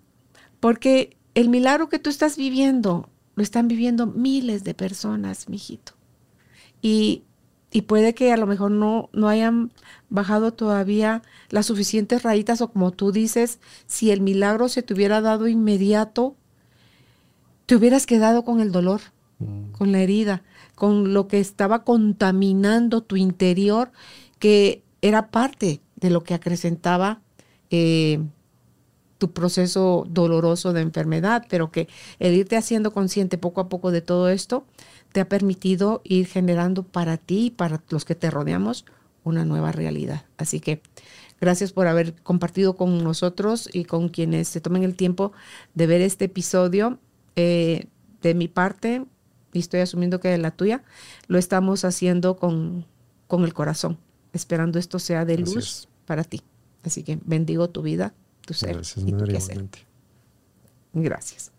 [0.60, 5.94] porque el milagro que tú estás viviendo, lo están viviendo miles de personas, mijito.
[6.80, 7.24] Y,
[7.72, 9.72] y puede que a lo mejor no, no hayan
[10.08, 15.20] bajado todavía las suficientes rayitas o como tú dices, si el milagro se te hubiera
[15.20, 16.36] dado inmediato,
[17.66, 19.00] te hubieras quedado con el dolor,
[19.40, 19.72] mm.
[19.72, 20.44] con la herida
[20.76, 23.90] con lo que estaba contaminando tu interior,
[24.38, 27.20] que era parte de lo que acrecentaba
[27.70, 28.20] eh,
[29.18, 31.88] tu proceso doloroso de enfermedad, pero que
[32.18, 34.66] el irte haciendo consciente poco a poco de todo esto
[35.12, 38.84] te ha permitido ir generando para ti y para los que te rodeamos
[39.24, 40.26] una nueva realidad.
[40.36, 40.82] Así que
[41.40, 45.32] gracias por haber compartido con nosotros y con quienes se tomen el tiempo
[45.74, 46.98] de ver este episodio.
[47.34, 47.86] Eh,
[48.22, 49.04] de mi parte,
[49.56, 50.82] y estoy asumiendo que de la tuya,
[51.26, 52.84] lo estamos haciendo con,
[53.26, 53.98] con el corazón,
[54.32, 56.42] esperando esto sea de luz para ti.
[56.84, 59.24] Así que bendigo tu vida, tu ser Gracias, y tu
[60.92, 61.52] Gracias.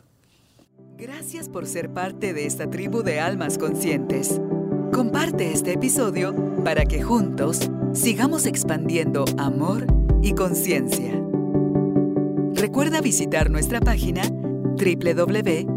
[0.97, 4.41] Gracias por ser parte de esta tribu de almas conscientes.
[4.91, 6.33] Comparte este episodio
[6.63, 9.85] para que juntos sigamos expandiendo amor
[10.23, 11.21] y conciencia.
[12.53, 15.76] Recuerda visitar nuestra página www